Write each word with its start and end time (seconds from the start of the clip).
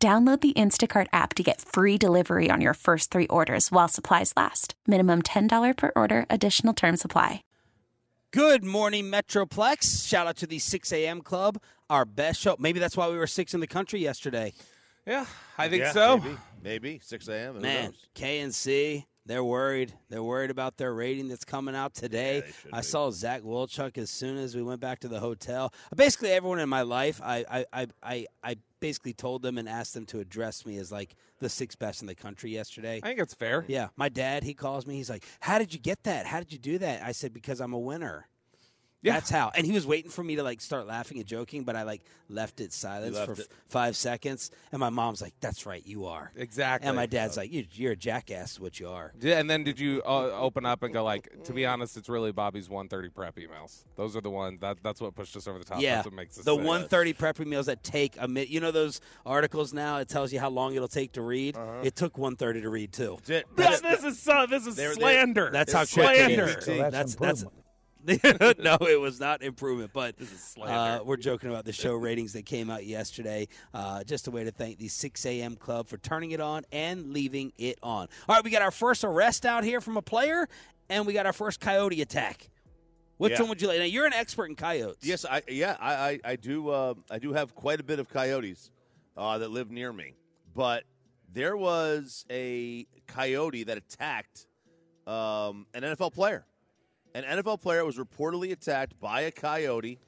Download 0.00 0.40
the 0.40 0.52
Instacart 0.52 1.08
app 1.12 1.34
to 1.34 1.42
get 1.42 1.60
free 1.60 1.98
delivery 1.98 2.50
on 2.52 2.60
your 2.60 2.74
first 2.74 3.10
three 3.10 3.26
orders 3.26 3.72
while 3.72 3.88
supplies 3.88 4.32
last. 4.36 4.74
Minimum 4.86 5.22
$10 5.22 5.76
per 5.76 5.90
order, 5.96 6.24
additional 6.30 6.72
term 6.72 6.96
supply. 6.96 7.42
Good 8.30 8.62
morning, 8.62 9.10
Metroplex. 9.10 10.06
Shout 10.06 10.28
out 10.28 10.36
to 10.36 10.46
the 10.46 10.60
6 10.60 10.92
a.m. 10.92 11.20
club, 11.20 11.60
our 11.90 12.04
best 12.04 12.38
show. 12.40 12.54
Maybe 12.60 12.78
that's 12.78 12.96
why 12.96 13.08
we 13.08 13.16
were 13.16 13.26
six 13.26 13.54
in 13.54 13.60
the 13.60 13.66
country 13.66 13.98
yesterday. 14.00 14.52
Yeah, 15.04 15.26
I 15.56 15.68
think 15.68 15.82
Yeah, 15.82 15.92
so. 15.92 16.18
Maybe, 16.18 16.36
maybe 16.62 17.00
6 17.02 17.26
a.m. 17.28 17.54
Who 17.54 17.60
Man, 17.60 17.84
knows? 17.86 17.94
KNC, 18.14 19.04
they're 19.28 19.44
worried. 19.44 19.92
They're 20.08 20.22
worried 20.22 20.50
about 20.50 20.78
their 20.78 20.92
rating 20.92 21.28
that's 21.28 21.44
coming 21.44 21.76
out 21.76 21.94
today. 21.94 22.42
Yeah, 22.64 22.70
I 22.72 22.80
be. 22.80 22.84
saw 22.84 23.10
Zach 23.10 23.42
Wilchuk 23.42 23.98
as 23.98 24.10
soon 24.10 24.38
as 24.38 24.56
we 24.56 24.62
went 24.62 24.80
back 24.80 25.00
to 25.00 25.08
the 25.08 25.20
hotel. 25.20 25.72
Basically, 25.94 26.30
everyone 26.30 26.58
in 26.58 26.68
my 26.68 26.82
life, 26.82 27.20
I, 27.22 27.44
I, 27.50 27.66
I, 27.72 27.86
I, 28.02 28.26
I 28.42 28.56
basically 28.80 29.12
told 29.12 29.42
them 29.42 29.58
and 29.58 29.68
asked 29.68 29.92
them 29.94 30.06
to 30.06 30.20
address 30.20 30.64
me 30.64 30.78
as 30.78 30.90
like 30.90 31.14
the 31.40 31.48
sixth 31.48 31.78
best 31.78 32.00
in 32.00 32.06
the 32.06 32.14
country 32.14 32.50
yesterday. 32.50 33.00
I 33.02 33.06
think 33.06 33.20
it's 33.20 33.34
fair. 33.34 33.64
Yeah, 33.68 33.88
my 33.96 34.08
dad, 34.08 34.44
he 34.44 34.54
calls 34.54 34.86
me. 34.86 34.96
He's 34.96 35.10
like, 35.10 35.24
"How 35.40 35.58
did 35.58 35.72
you 35.74 35.78
get 35.78 36.04
that? 36.04 36.26
How 36.26 36.38
did 36.38 36.52
you 36.52 36.58
do 36.58 36.78
that?" 36.78 37.04
I 37.04 37.12
said, 37.12 37.32
"Because 37.34 37.60
I'm 37.60 37.74
a 37.74 37.78
winner." 37.78 38.28
Yeah. 39.00 39.12
That's 39.12 39.30
how. 39.30 39.52
And 39.54 39.64
he 39.64 39.72
was 39.72 39.86
waiting 39.86 40.10
for 40.10 40.24
me 40.24 40.34
to 40.36 40.42
like 40.42 40.60
start 40.60 40.86
laughing 40.88 41.18
and 41.18 41.26
joking, 41.26 41.62
but 41.62 41.76
I 41.76 41.84
like 41.84 42.02
left 42.28 42.60
it 42.60 42.72
silent 42.72 43.14
left 43.14 43.26
for 43.26 43.32
it. 43.34 43.40
f- 43.40 43.46
five 43.68 43.96
seconds. 43.96 44.50
And 44.72 44.80
my 44.80 44.90
mom's 44.90 45.22
like, 45.22 45.34
"That's 45.40 45.66
right, 45.66 45.86
you 45.86 46.06
are." 46.06 46.32
Exactly. 46.34 46.88
And 46.88 46.96
my 46.96 47.06
dad's 47.06 47.36
like, 47.36 47.52
you, 47.52 47.64
"You're 47.72 47.92
a 47.92 47.96
jackass, 47.96 48.58
what 48.58 48.80
you 48.80 48.88
are." 48.88 49.12
Yeah, 49.20 49.38
and 49.38 49.48
then 49.48 49.62
did 49.62 49.78
you 49.78 50.02
uh, 50.04 50.32
open 50.32 50.66
up 50.66 50.82
and 50.82 50.92
go 50.92 51.04
like, 51.04 51.28
to 51.44 51.52
be 51.52 51.64
honest, 51.64 51.96
it's 51.96 52.08
really 52.08 52.32
Bobby's 52.32 52.68
130 52.68 53.08
prep 53.10 53.36
emails. 53.36 53.84
Those 53.94 54.16
are 54.16 54.20
the 54.20 54.30
ones 54.30 54.58
that 54.62 54.78
that's 54.82 55.00
what 55.00 55.14
pushed 55.14 55.36
us 55.36 55.46
over 55.46 55.60
the 55.60 55.64
top. 55.64 55.80
yeah, 55.80 55.96
that's 55.96 56.06
what 56.06 56.14
makes 56.14 56.36
us 56.36 56.44
the 56.44 56.56
130 56.56 57.12
prep 57.12 57.36
emails 57.36 57.66
that 57.66 57.84
take 57.84 58.16
a 58.18 58.26
minute. 58.26 58.48
You 58.48 58.58
know 58.58 58.72
those 58.72 59.00
articles 59.24 59.72
now? 59.72 59.98
It 59.98 60.08
tells 60.08 60.32
you 60.32 60.40
how 60.40 60.50
long 60.50 60.74
it'll 60.74 60.88
take 60.88 61.12
to 61.12 61.22
read. 61.22 61.56
Uh-huh. 61.56 61.82
It 61.84 61.94
took 61.94 62.18
130 62.18 62.62
to 62.62 62.68
read 62.68 62.92
too. 62.92 63.18
Did- 63.24 63.44
This, 63.54 63.80
this 63.80 64.02
is 64.02 64.18
so. 64.20 64.46
This 64.50 64.66
is 64.66 64.74
They're- 64.74 64.88
they- 64.96 65.00
slander. 65.00 65.50
That's 65.52 65.72
how 65.72 65.84
quick 65.84 66.16
slander. 66.16 66.44
is. 66.58 66.64
So 66.64 66.76
that's 66.78 66.92
that's 66.92 67.14
that's 67.14 67.42
improvement. 67.42 67.64
no, 68.58 68.76
it 68.80 69.00
was 69.00 69.18
not 69.20 69.42
improvement, 69.42 69.90
but 69.92 70.14
is 70.18 70.54
uh, 70.62 71.00
we're 71.04 71.16
joking 71.16 71.50
about 71.50 71.64
the 71.64 71.72
show 71.72 71.94
ratings 71.94 72.32
that 72.34 72.46
came 72.46 72.70
out 72.70 72.86
yesterday. 72.86 73.48
Uh, 73.74 74.04
just 74.04 74.28
a 74.28 74.30
way 74.30 74.44
to 74.44 74.50
thank 74.50 74.78
the 74.78 74.88
6 74.88 75.26
a.m. 75.26 75.56
club 75.56 75.88
for 75.88 75.96
turning 75.98 76.30
it 76.30 76.40
on 76.40 76.64
and 76.72 77.12
leaving 77.12 77.52
it 77.58 77.78
on. 77.82 78.08
All 78.28 78.36
right, 78.36 78.44
we 78.44 78.50
got 78.50 78.62
our 78.62 78.70
first 78.70 79.04
arrest 79.04 79.44
out 79.44 79.64
here 79.64 79.80
from 79.80 79.96
a 79.96 80.02
player, 80.02 80.48
and 80.88 81.06
we 81.06 81.12
got 81.12 81.26
our 81.26 81.32
first 81.32 81.60
coyote 81.60 82.00
attack. 82.00 82.48
Which 83.16 83.32
Yeah. 83.32 83.40
one 83.40 83.48
would 83.48 83.60
you 83.60 83.66
like? 83.66 83.78
Now 83.78 83.84
you're 83.84 84.06
an 84.06 84.12
expert 84.12 84.46
in 84.46 84.54
coyotes. 84.54 85.04
Yes, 85.04 85.24
I 85.24 85.42
yeah, 85.48 85.76
I 85.80 85.94
I, 85.94 86.20
I 86.24 86.36
do 86.36 86.68
uh, 86.68 86.94
I 87.10 87.18
do 87.18 87.32
have 87.32 87.52
quite 87.56 87.80
a 87.80 87.82
bit 87.82 87.98
of 87.98 88.08
coyotes 88.08 88.70
uh, 89.16 89.38
that 89.38 89.50
live 89.50 89.72
near 89.72 89.92
me, 89.92 90.14
but 90.54 90.84
there 91.32 91.56
was 91.56 92.24
a 92.30 92.86
coyote 93.08 93.64
that 93.64 93.76
attacked 93.76 94.46
um, 95.08 95.66
an 95.74 95.82
NFL 95.82 96.12
player. 96.14 96.46
An 97.14 97.24
NFL 97.24 97.60
player 97.60 97.84
was 97.84 97.96
reportedly 97.96 98.52
attacked 98.52 98.98
by 99.00 99.22
a 99.22 99.30
coyote. 99.30 99.98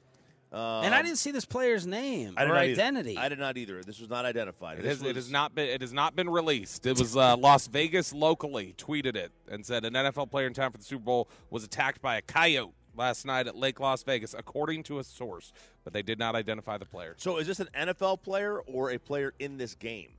Um, 0.51 0.83
and 0.83 0.93
I 0.93 1.01
didn't 1.01 1.17
see 1.17 1.31
this 1.31 1.45
player's 1.45 1.87
name 1.87 2.33
or 2.37 2.45
not 2.45 2.57
either. 2.57 2.73
identity. 2.73 3.17
I 3.17 3.29
did 3.29 3.39
not 3.39 3.57
either. 3.57 3.81
This 3.83 4.01
was 4.01 4.09
not 4.09 4.25
identified. 4.25 4.79
It 4.79 4.83
This 4.83 4.99
has, 4.99 5.09
it 5.09 5.15
has 5.15 5.31
not 5.31 5.55
been. 5.55 5.69
It 5.69 5.79
has 5.79 5.93
not 5.93 6.13
been 6.13 6.29
released. 6.29 6.85
It 6.85 6.99
was 6.99 7.15
uh, 7.15 7.37
Las 7.37 7.67
Vegas 7.67 8.13
locally 8.13 8.75
tweeted 8.77 9.15
it 9.15 9.31
and 9.49 9.65
said 9.65 9.85
an 9.85 9.93
NFL 9.93 10.29
player 10.29 10.47
in 10.47 10.53
time 10.53 10.71
for 10.71 10.77
the 10.77 10.83
Super 10.83 11.05
Bowl 11.05 11.29
was 11.49 11.63
attacked 11.63 12.01
by 12.01 12.17
a 12.17 12.21
coyote 12.21 12.73
last 12.97 13.25
night 13.25 13.47
at 13.47 13.55
Lake 13.55 13.79
Las 13.79 14.03
Vegas, 14.03 14.35
according 14.37 14.83
to 14.83 14.99
a 14.99 15.03
source, 15.05 15.53
but 15.85 15.93
they 15.93 16.01
did 16.01 16.19
not 16.19 16.35
identify 16.35 16.77
the 16.77 16.85
player. 16.85 17.15
So 17.17 17.37
is 17.37 17.47
this 17.47 17.61
an 17.61 17.69
NFL 17.73 18.21
player 18.21 18.59
or 18.59 18.91
a 18.91 18.97
player 18.97 19.33
in 19.39 19.57
this 19.57 19.75
game? 19.75 20.09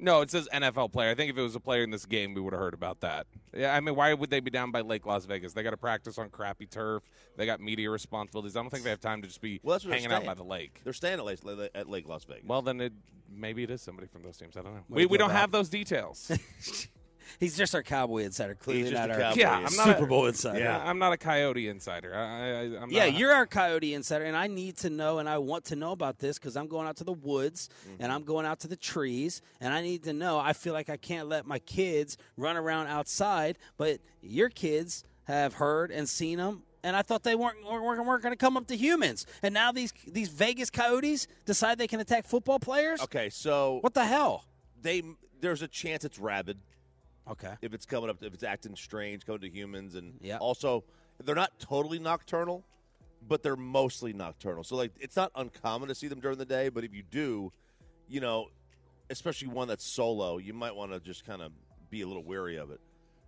No, 0.00 0.20
it 0.20 0.30
says 0.30 0.48
NFL 0.52 0.92
player. 0.92 1.10
I 1.10 1.14
think 1.14 1.30
if 1.30 1.36
it 1.36 1.42
was 1.42 1.54
a 1.56 1.60
player 1.60 1.82
in 1.82 1.90
this 1.90 2.06
game, 2.06 2.34
we 2.34 2.40
would 2.40 2.52
have 2.52 2.60
heard 2.60 2.74
about 2.74 3.00
that. 3.00 3.26
Yeah, 3.52 3.74
I 3.74 3.80
mean, 3.80 3.96
why 3.96 4.14
would 4.14 4.30
they 4.30 4.40
be 4.40 4.50
down 4.50 4.70
by 4.70 4.80
Lake 4.82 5.06
Las 5.06 5.24
Vegas? 5.24 5.54
They 5.54 5.62
got 5.62 5.70
to 5.70 5.76
practice 5.76 6.18
on 6.18 6.30
crappy 6.30 6.66
turf. 6.66 7.02
They 7.36 7.46
got 7.46 7.60
media 7.60 7.90
responsibilities. 7.90 8.56
I 8.56 8.60
don't 8.60 8.70
think 8.70 8.84
they 8.84 8.90
have 8.90 9.00
time 9.00 9.22
to 9.22 9.28
just 9.28 9.40
be 9.40 9.60
Well, 9.62 9.74
that's 9.78 9.84
hanging 9.84 10.12
out 10.12 10.24
by 10.24 10.34
the 10.34 10.44
lake. 10.44 10.80
They're 10.84 10.92
staying 10.92 11.18
at 11.18 11.24
Lake, 11.24 11.40
at 11.74 11.88
Lake 11.88 12.08
Las 12.08 12.24
Vegas. 12.24 12.44
Well, 12.46 12.62
then 12.62 12.80
it 12.80 12.92
maybe 13.30 13.62
it 13.62 13.70
is 13.70 13.82
somebody 13.82 14.06
from 14.06 14.22
those 14.22 14.36
teams. 14.36 14.56
I 14.56 14.62
don't 14.62 14.74
know. 14.74 14.80
Way 14.88 15.02
We, 15.02 15.06
we 15.06 15.18
don't 15.18 15.28
Bob. 15.28 15.36
have 15.36 15.50
those 15.50 15.68
details. 15.68 16.30
He's 17.40 17.56
just 17.56 17.74
our 17.74 17.82
cowboy 17.82 18.22
insider. 18.22 18.54
Clearly 18.54 18.90
not 18.90 19.10
our 19.10 19.18
cowboy. 19.18 19.40
Yeah, 19.40 19.56
I'm 19.56 19.62
not 19.62 19.72
Super 19.72 20.04
a- 20.04 20.06
Bowl 20.06 20.26
insider. 20.26 20.58
yeah, 20.58 20.82
I'm 20.84 20.98
not 20.98 21.12
a 21.12 21.16
coyote 21.16 21.68
insider. 21.68 22.14
I, 22.14 22.20
I, 22.20 22.82
I'm 22.82 22.90
Yeah, 22.90 23.06
you're 23.06 23.32
our 23.32 23.46
coyote 23.46 23.94
insider, 23.94 24.24
and 24.24 24.36
I 24.36 24.46
need 24.46 24.76
to 24.78 24.90
know, 24.90 25.18
and 25.18 25.28
I 25.28 25.38
want 25.38 25.64
to 25.66 25.76
know 25.76 25.92
about 25.92 26.18
this 26.18 26.38
because 26.38 26.56
I'm 26.56 26.66
going 26.66 26.86
out 26.86 26.96
to 26.96 27.04
the 27.04 27.12
woods 27.12 27.68
and 27.86 27.98
mm-hmm. 27.98 28.10
I'm 28.10 28.24
going 28.24 28.46
out 28.46 28.60
to 28.60 28.68
the 28.68 28.76
trees, 28.76 29.42
and 29.60 29.72
I 29.72 29.82
need 29.82 30.04
to 30.04 30.12
know. 30.12 30.38
I 30.38 30.52
feel 30.52 30.72
like 30.72 30.90
I 30.90 30.96
can't 30.96 31.28
let 31.28 31.46
my 31.46 31.58
kids 31.58 32.16
run 32.36 32.56
around 32.56 32.88
outside, 32.88 33.58
but 33.76 34.00
your 34.22 34.48
kids 34.48 35.04
have 35.24 35.54
heard 35.54 35.90
and 35.90 36.08
seen 36.08 36.38
them. 36.38 36.62
And 36.82 36.96
I 36.96 37.02
thought 37.02 37.24
they 37.24 37.34
weren't 37.34 37.64
weren't, 37.64 38.06
weren't 38.06 38.22
going 38.22 38.32
to 38.32 38.36
come 38.36 38.56
up 38.56 38.68
to 38.68 38.76
humans, 38.76 39.26
and 39.42 39.52
now 39.52 39.72
these 39.72 39.92
these 40.06 40.28
Vegas 40.28 40.70
coyotes 40.70 41.26
decide 41.44 41.76
they 41.76 41.88
can 41.88 41.98
attack 41.98 42.24
football 42.24 42.60
players. 42.60 43.00
okay, 43.02 43.28
so 43.30 43.78
What 43.80 43.94
the 43.94 44.06
hell? 44.06 44.44
they 44.80 45.02
there's 45.40 45.62
a 45.62 45.68
chance 45.68 46.04
it's 46.04 46.18
rabid. 46.18 46.58
Okay. 47.30 47.54
if 47.62 47.74
it's 47.74 47.84
coming 47.86 48.08
up, 48.10 48.22
if 48.22 48.32
it's 48.34 48.42
acting 48.42 48.74
strange, 48.76 49.26
coming 49.26 49.40
to 49.42 49.50
humans, 49.50 49.94
and 49.94 50.14
Yeah. 50.20 50.38
also 50.38 50.84
they're 51.24 51.34
not 51.34 51.58
totally 51.58 51.98
nocturnal, 51.98 52.64
but 53.26 53.42
they're 53.42 53.56
mostly 53.56 54.12
nocturnal. 54.12 54.64
So 54.64 54.76
like 54.76 54.92
it's 55.00 55.16
not 55.16 55.30
uncommon 55.34 55.88
to 55.88 55.94
see 55.94 56.08
them 56.08 56.20
during 56.20 56.38
the 56.38 56.46
day, 56.46 56.68
but 56.68 56.84
if 56.84 56.94
you 56.94 57.02
do, 57.02 57.52
you 58.08 58.20
know, 58.20 58.48
especially 59.10 59.48
one 59.48 59.68
that's 59.68 59.84
solo, 59.84 60.38
you 60.38 60.54
might 60.54 60.74
want 60.74 60.92
to 60.92 61.00
just 61.00 61.24
kind 61.24 61.42
of 61.42 61.52
be 61.90 62.02
a 62.02 62.06
little 62.06 62.22
wary 62.24 62.56
of 62.56 62.70
it. 62.70 62.80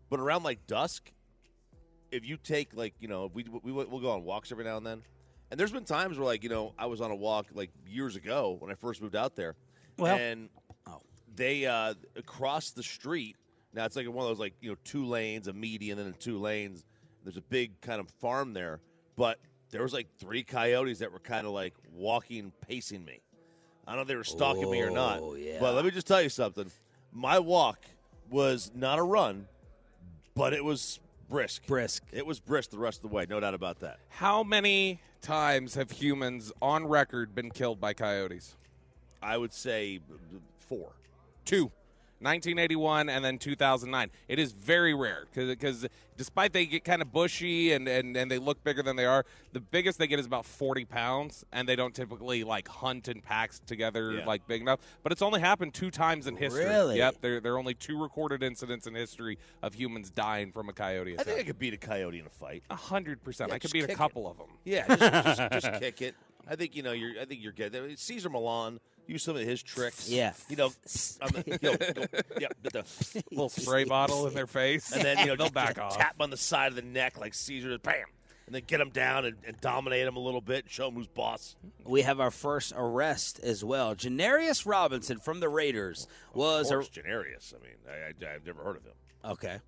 But 0.08 0.20
around 0.20 0.42
like 0.44 0.66
dusk, 0.66 1.10
if 2.10 2.24
you 2.24 2.36
take 2.36 2.74
like 2.74 2.94
you 3.00 3.08
know 3.08 3.30
we 3.32 3.44
we 3.62 3.72
we'll 3.72 4.00
go 4.00 4.10
on 4.12 4.24
walks 4.24 4.50
every 4.52 4.64
now 4.64 4.76
and 4.76 4.86
then, 4.86 5.02
and 5.50 5.58
there's 5.60 5.72
been 5.72 5.84
times 5.84 6.18
where 6.18 6.26
like 6.26 6.42
you 6.42 6.48
know 6.48 6.74
I 6.78 6.86
was 6.86 7.00
on 7.00 7.10
a 7.10 7.16
walk 7.16 7.46
like 7.54 7.70
years 7.86 8.16
ago 8.16 8.56
when 8.58 8.70
I 8.70 8.74
first 8.74 9.00
moved 9.02 9.16
out 9.16 9.36
there, 9.36 9.56
Well- 9.98 10.16
and 10.16 10.48
Oh. 10.86 11.00
they 11.34 11.66
uh, 11.66 11.94
across 12.16 12.70
the 12.70 12.82
street. 12.82 13.36
Now 13.74 13.84
it's 13.84 13.96
like 13.96 14.06
one 14.08 14.24
of 14.24 14.30
those 14.30 14.38
like 14.40 14.54
you 14.60 14.70
know 14.70 14.76
two 14.84 15.06
lanes, 15.06 15.48
a 15.48 15.52
median, 15.52 15.98
and 15.98 16.06
then 16.12 16.14
two 16.18 16.38
lanes. 16.38 16.84
There's 17.24 17.36
a 17.36 17.42
big 17.42 17.80
kind 17.80 18.00
of 18.00 18.08
farm 18.20 18.52
there, 18.54 18.80
but 19.16 19.38
there 19.70 19.82
was 19.82 19.92
like 19.92 20.08
three 20.18 20.42
coyotes 20.42 20.98
that 21.00 21.12
were 21.12 21.18
kind 21.18 21.46
of 21.46 21.52
like 21.52 21.74
walking, 21.92 22.52
pacing 22.66 23.04
me. 23.04 23.20
I 23.86 23.92
don't 23.92 23.96
know 23.98 24.02
if 24.02 24.08
they 24.08 24.16
were 24.16 24.24
stalking 24.24 24.70
me 24.70 24.80
or 24.82 24.90
not, 24.90 25.18
Oh, 25.20 25.34
yeah. 25.34 25.58
but 25.60 25.74
let 25.74 25.84
me 25.84 25.90
just 25.90 26.06
tell 26.06 26.22
you 26.22 26.28
something. 26.28 26.70
My 27.12 27.38
walk 27.38 27.78
was 28.30 28.70
not 28.74 28.98
a 28.98 29.02
run, 29.02 29.46
but 30.34 30.52
it 30.52 30.64
was 30.64 30.98
brisk. 31.28 31.66
Brisk. 31.66 32.02
It 32.12 32.24
was 32.24 32.40
brisk 32.40 32.70
the 32.70 32.78
rest 32.78 32.98
of 33.04 33.10
the 33.10 33.14
way, 33.14 33.26
no 33.28 33.38
doubt 33.40 33.54
about 33.54 33.80
that. 33.80 33.98
How 34.08 34.42
many 34.42 35.00
times 35.22 35.74
have 35.74 35.90
humans 35.90 36.52
on 36.62 36.86
record 36.86 37.34
been 37.34 37.50
killed 37.50 37.80
by 37.80 37.92
coyotes? 37.94 38.56
I 39.22 39.36
would 39.36 39.52
say 39.52 40.00
four. 40.58 40.92
Two. 41.44 41.70
1981 42.20 43.08
and 43.08 43.24
then 43.24 43.38
2009. 43.38 44.10
It 44.28 44.38
is 44.38 44.52
very 44.52 44.94
rare 44.94 45.26
because 45.34 45.86
despite 46.16 46.52
they 46.52 46.66
get 46.66 46.84
kind 46.84 47.00
of 47.02 47.12
bushy 47.12 47.72
and, 47.72 47.88
and, 47.88 48.16
and 48.16 48.30
they 48.30 48.38
look 48.38 48.62
bigger 48.62 48.82
than 48.82 48.96
they 48.96 49.06
are, 49.06 49.24
the 49.52 49.60
biggest 49.60 49.98
they 49.98 50.06
get 50.06 50.18
is 50.20 50.26
about 50.26 50.44
40 50.44 50.84
pounds, 50.84 51.44
and 51.52 51.68
they 51.68 51.76
don't 51.76 51.94
typically 51.94 52.44
like 52.44 52.68
hunt 52.68 53.08
in 53.08 53.20
packs 53.20 53.60
together 53.66 54.12
Yeah. 54.12 54.26
like 54.26 54.46
big 54.46 54.60
enough. 54.60 54.80
But 55.02 55.12
it's 55.12 55.22
only 55.22 55.40
happened 55.40 55.74
two 55.74 55.90
times 55.90 56.26
in 56.26 56.36
history. 56.36 56.64
Really? 56.66 56.98
Yep. 56.98 57.16
There, 57.20 57.40
there 57.40 57.54
are 57.54 57.58
only 57.58 57.74
two 57.74 58.00
recorded 58.00 58.42
incidents 58.42 58.86
in 58.86 58.94
history 58.94 59.38
of 59.62 59.74
humans 59.74 60.10
dying 60.10 60.52
from 60.52 60.68
a 60.68 60.72
coyote 60.72 61.18
I 61.18 61.22
think 61.22 61.40
I 61.40 61.42
could 61.42 61.58
beat 61.58 61.74
a 61.74 61.78
coyote 61.78 62.18
in 62.18 62.26
a 62.26 62.30
fight. 62.30 62.62
A 62.70 62.76
hundred 62.76 63.22
percent. 63.24 63.52
I 63.52 63.58
could 63.58 63.72
beat 63.72 63.84
a 63.84 63.86
kick 63.86 63.94
it. 63.94 63.98
couple 63.98 64.30
of 64.30 64.36
them. 64.36 64.48
Yeah, 64.64 64.86
just, 64.86 65.00
just, 65.50 65.52
just 65.64 65.80
kick 65.80 66.02
it. 66.02 66.14
I 66.48 66.56
think 66.56 66.74
you 66.76 66.82
know 66.82 66.92
you're. 66.92 67.20
I 67.20 67.24
think 67.24 67.42
you're 67.42 67.52
good. 67.52 67.98
Cesar 67.98 68.28
Millan 68.28 68.80
used 69.10 69.24
some 69.24 69.36
of 69.36 69.42
his 69.42 69.62
tricks. 69.62 70.08
Yeah. 70.08 70.32
you 70.48 70.56
know, 70.56 70.68
the, 70.84 71.42
you 71.46 71.58
know, 71.62 71.76
go, 71.94 72.06
yeah, 72.40 72.48
the- 72.62 72.70
the- 72.70 73.24
little 73.30 73.48
spray 73.48 73.84
bottle 73.84 74.26
in 74.26 74.34
their 74.34 74.46
face, 74.46 74.92
and 74.92 75.02
then 75.02 75.18
you 75.18 75.26
know 75.26 75.36
they'll 75.36 75.50
back 75.50 75.78
off. 75.78 75.96
tap 75.96 76.16
on 76.20 76.30
the 76.30 76.36
side 76.36 76.68
of 76.68 76.76
the 76.76 76.82
neck 76.82 77.18
like 77.18 77.34
Cesar. 77.34 77.76
Bam. 77.78 77.94
and 78.46 78.54
then 78.54 78.62
get 78.66 78.78
them 78.78 78.90
down 78.90 79.24
and, 79.24 79.36
and 79.46 79.60
dominate 79.60 80.04
them 80.06 80.16
a 80.16 80.20
little 80.20 80.40
bit 80.40 80.64
and 80.64 80.70
show 80.70 80.86
them 80.86 80.94
who's 80.94 81.06
boss. 81.06 81.54
We 81.84 82.02
have 82.02 82.20
our 82.20 82.30
first 82.30 82.72
arrest 82.76 83.40
as 83.42 83.62
well. 83.64 83.94
Janarius 83.94 84.66
Robinson 84.66 85.18
from 85.18 85.40
the 85.40 85.48
Raiders 85.48 86.06
was 86.34 86.70
Of 86.70 86.80
a 86.80 86.82
Janarius. 86.84 87.54
I 87.54 87.58
mean, 87.62 87.76
I, 87.88 88.26
I, 88.26 88.34
I've 88.34 88.44
never 88.46 88.62
heard 88.62 88.76
of 88.76 88.84
him. 88.84 88.92
Okay. 89.24 89.58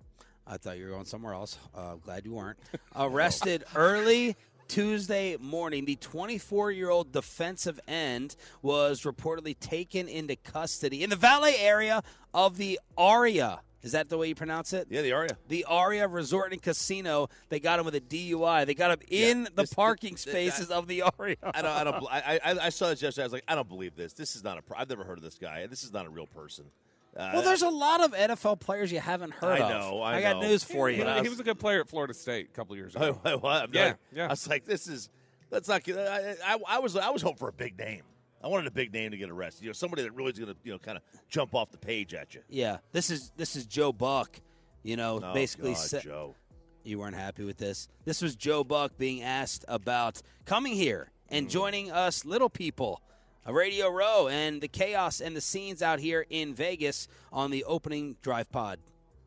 I 0.45 0.57
thought 0.57 0.77
you 0.77 0.83
were 0.85 0.91
going 0.91 1.05
somewhere 1.05 1.33
else. 1.33 1.57
Uh, 1.73 1.95
glad 1.95 2.25
you 2.25 2.33
weren't. 2.33 2.57
Arrested 2.97 3.63
early 3.75 4.35
Tuesday 4.67 5.37
morning. 5.39 5.85
The 5.85 5.95
24 5.97 6.71
year 6.71 6.89
old 6.89 7.11
defensive 7.11 7.79
end 7.87 8.35
was 8.61 9.01
reportedly 9.01 9.57
taken 9.59 10.07
into 10.07 10.35
custody 10.35 11.03
in 11.03 11.09
the 11.09 11.15
valet 11.15 11.55
area 11.59 12.03
of 12.33 12.57
the 12.57 12.79
Aria. 12.97 13.61
Is 13.83 13.91
that 13.91 14.07
the 14.07 14.17
way 14.17 14.29
you 14.29 14.35
pronounce 14.35 14.71
it? 14.71 14.87
Yeah, 14.89 15.01
the 15.01 15.11
Aria. 15.11 15.37
The 15.49 15.65
Aria 15.65 16.07
Resort 16.07 16.53
and 16.53 16.61
Casino. 16.61 17.27
They 17.49 17.59
got 17.59 17.79
him 17.79 17.85
with 17.85 17.95
a 17.95 17.99
DUI. 18.01 18.65
They 18.65 18.73
got 18.75 18.91
him 18.91 18.99
in 19.09 19.43
the 19.43 19.51
this- 19.63 19.73
parking 19.73 20.15
th- 20.15 20.19
spaces 20.19 20.71
of 20.71 20.87
the 20.87 21.01
Aria. 21.19 21.35
I 21.43 21.61
don't. 21.61 21.71
I 21.71 21.83
don't. 21.83 22.05
I, 22.09 22.39
I, 22.43 22.65
I 22.67 22.69
saw 22.69 22.89
this 22.89 23.01
yesterday. 23.01 23.23
I 23.23 23.25
was 23.25 23.33
like, 23.33 23.43
I 23.45 23.55
don't 23.55 23.67
believe 23.67 23.95
this. 23.97 24.13
This 24.13 24.37
is 24.37 24.43
not 24.43 24.57
a. 24.57 24.61
I've 24.77 24.89
never 24.89 25.03
heard 25.03 25.17
of 25.17 25.23
this 25.23 25.37
guy. 25.37 25.67
This 25.67 25.83
is 25.83 25.91
not 25.91 26.05
a 26.05 26.09
real 26.09 26.27
person. 26.27 26.65
Uh, 27.15 27.31
Well, 27.33 27.41
there's 27.43 27.61
a 27.61 27.69
lot 27.69 28.03
of 28.03 28.11
NFL 28.13 28.59
players 28.59 28.91
you 28.91 28.99
haven't 28.99 29.33
heard 29.33 29.61
I 29.61 29.69
of. 29.69 29.69
know, 29.91 30.01
I 30.01 30.21
got 30.21 30.37
know. 30.41 30.47
news 30.49 30.63
for 30.63 30.89
He, 30.89 30.97
you. 30.97 31.05
he 31.21 31.29
was 31.29 31.39
a 31.39 31.43
good 31.43 31.59
player 31.59 31.81
at 31.81 31.89
Florida 31.89 32.13
State 32.13 32.47
a 32.49 32.53
couple 32.53 32.75
years 32.75 32.95
ago. 32.95 33.19
I, 33.25 33.31
I, 33.33 33.63
I'm 33.63 33.69
Yeah, 33.71 33.85
like- 33.85 33.97
yeah. 34.13 34.25
I 34.25 34.29
was 34.29 34.47
like, 34.47 34.65
this 34.65 34.87
is. 34.87 35.09
That's 35.51 35.67
not. 35.67 35.83
good. 35.83 35.97
I, 35.97 36.35
I, 36.45 36.57
I 36.67 36.79
was. 36.79 36.95
I 36.97 37.09
was 37.11 37.21
hoping 37.21 37.37
for 37.37 37.49
a 37.49 37.53
big 37.53 37.77
name. 37.77 38.01
I 38.43 38.47
wanted 38.47 38.65
a 38.67 38.71
big 38.71 38.91
name 38.91 39.11
to 39.11 39.17
get 39.17 39.29
arrested. 39.29 39.63
You 39.63 39.69
know, 39.69 39.73
somebody 39.73 40.01
that 40.01 40.13
really 40.15 40.31
is 40.31 40.39
going 40.39 40.51
to, 40.51 40.59
you 40.63 40.71
know, 40.73 40.79
kind 40.79 40.97
of 40.97 41.03
jump 41.29 41.53
off 41.55 41.69
the 41.71 41.77
page 41.77 42.13
at 42.15 42.33
you. 42.33 42.41
Yeah, 42.49 42.77
this 42.91 43.09
is 43.11 43.31
this 43.37 43.55
is 43.55 43.65
Joe 43.67 43.93
Buck. 43.93 44.41
You 44.81 44.97
know, 44.97 45.21
Oh, 45.23 45.33
basically, 45.33 45.73
God, 45.73 45.77
sa- 45.77 45.99
Joe. 45.99 46.35
you 46.83 46.97
weren't 46.99 47.15
happy 47.15 47.43
with 47.45 47.57
this. 47.57 47.87
This 48.03 48.21
was 48.21 48.35
Joe 48.35 48.63
Buck 48.63 48.97
being 48.97 49.21
asked 49.21 49.63
about 49.67 50.21
coming 50.45 50.73
here 50.73 51.11
and 51.29 51.49
joining 51.49 51.89
us, 51.91 52.25
little 52.25 52.49
people, 52.49 53.01
a 53.11 53.12
A 53.45 53.53
radio 53.53 53.89
Row, 53.89 54.29
and 54.29 54.61
the 54.61 54.69
chaos 54.69 55.19
and 55.19 55.35
the 55.35 55.41
scenes 55.41 55.81
out 55.81 55.99
here 55.99 56.25
in 56.29 56.53
Vegas 56.53 57.09
on 57.31 57.51
the 57.51 57.65
opening 57.65 58.15
drive 58.21 58.49
pod. 58.51 58.79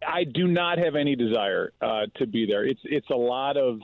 I 0.06 0.24
do 0.24 0.46
not 0.46 0.78
have 0.78 0.94
any 0.94 1.16
desire 1.16 1.72
uh, 1.82 2.06
to 2.16 2.26
be 2.26 2.46
there. 2.46 2.64
It's 2.64 2.80
it's 2.84 3.10
a 3.10 3.16
lot 3.16 3.58
of 3.58 3.80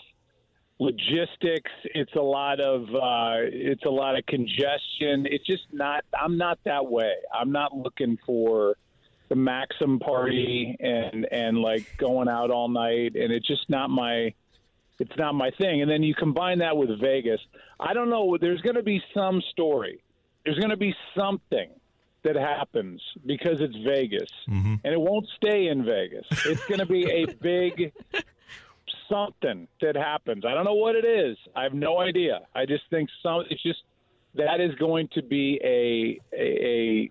logistics. 0.78 1.70
It's 1.84 2.14
a 2.14 2.22
lot 2.22 2.60
of 2.60 2.82
uh, 2.82 3.44
it's 3.52 3.84
a 3.84 3.90
lot 3.90 4.18
of 4.18 4.24
congestion. 4.24 5.26
It's 5.26 5.44
just 5.46 5.64
not. 5.70 6.04
I'm 6.18 6.38
not 6.38 6.58
that 6.64 6.86
way. 6.86 7.12
I'm 7.34 7.52
not 7.52 7.76
looking 7.76 8.18
for 8.24 8.76
the 9.28 9.36
Maxim 9.36 9.98
party 9.98 10.76
and 10.80 11.26
and 11.30 11.58
like 11.58 11.86
going 11.98 12.28
out 12.28 12.50
all 12.50 12.68
night. 12.68 13.16
And 13.16 13.32
it's 13.32 13.46
just 13.46 13.68
not 13.68 13.90
my. 13.90 14.32
It's 14.98 15.16
not 15.18 15.34
my 15.34 15.50
thing. 15.58 15.82
And 15.82 15.90
then 15.90 16.02
you 16.02 16.14
combine 16.14 16.60
that 16.60 16.76
with 16.76 16.88
Vegas. 17.00 17.40
I 17.80 17.92
don't 17.92 18.08
know. 18.08 18.38
There's 18.40 18.60
going 18.60 18.76
to 18.76 18.82
be 18.82 19.02
some 19.12 19.42
story. 19.50 20.00
There's 20.44 20.58
going 20.58 20.70
to 20.70 20.76
be 20.76 20.94
something 21.16 21.70
that 22.24 22.36
happens 22.36 23.02
because 23.26 23.60
it's 23.60 23.76
Vegas, 23.84 24.30
and 24.84 24.92
it 24.92 25.00
won't 25.00 25.26
stay 25.36 25.68
in 25.68 25.84
Vegas. 25.84 26.26
It's 26.46 26.64
going 26.66 26.80
to 26.80 26.86
be 26.86 27.10
a 27.10 27.26
big 27.40 27.92
something 29.08 29.68
that 29.80 29.96
happens. 29.96 30.44
I 30.44 30.54
don't 30.54 30.64
know 30.64 30.74
what 30.74 30.96
it 30.96 31.04
is. 31.04 31.36
I 31.54 31.64
have 31.64 31.74
no 31.74 32.00
idea. 32.00 32.40
I 32.54 32.66
just 32.66 32.84
think 32.90 33.10
some. 33.22 33.44
It's 33.50 33.62
just 33.62 33.80
that 34.34 34.60
is 34.60 34.74
going 34.76 35.08
to 35.14 35.22
be 35.22 35.60
a 35.62 36.20
a, 36.36 37.10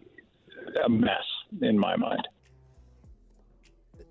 a 0.86 0.90
mess 0.90 1.26
in 1.62 1.78
my 1.78 1.96
mind. 1.96 2.28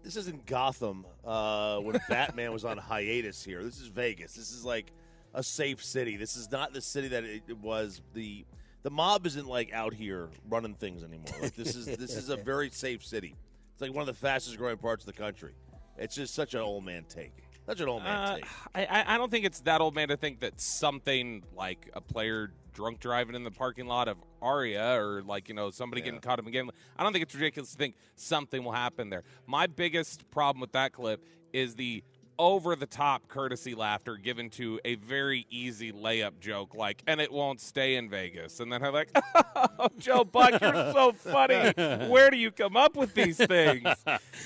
This 0.03 0.17
isn't 0.17 0.47
Gotham 0.47 1.05
uh, 1.25 1.79
when 1.79 2.01
Batman 2.09 2.53
was 2.53 2.65
on 2.65 2.79
hiatus 2.79 3.45
here. 3.45 3.63
This 3.63 3.81
is 3.81 3.89
Vegas. 3.89 4.35
This 4.35 4.51
is 4.51 4.65
like 4.65 4.93
a 5.35 5.43
safe 5.43 5.85
city. 5.85 6.17
This 6.17 6.37
is 6.37 6.51
not 6.51 6.73
the 6.73 6.81
city 6.81 7.09
that 7.09 7.25
it 7.25 7.59
was. 7.59 8.01
The 8.15 8.45
the 8.83 8.91
mob 8.91 9.27
isn't 9.27 9.47
like 9.47 9.73
out 9.73 9.95
here 9.95 10.29
running 10.49 10.75
things 10.75 11.03
anymore. 11.03 11.27
Like 11.43 11.55
this 11.55 11.75
is 11.77 11.87
this 11.87 12.15
is 12.17 12.29
a 12.29 12.37
very 12.53 12.71
safe 12.71 13.05
city. 13.05 13.35
It's 13.73 13.83
like 13.83 13.93
one 13.93 14.03
of 14.03 14.07
the 14.07 14.15
fastest 14.21 14.57
growing 14.59 14.79
parts 14.79 15.07
of 15.07 15.15
the 15.15 15.21
country. 15.21 15.55
It's 15.99 16.15
just 16.15 16.35
such 16.35 16.55
an 16.55 16.61
old 16.61 16.85
man 16.85 17.05
take. 17.09 17.33
Such 17.67 17.81
an 17.81 17.89
old 17.89 18.03
man 18.03 18.17
Uh, 18.17 18.35
take. 18.37 18.47
I, 18.75 19.15
I- 19.15 19.19
don't 19.19 19.31
think 19.31 19.45
it's 19.45 19.61
that 19.61 19.81
old 19.81 19.95
man 19.95 20.09
to 20.09 20.17
think 20.17 20.41
that 20.41 20.61
something 20.61 21.45
like 21.55 21.91
a 21.95 22.01
player 22.01 22.53
drunk 22.73 23.01
driving 23.01 23.35
in 23.35 23.45
the 23.45 23.51
parking 23.51 23.87
lot 23.87 24.09
of 24.09 24.17
Aria 24.41 24.99
or 24.99 25.23
like 25.23 25.49
you 25.49 25.55
know 25.55 25.71
somebody 25.71 26.01
getting 26.03 26.21
caught 26.21 26.39
up 26.39 26.47
in 26.47 26.53
game. 26.53 26.71
I 26.97 27.03
don't 27.03 27.13
think 27.13 27.23
it's 27.25 27.35
ridiculous 27.35 27.73
to 27.73 27.77
think 27.77 27.97
something 28.17 28.65
will 28.65 28.73
happen 28.73 29.11
there. 29.11 29.25
My 29.47 29.67
biggest 29.67 30.31
problem 30.31 30.61
with 30.61 30.73
that 30.73 30.93
clip 30.93 31.23
is 31.53 31.75
the 31.75 32.03
over 32.41 32.75
the 32.75 32.87
top 32.87 33.29
courtesy 33.29 33.75
laughter 33.75 34.17
given 34.17 34.49
to 34.49 34.81
a 34.83 34.95
very 34.95 35.47
easy 35.51 35.93
layup 35.93 36.41
joke 36.41 36.75
like 36.75 37.03
and 37.07 37.21
it 37.21 37.31
won't 37.31 37.61
stay 37.61 37.97
in 37.97 38.09
Vegas. 38.09 38.61
And 38.61 38.73
then 38.73 38.83
I'm 38.83 38.95
like 38.95 39.11
oh, 39.55 39.89
Joe 39.99 40.25
Buck 40.25 40.59
you're 40.59 40.93
so 40.93 41.13
funny. 41.13 41.71
Where 42.09 42.31
do 42.31 42.39
you 42.39 42.51
come 42.51 42.79
up 42.79 42.97
with 42.97 43.13
these 43.13 43.37
things? 43.37 43.87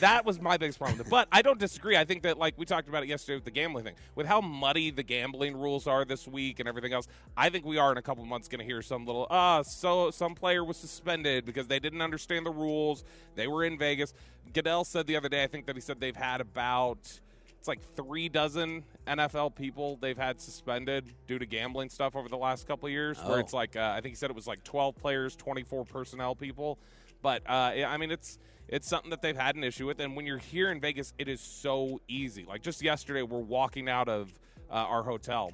That 0.01 0.27
was 0.27 0.41
my 0.41 0.57
biggest 0.57 0.81
problem. 0.81 1.07
But 1.09 1.29
I 1.31 1.41
don't 1.41 1.61
disagree. 1.61 1.97
I 1.97 2.05
think 2.05 2.25
that 2.25 2.37
like 2.37 2.55
we 2.59 2.67
talked 2.67 2.89
about 2.89 3.05
it 3.05 3.09
yesterday 3.09 3.37
with 3.37 3.45
the 3.45 3.53
gambling 3.53 3.85
thing. 3.85 3.95
With 4.17 4.27
how 4.27 4.41
muddy 4.41 4.91
the 4.91 5.05
gambling 5.05 5.57
rules 5.57 5.87
are 5.87 6.05
this 6.05 6.27
week 6.27 6.59
and 6.59 6.69
everything 6.69 6.93
else 6.93 7.07
I 7.37 7.49
think 7.49 7.65
we 7.65 7.79
are 7.79 7.93
in 7.93 7.99
a 7.99 8.03
couple 8.03 8.25
months 8.25 8.49
going 8.49 8.59
to 8.59 8.65
hear 8.65 8.83
some 8.83 9.07
little 9.07 9.29
ah 9.31 9.63
so 9.63 10.11
some 10.11 10.35
player 10.35 10.65
was 10.65 10.77
suspended 10.77 11.47
because 11.47 11.69
they 11.69 11.79
didn't 11.79 12.03
understand 12.03 12.45
the 12.45 12.51
rules. 12.51 13.05
They 13.37 13.47
were 13.47 13.63
in 13.63 13.79
Vegas. 13.79 14.13
Goodell 14.53 14.85
said 14.85 15.07
the 15.07 15.15
other 15.15 15.29
day 15.29 15.45
I 15.45 15.47
think 15.47 15.67
that 15.67 15.77
he 15.77 15.81
said 15.81 16.01
they've 16.01 16.17
had 16.17 16.41
about 16.41 17.21
it's 17.65 17.69
like 17.69 17.81
three 17.97 18.29
dozen 18.29 18.85
NFL 19.07 19.55
people 19.55 19.97
they've 19.97 20.19
had 20.19 20.39
suspended 20.39 21.07
due 21.27 21.39
to 21.39 21.47
gambling 21.47 21.89
stuff 21.89 22.15
over 22.15 22.29
the 22.29 22.37
last 22.37 22.67
couple 22.69 22.89
of 22.89 22.93
years. 22.93 23.17
Where 23.25 23.39
Oh. 23.39 23.41
it's 23.41 23.55
like 23.55 23.75
uh, 23.75 23.95
I 23.97 24.03
think 24.03 24.13
he 24.13 24.17
said 24.17 24.29
it 24.29 24.37
was 24.37 24.47
like 24.47 24.63
12 24.65 24.95
players, 24.97 25.35
24 25.35 25.87
personnel 25.87 26.35
people. 26.35 26.79
But 27.23 27.41
uh, 27.47 27.73
yeah, 27.75 27.89
I 27.91 27.97
mean, 27.97 28.11
it's 28.11 28.39
it's 28.69 28.87
something 28.87 29.09
that 29.09 29.23
they've 29.23 29.35
had 29.35 29.57
an 29.57 29.65
issue 29.65 29.87
with. 29.87 29.99
And 29.99 30.15
when 30.15 30.27
you're 30.27 30.37
here 30.37 30.71
in 30.71 30.79
Vegas, 30.79 31.15
it 31.19 31.27
is 31.27 31.41
so 31.41 32.03
easy. 32.07 32.45
Like 32.45 32.61
just 32.61 32.83
yesterday, 32.83 33.23
we're 33.23 33.39
walking 33.39 33.89
out 33.89 34.11
of 34.11 34.39
uh, 34.71 34.75
our 34.75 35.03
hotel, 35.03 35.51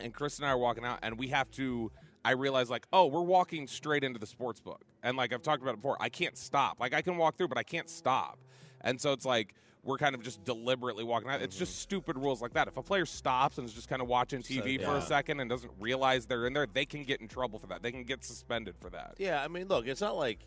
and 0.00 0.12
Chris 0.12 0.38
and 0.38 0.46
I 0.48 0.50
are 0.50 0.58
walking 0.58 0.84
out, 0.84 0.98
and 1.02 1.16
we 1.16 1.28
have 1.28 1.48
to. 1.52 1.92
I 2.24 2.32
realize 2.32 2.70
like, 2.70 2.88
oh, 2.92 3.06
we're 3.06 3.20
walking 3.22 3.68
straight 3.68 4.02
into 4.02 4.18
the 4.18 4.26
sports 4.26 4.58
book, 4.58 4.82
and 5.04 5.16
like 5.16 5.32
I've 5.32 5.42
talked 5.42 5.62
about 5.62 5.74
it 5.74 5.76
before, 5.76 5.96
I 6.00 6.08
can't 6.08 6.36
stop. 6.36 6.80
Like 6.80 6.92
I 6.92 7.02
can 7.02 7.18
walk 7.18 7.36
through, 7.36 7.48
but 7.48 7.58
I 7.58 7.62
can't 7.62 7.88
stop. 7.88 8.40
And 8.80 9.00
so 9.00 9.12
it's 9.12 9.24
like 9.24 9.54
we're 9.84 9.98
kind 9.98 10.14
of 10.14 10.22
just 10.22 10.42
deliberately 10.44 11.04
walking 11.04 11.28
out. 11.28 11.42
It's 11.42 11.56
just 11.56 11.78
stupid 11.78 12.16
rules 12.16 12.40
like 12.40 12.54
that. 12.54 12.68
If 12.68 12.76
a 12.76 12.82
player 12.82 13.04
stops 13.04 13.58
and 13.58 13.68
is 13.68 13.74
just 13.74 13.88
kind 13.88 14.00
of 14.00 14.08
watching 14.08 14.42
TV 14.42 14.76
for 14.78 14.92
yeah. 14.92 14.98
a 14.98 15.02
second 15.02 15.40
and 15.40 15.50
doesn't 15.50 15.72
realize 15.78 16.26
they're 16.26 16.46
in 16.46 16.54
there, 16.54 16.66
they 16.66 16.86
can 16.86 17.02
get 17.04 17.20
in 17.20 17.28
trouble 17.28 17.58
for 17.58 17.66
that. 17.66 17.82
They 17.82 17.92
can 17.92 18.04
get 18.04 18.24
suspended 18.24 18.76
for 18.80 18.90
that. 18.90 19.14
Yeah, 19.18 19.42
I 19.42 19.48
mean, 19.48 19.68
look, 19.68 19.86
it's 19.86 20.00
not 20.00 20.16
like 20.16 20.38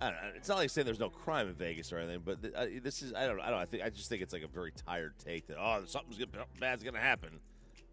I 0.00 0.10
don't 0.10 0.22
know, 0.22 0.30
it's 0.36 0.48
not 0.48 0.58
like 0.58 0.70
saying 0.70 0.84
there's 0.84 1.00
no 1.00 1.10
crime 1.10 1.48
in 1.48 1.54
Vegas 1.54 1.92
or 1.92 1.98
anything, 1.98 2.22
but 2.24 2.42
th- 2.42 2.54
uh, 2.54 2.66
this 2.82 3.02
is 3.02 3.14
I 3.14 3.26
don't 3.26 3.36
know. 3.36 3.42
I 3.42 3.50
don't. 3.50 3.58
I 3.58 3.64
think 3.64 3.82
I 3.82 3.90
just 3.90 4.08
think 4.08 4.22
it's 4.22 4.32
like 4.32 4.42
a 4.42 4.48
very 4.48 4.72
tired 4.72 5.14
take 5.18 5.46
that 5.48 5.56
oh 5.58 5.82
something's 5.86 6.18
gonna, 6.18 6.44
bad's 6.60 6.82
going 6.82 6.94
to 6.94 7.00
happen. 7.00 7.40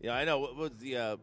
Yeah, 0.01 0.15
I 0.15 0.25
know. 0.25 0.39
What 0.39 0.55
was 0.55 0.71
the 0.79 0.97
uh, 0.97 1.15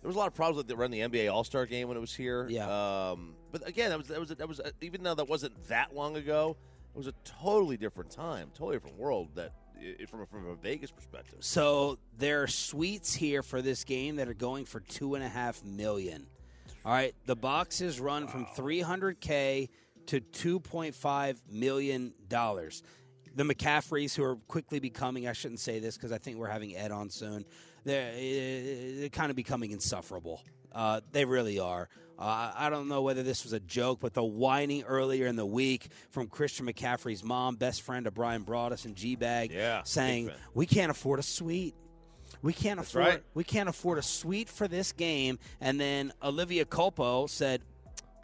there 0.00 0.08
was 0.08 0.16
a 0.16 0.18
lot 0.18 0.28
of 0.28 0.34
problems 0.34 0.58
with 0.58 0.68
the 0.68 0.76
run 0.76 0.90
the 0.90 1.00
NBA 1.00 1.32
All 1.32 1.44
Star 1.44 1.66
game 1.66 1.88
when 1.88 1.96
it 1.96 2.00
was 2.00 2.14
here. 2.14 2.46
Yeah. 2.48 3.10
Um, 3.10 3.34
but 3.52 3.66
again, 3.66 3.90
that 3.90 3.98
was 3.98 4.08
that 4.08 4.20
was 4.20 4.28
that 4.28 4.48
was 4.48 4.60
uh, 4.60 4.70
even 4.80 5.02
though 5.02 5.14
that 5.14 5.28
wasn't 5.28 5.54
that 5.68 5.94
long 5.94 6.16
ago, 6.16 6.56
it 6.94 6.96
was 6.96 7.06
a 7.06 7.14
totally 7.24 7.76
different 7.76 8.10
time, 8.10 8.50
totally 8.54 8.76
different 8.76 8.98
world. 8.98 9.28
That 9.34 9.52
from 10.08 10.22
a, 10.22 10.26
from 10.26 10.48
a 10.48 10.54
Vegas 10.56 10.90
perspective. 10.90 11.38
So 11.40 11.98
there 12.18 12.42
are 12.42 12.46
suites 12.46 13.14
here 13.14 13.42
for 13.42 13.62
this 13.62 13.84
game 13.84 14.16
that 14.16 14.28
are 14.28 14.34
going 14.34 14.64
for 14.64 14.80
two 14.80 15.14
and 15.14 15.24
a 15.24 15.28
half 15.28 15.64
million. 15.64 16.26
All 16.84 16.92
right, 16.92 17.14
the 17.26 17.36
boxes 17.36 18.00
run 18.00 18.28
from 18.28 18.46
300k 18.46 19.68
to 20.06 20.20
2.5 20.20 21.36
million 21.50 22.14
dollars. 22.28 22.82
The 23.34 23.44
McCaffreys, 23.44 24.16
who 24.16 24.24
are 24.24 24.36
quickly 24.48 24.80
becoming, 24.80 25.28
I 25.28 25.32
shouldn't 25.32 25.60
say 25.60 25.78
this 25.78 25.96
because 25.96 26.12
I 26.12 26.18
think 26.18 26.38
we're 26.38 26.48
having 26.48 26.74
Ed 26.74 26.90
on 26.90 27.10
soon. 27.10 27.44
They're, 27.84 28.10
eh, 28.10 28.16
eh, 28.16 28.20
eh, 28.20 29.00
they're 29.00 29.08
kind 29.10 29.30
of 29.30 29.36
becoming 29.36 29.70
insufferable. 29.70 30.42
Uh, 30.72 31.00
they 31.12 31.24
really 31.24 31.58
are. 31.58 31.88
Uh, 32.18 32.50
I 32.54 32.68
don't 32.68 32.88
know 32.88 33.02
whether 33.02 33.22
this 33.22 33.44
was 33.44 33.52
a 33.52 33.60
joke, 33.60 34.00
but 34.00 34.12
the 34.12 34.24
whining 34.24 34.82
earlier 34.82 35.26
in 35.26 35.36
the 35.36 35.46
week 35.46 35.88
from 36.10 36.26
Christian 36.26 36.66
McCaffrey's 36.66 37.22
mom, 37.22 37.54
best 37.54 37.82
friend 37.82 38.08
of 38.08 38.14
Brian 38.14 38.44
Broaddus 38.44 38.84
and 38.86 38.96
G 38.96 39.14
Bag, 39.14 39.52
Yeah, 39.52 39.82
saying 39.84 40.32
we 40.52 40.66
can't 40.66 40.90
afford 40.90 41.20
a 41.20 41.22
suite. 41.22 41.76
We 42.42 42.52
can't 42.52 42.80
afford 42.80 43.06
right. 43.06 43.22
we 43.34 43.44
can't 43.44 43.68
afford 43.68 43.98
a 43.98 44.02
suite 44.02 44.48
for 44.48 44.66
this 44.66 44.92
game. 44.92 45.38
And 45.60 45.80
then 45.80 46.12
Olivia 46.22 46.64
Culpo 46.64 47.28
said, 47.30 47.62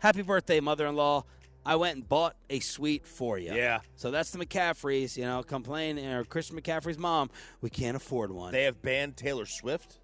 "Happy 0.01 0.23
birthday, 0.23 0.61
mother-in-law! 0.61 1.25
I 1.67 1.77
went 1.77 1.97
and 1.97 2.07
bought 2.09 2.37
a 2.51 2.61
suite 2.61 3.07
for 3.07 3.39
you." 3.39 3.55
Yeah. 3.55 3.81
So 3.97 4.11
that's 4.11 4.31
the 4.31 4.45
McCaffreys. 4.45 5.17
You 5.17 5.25
know, 5.25 5.43
complaining 5.43 6.07
or 6.07 6.25
Christian 6.25 6.61
McCaffrey's 6.61 6.99
mom. 6.99 7.31
We 7.61 7.71
can't 7.71 7.97
afford 7.97 8.33
one. 8.33 8.53
They 8.53 8.65
have 8.65 8.83
banned 8.83 9.17
Taylor 9.17 9.47
Swift 9.47 9.99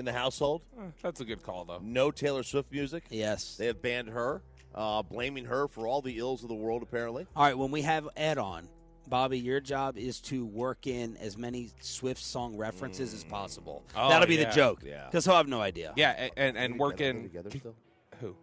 in 0.00 0.04
the 0.06 0.12
household. 0.12 0.62
Eh, 0.76 0.82
That's 1.02 1.20
a 1.20 1.24
good 1.24 1.44
call 1.44 1.64
though. 1.64 1.78
No 1.80 2.10
Taylor 2.10 2.42
Swift 2.42 2.72
music. 2.72 3.04
yes. 3.10 3.54
They 3.56 3.66
have 3.66 3.80
banned 3.80 4.08
her, 4.08 4.42
uh, 4.74 5.02
blaming 5.02 5.44
her 5.44 5.68
for 5.68 5.86
all 5.86 6.02
the 6.02 6.18
ills 6.18 6.42
of 6.42 6.48
the 6.48 6.54
world. 6.56 6.82
Apparently, 6.82 7.26
All 7.36 7.44
right. 7.44 7.56
When 7.56 7.70
we 7.70 7.82
have 7.82 8.08
Ed 8.16 8.38
on, 8.38 8.68
Bobby, 9.06 9.38
your 9.38 9.60
job 9.60 9.96
is 9.98 10.20
to 10.22 10.44
work 10.46 10.86
in 10.86 11.16
as 11.18 11.36
many 11.36 11.70
Swift 11.80 12.22
song 12.22 12.56
references 12.56 13.12
as 13.14 13.24
possible. 13.24 13.84
Oh, 13.94 14.08
That'll 14.08 14.26
be 14.26 14.36
yeah. 14.36 14.48
the 14.48 14.54
joke. 14.54 14.82
Yeah. 14.84 15.06
Because 15.06 15.24
he'll 15.24 15.34
have 15.36 15.48
no 15.48 15.60
idea. 15.60 15.92
Yeah, 15.96 16.12
a- 16.12 16.38
and 16.38 16.56
and 16.56 16.72
Are 16.74 16.74
they 16.74 16.78
working. 16.78 17.22
together 17.24 17.50
still? 17.50 17.74
Who? 18.20 18.36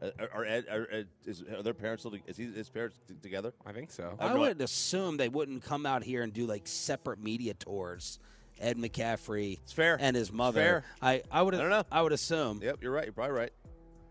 Uh, 0.00 0.10
Are, 0.20 0.28
are, 0.40 0.44
Ed, 0.44 0.64
are, 0.70 0.88
Ed, 0.90 1.08
is, 1.26 1.42
are 1.42 1.62
their 1.62 1.74
parents 1.74 2.02
still? 2.02 2.14
Is 2.26 2.36
he, 2.36 2.46
his 2.46 2.68
parents 2.68 2.98
t- 3.06 3.14
together? 3.22 3.52
I 3.66 3.72
think 3.72 3.90
so. 3.92 4.16
I 4.18 4.32
no, 4.34 4.40
would 4.40 4.60
assume 4.60 5.16
they 5.16 5.28
wouldn't 5.28 5.62
come 5.62 5.86
out 5.86 6.02
here 6.02 6.22
and 6.22 6.32
do 6.32 6.44
like 6.46 6.66
separate 6.66 7.20
media 7.22 7.54
tours. 7.54 8.18
Ed 8.60 8.76
McCaffrey 8.76 9.58
It's 9.62 9.72
fair. 9.72 9.96
and 10.00 10.14
his 10.16 10.32
mother. 10.32 10.60
fair. 10.60 10.84
I, 11.00 11.22
I 11.30 11.42
would 11.42 11.54
I 11.54 11.58
don't 11.58 11.70
know. 11.70 11.84
I 11.90 12.02
would 12.02 12.12
assume. 12.12 12.60
Yep, 12.62 12.78
you're 12.82 12.92
right. 12.92 13.04
You're 13.04 13.12
probably 13.12 13.34
right. 13.36 13.52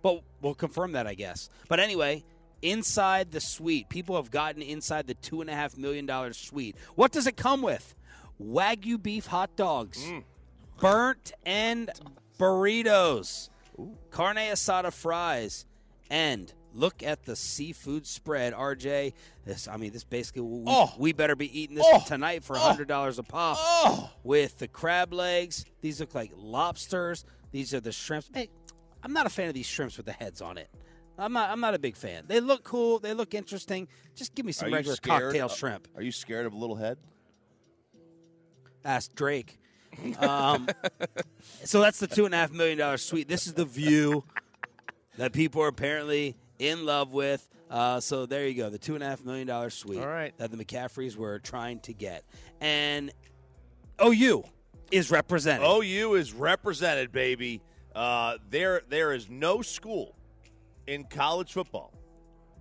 But 0.02 0.22
we'll 0.42 0.56
confirm 0.56 0.94
that, 0.94 1.08
I 1.08 1.14
guess. 1.14 1.50
But 1.70 1.80
anyway, 1.80 2.24
inside 2.62 3.32
the 3.32 3.40
suite, 3.40 3.88
people 3.90 4.16
have 4.16 4.32
gotten 4.32 4.62
inside 4.62 5.08
the 5.08 5.14
two 5.14 5.42
and 5.42 5.50
a 5.50 5.54
half 5.54 5.78
million 5.78 6.06
dollar 6.06 6.34
suite. 6.34 6.76
What 6.96 7.12
does 7.12 7.28
it 7.28 7.38
come 7.38 7.62
with? 7.62 7.96
Wagyu 8.42 9.02
beef 9.02 9.28
hot 9.28 9.56
dogs, 9.56 10.04
mm. 10.04 10.24
burnt 10.80 11.32
end 11.46 11.92
burritos, 12.40 13.50
carne 14.10 14.38
asada 14.38 14.92
fries, 14.92 15.66
and 16.10 16.52
look 16.74 17.04
at 17.04 17.24
the 17.24 17.36
seafood 17.36 18.06
spread, 18.08 18.54
RJ. 18.54 19.14
This, 19.46 19.68
I 19.68 19.78
mean, 19.78 19.92
this 19.92 20.04
basically 20.04 20.42
we, 20.44 20.64
Oh. 20.68 20.92
we 20.98 21.14
better 21.14 21.36
be 21.36 21.60
eating 21.60 21.76
this 21.76 21.86
Oh. 21.88 22.04
tonight 22.06 22.44
for 22.44 22.58
hundred 22.58 22.88
dollars 22.88 23.20
a 23.20 23.24
pop 23.24 23.58
Oh, 23.60 24.12
with 24.24 24.58
the 24.60 24.68
crab 24.68 25.14
legs. 25.14 25.66
These 25.82 26.00
look 26.00 26.14
like 26.16 26.32
lobsters. 26.36 27.26
These 27.52 27.74
are 27.74 27.80
the 27.80 27.92
shrimps. 27.92 28.30
Hey, 28.34 28.50
I'm 29.04 29.14
not 29.14 29.26
a 29.26 29.30
fan 29.30 29.48
of 29.48 29.54
these 29.54 29.66
shrimps 29.66 29.98
with 29.98 30.06
the 30.06 30.14
heads 30.14 30.42
on 30.42 30.58
it. 30.58 30.70
I'm 31.18 31.34
not. 31.34 31.50
I'm 31.50 31.60
not 31.60 31.74
a 31.76 31.80
big 31.80 31.96
fan. 31.96 32.24
They 32.28 32.40
look 32.40 32.64
cool. 32.64 32.98
They 33.00 33.14
look 33.14 33.34
interesting. 33.34 33.88
Just 34.16 34.34
give 34.34 34.46
me 34.46 34.52
some 34.52 34.70
you 34.70 34.76
regular 34.76 34.98
cocktail 34.98 35.46
uh, 35.46 35.50
shrimp. 35.50 35.88
Are 35.96 36.02
you 36.02 36.12
scared 36.12 36.46
of 36.46 36.54
a 36.54 36.58
little 36.58 36.78
head? 36.78 36.98
Ask 38.84 39.14
Drake. 39.14 39.60
Um, 40.20 40.68
so 41.66 41.82
that's 41.82 42.00
the 42.00 42.08
two 42.08 42.26
and 42.26 42.34
a 42.34 42.38
half 42.38 42.52
million 42.52 42.78
dollar 42.78 42.98
suite. 42.98 43.28
This 43.28 43.46
is 43.46 43.54
the 43.54 43.66
view 43.66 44.24
that 45.18 45.34
people 45.34 45.62
are 45.62 45.68
apparently 45.68 46.38
in 46.62 46.86
love 46.86 47.12
with. 47.12 47.48
Uh, 47.70 48.00
so 48.00 48.26
there 48.26 48.48
you 48.48 48.54
go, 48.54 48.70
the 48.70 48.78
two 48.78 48.96
and 48.96 49.04
a 49.04 49.08
half 49.08 49.24
million 49.26 49.48
dollar 49.48 49.70
suite 49.70 50.00
All 50.00 50.08
right. 50.08 50.38
that 50.38 50.52
the 50.52 50.58
McCaffreys 50.58 51.16
were 51.16 51.40
trying 51.40 51.80
to 51.82 51.94
get, 51.94 52.24
and 52.60 53.12
OU 54.04 54.44
is 54.92 55.10
represented. 55.10 55.66
OU 55.66 56.16
is 56.16 56.34
represented, 56.34 57.12
baby. 57.12 57.62
Uh, 57.96 58.38
there, 58.50 58.82
there 58.90 59.14
is 59.14 59.30
no 59.30 59.62
school 59.62 60.16
in 60.86 61.06
college 61.06 61.54
football 61.54 61.94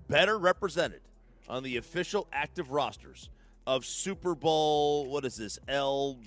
better 0.08 0.38
represented 0.38 1.00
on 1.48 1.62
the 1.64 1.76
official 1.76 2.28
active 2.32 2.70
rosters 2.70 3.30
of 3.66 3.84
Super 3.84 4.36
Bowl. 4.36 5.10
What 5.10 5.24
is 5.24 5.36
this? 5.36 5.58
LVII. 5.68 6.18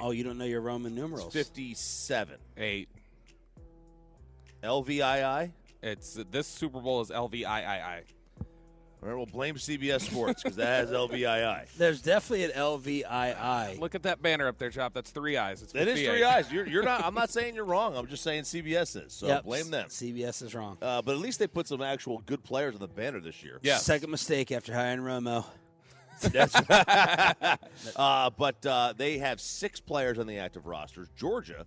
Oh, 0.00 0.12
you 0.12 0.24
don't 0.24 0.38
know 0.38 0.44
your 0.44 0.60
Roman 0.60 0.94
numerals. 0.94 1.32
Fifty-seven. 1.32 2.36
Eight. 2.56 2.88
LVII. 4.62 5.50
It's 5.84 6.18
this 6.30 6.46
Super 6.46 6.80
Bowl 6.80 7.02
is 7.02 7.10
LVIII. 7.10 8.02
All 9.02 9.10
right, 9.10 9.16
we'll 9.16 9.26
blame 9.26 9.56
CBS 9.56 10.00
Sports 10.00 10.42
because 10.42 10.56
that 10.56 10.88
has 10.88 10.90
LVII. 10.90 11.66
There's 11.76 12.00
definitely 12.00 12.44
an 12.46 12.52
LVII. 12.52 13.78
Look 13.78 13.94
at 13.94 14.04
that 14.04 14.22
banner 14.22 14.48
up 14.48 14.56
there, 14.56 14.70
Chop. 14.70 14.94
That's 14.94 15.10
three 15.10 15.36
eyes. 15.36 15.62
It's 15.62 15.72
That 15.72 15.88
is 15.88 16.00
three 16.00 16.24
eyes. 16.24 16.50
You're, 16.52 16.66
you're 16.66 16.82
not. 16.82 17.04
I'm 17.04 17.12
not 17.12 17.28
saying 17.28 17.54
you're 17.54 17.66
wrong. 17.66 17.98
I'm 17.98 18.06
just 18.06 18.22
saying 18.22 18.44
CBS 18.44 19.04
is. 19.04 19.12
So 19.12 19.26
Yep, 19.26 19.44
blame 19.44 19.70
them. 19.70 19.88
CBS 19.88 20.42
is 20.42 20.54
wrong. 20.54 20.78
Uh, 20.80 21.02
but 21.02 21.12
at 21.12 21.18
least 21.18 21.38
they 21.38 21.46
put 21.46 21.68
some 21.68 21.82
actual 21.82 22.22
good 22.24 22.42
players 22.42 22.74
on 22.74 22.80
the 22.80 22.88
banner 22.88 23.20
this 23.20 23.42
year. 23.42 23.60
Yes. 23.62 23.84
Second 23.84 24.10
mistake 24.10 24.50
after 24.52 24.72
hiring 24.72 25.00
Romo. 25.00 25.44
That's 26.22 26.54
uh, 27.96 28.30
but 28.38 28.64
uh, 28.64 28.94
they 28.96 29.18
have 29.18 29.38
six 29.38 29.80
players 29.80 30.18
on 30.18 30.26
the 30.26 30.38
active 30.38 30.64
rosters. 30.64 31.08
Georgia 31.14 31.66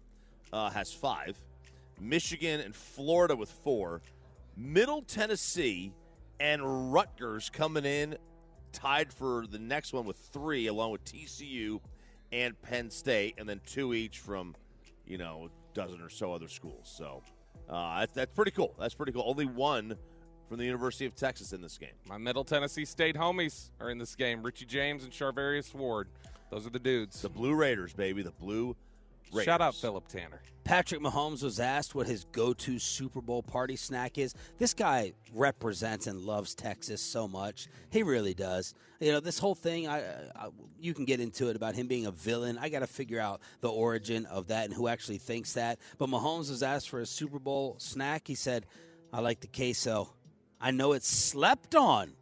uh, 0.52 0.72
has 0.72 0.92
five. 0.92 1.38
Michigan 2.00 2.62
and 2.62 2.76
Florida 2.76 3.36
with 3.36 3.50
four. 3.50 4.02
Middle 4.56 5.02
Tennessee 5.02 5.94
and 6.40 6.94
Rutgers 6.94 7.50
coming 7.50 7.86
in 7.86 8.18
tied 8.72 9.12
for 9.14 9.46
the 9.48 9.60
next 9.60 9.94
one 9.94 10.06
with 10.06 10.18
three, 10.18 10.68
along 10.68 10.92
with 10.92 11.04
TCU 11.06 11.80
and 12.32 12.60
Penn 12.62 12.90
State, 12.90 13.36
and 13.38 13.48
then 13.48 13.62
two 13.66 13.94
each 13.94 14.20
from, 14.20 14.56
you 15.06 15.18
know, 15.18 15.50
a 15.50 15.76
dozen 15.76 16.02
or 16.02 16.10
so 16.10 16.34
other 16.34 16.48
schools. 16.48 16.92
So 16.96 17.24
uh, 17.70 18.00
that's, 18.00 18.14
that's 18.14 18.34
pretty 18.34 18.52
cool. 18.52 18.76
That's 18.80 18.94
pretty 18.94 19.12
cool. 19.12 19.24
Only 19.26 19.46
one 19.46 19.96
from 20.48 20.58
the 20.58 20.66
University 20.66 21.06
of 21.06 21.16
Texas 21.16 21.54
in 21.54 21.62
this 21.62 21.78
game. 21.78 21.90
My 22.08 22.18
Middle 22.18 22.44
Tennessee 22.44 22.86
State 22.86 23.16
homies 23.16 23.70
are 23.80 23.90
in 23.90 23.98
this 23.98 24.16
game. 24.16 24.44
Richie 24.44 24.66
James 24.66 25.04
and 25.04 25.12
Charvarius 25.12 25.74
Ward. 25.74 26.10
Those 26.50 26.66
are 26.66 26.70
the 26.70 26.80
dudes. 26.80 27.22
The 27.22 27.30
Blue 27.30 27.54
Raiders, 27.54 27.94
baby. 27.94 28.24
The 28.24 28.32
Blue 28.32 28.76
Raiders. 29.32 29.46
Shout 29.46 29.62
out 29.62 29.76
Philip 29.76 30.08
Tanner. 30.08 30.42
Patrick 30.68 31.00
Mahomes 31.00 31.44
was 31.44 31.62
asked 31.62 31.96
what 31.96 32.08
his 32.08 32.26
go 32.26 32.52
to 32.52 32.78
Super 32.78 33.22
Bowl 33.22 33.42
party 33.42 33.78
snack 33.78 34.18
is. 34.18 34.36
This 34.58 34.74
guy 34.74 35.14
represents 35.34 36.08
and 36.08 36.26
loves 36.26 36.54
Texas 36.56 37.02
so 37.02 37.26
much. 37.26 37.70
He 37.90 38.04
really 38.04 38.34
does. 38.34 38.74
You 39.00 39.14
know, 39.14 39.22
this 39.22 39.40
whole 39.40 39.56
thing, 39.56 39.88
I, 39.88 40.00
I, 40.36 40.50
you 40.78 40.94
can 40.94 41.06
get 41.06 41.22
into 41.22 41.50
it 41.50 41.56
about 41.56 41.76
him 41.76 41.88
being 41.88 42.06
a 42.06 42.12
villain. 42.12 42.58
I 42.58 42.68
got 42.68 42.80
to 42.80 42.88
figure 42.88 43.22
out 43.22 43.40
the 43.62 43.70
origin 43.70 44.26
of 44.26 44.48
that 44.48 44.66
and 44.66 44.74
who 44.74 44.90
actually 44.90 45.20
thinks 45.20 45.54
that. 45.54 45.80
But 45.98 46.10
Mahomes 46.10 46.50
was 46.50 46.62
asked 46.62 46.90
for 46.90 47.00
a 47.00 47.06
Super 47.06 47.40
Bowl 47.40 47.76
snack. 47.80 48.28
He 48.28 48.36
said, 48.36 48.66
I 49.14 49.22
like 49.22 49.40
the 49.40 49.48
queso. 49.48 50.10
I 50.60 50.72
know 50.72 50.92
it's 50.92 51.08
slept 51.08 51.76
on. 51.76 52.17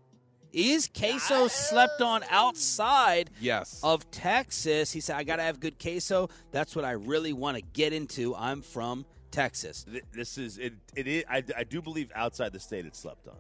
Is 0.56 0.88
queso 0.88 1.48
slept 1.48 2.02
on 2.02 2.24
outside 2.30 3.30
Yes. 3.42 3.80
of 3.84 4.10
Texas. 4.10 4.92
He 4.92 5.02
said, 5.02 5.18
I 5.18 5.24
got 5.24 5.36
to 5.36 5.44
have 5.44 5.60
good 5.60 5.78
queso. 5.80 6.30
That's 6.52 6.76
what 6.76 6.86
I 6.86 6.92
really 6.92 7.34
want 7.34 7.58
to 7.58 7.62
get 7.74 7.92
into. 7.94 8.34
I'm 8.36 8.62
from 8.62 9.06
Texas. 9.32 9.86
This 10.14 10.38
is 10.38 10.58
it. 10.58 10.74
It 10.96 11.08
is. 11.08 11.24
I, 11.30 11.44
I 11.58 11.64
do 11.66 11.82
believe 11.82 12.10
outside 12.16 12.54
the 12.54 12.60
state 12.60 12.86
it's 12.86 12.98
slept 13.00 13.28
on. 13.28 13.36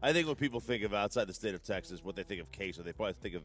I 0.00 0.12
think 0.12 0.26
when 0.28 0.36
people 0.36 0.60
think 0.60 0.84
of 0.84 0.94
outside 0.94 1.26
the 1.26 1.34
state 1.34 1.54
of 1.54 1.62
Texas, 1.64 2.04
what 2.04 2.14
they 2.14 2.22
think 2.22 2.40
of 2.40 2.52
queso, 2.52 2.82
they 2.82 2.92
probably 2.92 3.14
think 3.20 3.34
of 3.34 3.42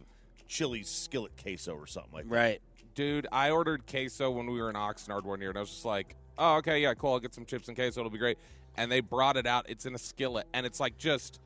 Chili's 0.48 0.88
skillet 0.90 1.32
queso 1.42 1.74
or 1.74 1.88
something 1.88 2.14
like 2.14 2.30
that. 2.30 2.36
Right. 2.36 2.62
Dude, 2.96 3.28
I 3.32 3.50
ordered 3.52 3.88
queso 3.88 4.30
when 4.30 4.52
we 4.52 4.62
were 4.62 4.70
in 4.70 4.76
Oxnard 4.76 5.24
one 5.24 5.40
year, 5.40 5.50
and 5.50 5.58
I 5.58 5.62
was 5.62 5.70
just 5.70 5.86
like, 5.86 6.16
oh, 6.38 6.58
okay, 6.58 6.80
yeah, 6.82 6.94
cool. 6.94 7.14
I'll 7.14 7.20
get 7.20 7.34
some 7.34 7.46
chips 7.46 7.70
and 7.70 7.78
queso. 7.78 8.02
It'll 8.02 8.10
be 8.12 8.18
great. 8.18 8.38
And 8.78 8.92
they 8.92 9.00
brought 9.00 9.38
it 9.38 9.48
out. 9.48 9.66
It's 9.70 9.86
in 9.86 9.96
a 9.96 9.98
skillet, 9.98 10.48
and 10.54 10.66
it's 10.66 10.80
like 10.80 10.98
just 10.98 11.40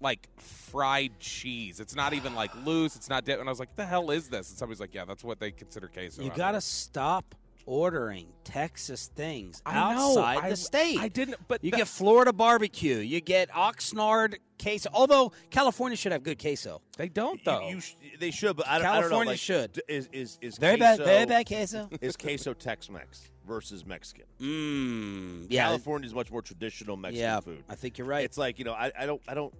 like 0.00 0.28
fried 0.38 1.18
cheese. 1.18 1.80
It's 1.80 1.94
not 1.94 2.12
even 2.12 2.34
like 2.34 2.50
loose. 2.64 2.96
It's 2.96 3.08
not 3.08 3.24
dead. 3.24 3.38
And 3.38 3.48
I 3.48 3.52
was 3.52 3.60
like, 3.60 3.74
the 3.76 3.86
hell 3.86 4.10
is 4.10 4.28
this? 4.28 4.50
And 4.50 4.58
somebody's 4.58 4.80
like, 4.80 4.94
yeah, 4.94 5.04
that's 5.04 5.24
what 5.24 5.40
they 5.40 5.50
consider 5.50 5.88
queso. 5.88 6.22
You 6.22 6.30
got 6.30 6.48
to 6.48 6.52
there." 6.52 6.60
stop 6.60 7.34
ordering 7.66 8.26
Texas 8.42 9.10
things 9.14 9.62
I 9.64 9.74
know. 9.94 10.10
outside 10.10 10.38
I- 10.44 10.50
the 10.50 10.56
state. 10.56 10.98
I 10.98 11.08
didn't, 11.08 11.36
but 11.46 11.62
You 11.62 11.70
that- 11.70 11.76
get 11.76 11.88
Florida 11.88 12.32
barbecue. 12.32 12.96
You 12.96 13.20
get 13.20 13.50
Oxnard 13.50 14.36
queso. 14.60 14.88
Although 14.92 15.32
California 15.50 15.96
should 15.96 16.12
have 16.12 16.22
good 16.22 16.38
queso. 16.38 16.80
they 16.96 17.08
don't 17.08 17.44
though. 17.44 17.68
You, 17.68 17.80
sh- 17.80 17.94
they 18.18 18.30
should, 18.30 18.56
but 18.56 18.66
I 18.66 18.78
don't, 18.78 18.86
I 18.86 18.92
don't 18.92 18.94
know. 18.94 19.00
California 19.08 19.32
like, 19.32 19.38
should. 19.38 19.82
Is 19.88 20.08
is 20.12 20.38
is 20.40 20.58
Very 20.58 20.78
queso, 20.78 21.04
bad. 21.04 21.06
Very 21.06 21.26
bad 21.26 21.46
queso. 21.46 21.88
Is 22.00 22.16
queso 22.16 22.54
Tex-Mex 22.54 23.30
versus 23.46 23.86
Mexican? 23.86 24.24
Mmm. 24.40 25.46
Yeah. 25.48 25.64
California 25.66 26.06
is 26.06 26.14
much 26.14 26.30
more 26.30 26.42
traditional 26.42 26.96
Mexican 26.96 27.20
yeah. 27.22 27.40
food. 27.40 27.62
I 27.68 27.74
think 27.74 27.98
you're 27.98 28.06
right. 28.06 28.24
It's 28.24 28.38
like 28.38 28.58
you 28.58 28.64
know, 28.64 28.72
I, 28.72 28.90
I 28.98 29.06
don't, 29.06 29.20
I 29.28 29.34
don't, 29.34 29.52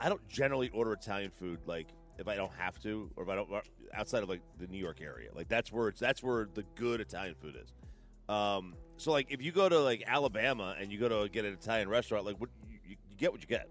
I 0.00 0.08
don't 0.08 0.26
generally 0.28 0.70
order 0.70 0.92
Italian 0.92 1.30
food 1.30 1.60
like 1.66 1.88
if 2.18 2.26
I 2.28 2.34
don't 2.36 2.52
have 2.58 2.80
to, 2.82 3.10
or 3.16 3.24
if 3.24 3.28
I 3.28 3.34
don't 3.34 3.48
outside 3.94 4.22
of 4.22 4.28
like 4.28 4.40
the 4.58 4.66
New 4.66 4.78
York 4.78 5.00
area. 5.00 5.30
Like 5.34 5.48
that's 5.48 5.70
where 5.72 5.88
it's 5.88 6.00
that's 6.00 6.22
where 6.22 6.48
the 6.52 6.64
good 6.74 7.00
Italian 7.00 7.34
food 7.40 7.56
is. 7.62 7.72
Um, 8.34 8.74
so 8.96 9.12
like 9.12 9.26
if 9.30 9.42
you 9.42 9.52
go 9.52 9.68
to 9.68 9.78
like 9.80 10.04
Alabama 10.06 10.74
and 10.78 10.90
you 10.92 10.98
go 10.98 11.08
to 11.08 11.28
get 11.28 11.44
an 11.44 11.52
Italian 11.52 11.88
restaurant, 11.88 12.24
like 12.24 12.40
what 12.40 12.50
you, 12.70 12.78
you, 12.90 12.96
get 13.16 13.32
what 13.32 13.40
you 13.40 13.46
get. 13.46 13.68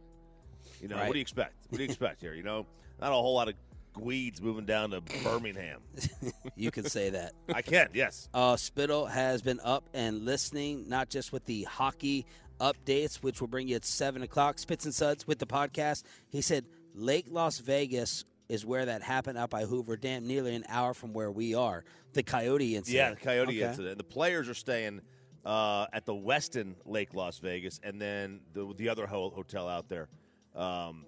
You 0.81 0.87
know, 0.87 0.95
Right. 0.97 1.07
what 1.07 1.13
do 1.13 1.19
you 1.19 1.23
expect? 1.23 1.55
What 1.69 1.77
do 1.77 1.83
you 1.83 1.89
expect 1.89 2.21
here? 2.21 2.33
You 2.33 2.43
know, 2.43 2.65
not 2.99 3.11
a 3.11 3.15
whole 3.15 3.33
lot 3.35 3.47
of 3.47 3.55
Gweeds 3.95 4.41
moving 4.41 4.65
down 4.65 4.91
to 4.91 5.01
Birmingham. 5.23 5.81
you 6.55 6.71
can 6.71 6.85
say 6.85 7.09
that. 7.11 7.33
I 7.53 7.61
can, 7.61 7.89
yes. 7.93 8.29
Uh, 8.33 8.55
Spittle 8.55 9.07
has 9.07 9.41
been 9.41 9.59
up 9.63 9.89
and 9.93 10.25
listening, 10.25 10.87
not 10.87 11.09
just 11.09 11.31
with 11.33 11.45
the 11.45 11.63
hockey 11.63 12.25
updates, 12.59 13.17
which 13.17 13.41
will 13.41 13.47
bring 13.47 13.67
you 13.67 13.75
at 13.75 13.85
7 13.85 14.21
o'clock, 14.21 14.59
Spits 14.59 14.85
and 14.85 14.93
Suds 14.93 15.25
with 15.27 15.39
the 15.39 15.45
podcast. 15.45 16.03
He 16.29 16.41
said 16.41 16.65
Lake 16.93 17.25
Las 17.29 17.59
Vegas 17.59 18.25
is 18.47 18.65
where 18.65 18.85
that 18.85 19.01
happened 19.03 19.37
out 19.37 19.49
by 19.49 19.63
Hoover 19.65 19.95
Dam, 19.95 20.25
nearly 20.27 20.55
an 20.55 20.65
hour 20.69 20.93
from 20.93 21.13
where 21.13 21.31
we 21.31 21.53
are. 21.53 21.83
The 22.13 22.23
Coyote 22.23 22.75
incident. 22.75 22.95
Yeah, 22.95 23.09
the 23.11 23.15
Coyote 23.15 23.57
Okay. 23.61 23.69
incident. 23.69 23.97
The 23.97 24.03
players 24.03 24.49
are 24.49 24.53
staying 24.55 25.01
uh, 25.45 25.85
at 25.93 26.05
the 26.05 26.13
Westin 26.13 26.73
Lake 26.85 27.13
Las 27.13 27.37
Vegas, 27.39 27.79
and 27.83 28.01
then 28.01 28.41
the 28.53 28.73
the 28.75 28.89
other 28.89 29.05
ho- 29.07 29.29
hotel 29.29 29.67
out 29.69 29.87
there. 29.87 30.09
Um, 30.55 31.05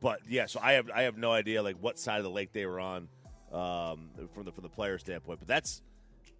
but 0.00 0.20
yeah, 0.28 0.46
so 0.46 0.60
I 0.62 0.72
have 0.72 0.90
I 0.90 1.02
have 1.02 1.16
no 1.16 1.30
idea 1.32 1.62
like 1.62 1.76
what 1.80 1.98
side 1.98 2.18
of 2.18 2.24
the 2.24 2.30
lake 2.30 2.52
they 2.52 2.66
were 2.66 2.80
on 2.80 3.08
um, 3.52 4.10
from 4.34 4.44
the 4.44 4.52
from 4.52 4.62
the 4.62 4.68
player 4.68 4.98
standpoint. 4.98 5.38
But 5.38 5.48
that's, 5.48 5.82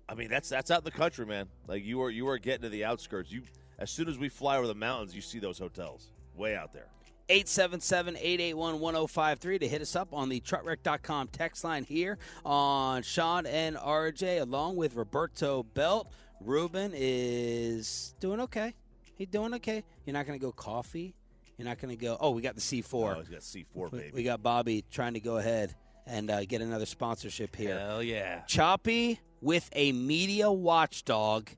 I 0.08 0.14
mean, 0.14 0.28
that's 0.28 0.48
that's 0.48 0.70
out 0.70 0.78
in 0.80 0.84
the 0.84 0.90
country, 0.90 1.24
man. 1.24 1.48
Like 1.68 1.84
you 1.84 2.02
are 2.02 2.10
you 2.10 2.28
are 2.28 2.38
getting 2.38 2.62
to 2.62 2.68
the 2.68 2.84
outskirts. 2.84 3.30
You 3.30 3.42
as 3.78 3.90
soon 3.90 4.08
as 4.08 4.18
we 4.18 4.28
fly 4.28 4.56
over 4.56 4.66
the 4.66 4.74
mountains, 4.74 5.14
you 5.14 5.20
see 5.20 5.38
those 5.38 5.58
hotels 5.58 6.08
way 6.36 6.56
out 6.56 6.72
there. 6.72 6.86
877 7.28 8.16
881 8.16 8.80
1053 8.80 9.58
to 9.60 9.68
hit 9.68 9.80
us 9.80 9.96
up 9.96 10.12
on 10.12 10.28
the 10.28 10.40
truckwreck.com 10.40 11.28
text 11.28 11.64
line 11.64 11.84
here 11.84 12.18
on 12.44 13.02
Shan 13.02 13.46
and 13.46 13.76
RJ, 13.76 14.40
along 14.42 14.76
with 14.76 14.96
Roberto 14.96 15.62
Belt. 15.62 16.10
Ruben 16.40 16.92
is 16.94 18.14
doing 18.20 18.40
okay. 18.40 18.74
He's 19.16 19.28
doing 19.28 19.54
okay. 19.54 19.84
You're 20.04 20.14
not 20.14 20.26
going 20.26 20.38
to 20.38 20.44
go 20.44 20.52
coffee. 20.52 21.14
You're 21.56 21.68
not 21.68 21.78
going 21.78 21.96
to 21.96 22.02
go. 22.02 22.16
Oh, 22.20 22.30
we 22.30 22.42
got 22.42 22.56
the 22.56 22.60
C4. 22.60 23.16
Oh, 23.16 23.20
he's 23.20 23.28
got 23.28 23.40
C4, 23.40 23.92
We- 23.92 23.98
baby. 23.98 24.10
We 24.14 24.22
got 24.24 24.42
Bobby 24.42 24.84
trying 24.90 25.14
to 25.14 25.20
go 25.20 25.36
ahead 25.36 25.74
and 26.06 26.28
uh, 26.30 26.44
get 26.44 26.60
another 26.60 26.86
sponsorship 26.86 27.54
here. 27.54 27.78
Hell 27.78 28.02
yeah. 28.02 28.40
Choppy 28.46 29.20
with 29.40 29.70
a 29.72 29.92
media 29.92 30.50
watchdog. 30.50 31.48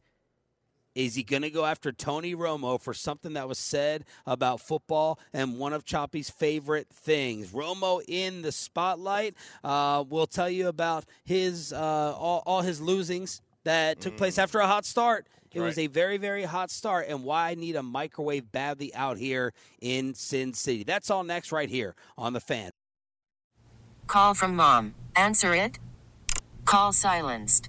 Is 0.95 1.15
he 1.15 1.23
going 1.23 1.43
to 1.43 1.51
go 1.51 1.65
after 1.65 1.91
Tony 1.93 2.35
Romo 2.35 2.81
for 2.81 2.95
something 2.95 3.33
that 3.33 3.49
was 3.49 3.59
said 3.59 4.05
about 4.27 4.61
football 4.61 5.19
and 5.33 5.59
one 5.59 5.73
of 5.73 5.85
Choppy's 5.85 6.31
favorite 6.31 6.89
things? 6.89 7.51
Romo 7.51 8.03
in 8.07 8.43
the 8.43 8.53
spotlight. 8.53 9.35
Uh, 9.63 10.05
we'll 10.09 10.27
tell 10.27 10.49
you 10.49 10.69
about 10.69 11.05
his 11.25 11.73
uh, 11.73 11.77
all, 11.77 12.43
all 12.47 12.63
his 12.63 12.81
losings 12.81 13.41
that 13.65 14.01
took 14.01 14.17
place 14.17 14.39
after 14.39 14.61
a 14.61 14.67
hot 14.67 14.85
start. 14.85 15.27
It 15.53 15.61
was 15.61 15.79
a 15.79 15.87
very, 15.87 16.17
very 16.17 16.43
hot 16.43 16.71
start, 16.71 17.07
and 17.09 17.23
why 17.23 17.51
I 17.51 17.55
need 17.55 17.77
a 17.77 17.83
microwave 17.83 18.51
badly 18.51 18.93
out 18.93 19.19
here 19.19 19.53
in 19.81 20.15
Sin 20.15 20.53
City. 20.53 20.83
That's 20.83 21.11
all 21.11 21.23
next, 21.23 21.53
right 21.53 21.69
here 21.69 21.95
on 22.19 22.33
the 22.33 22.41
fan. 22.41 22.73
Call 24.09 24.35
from 24.35 24.57
mom. 24.57 24.95
Answer 25.15 25.55
it. 25.55 25.79
Call 26.65 26.93
silenced. 26.93 27.69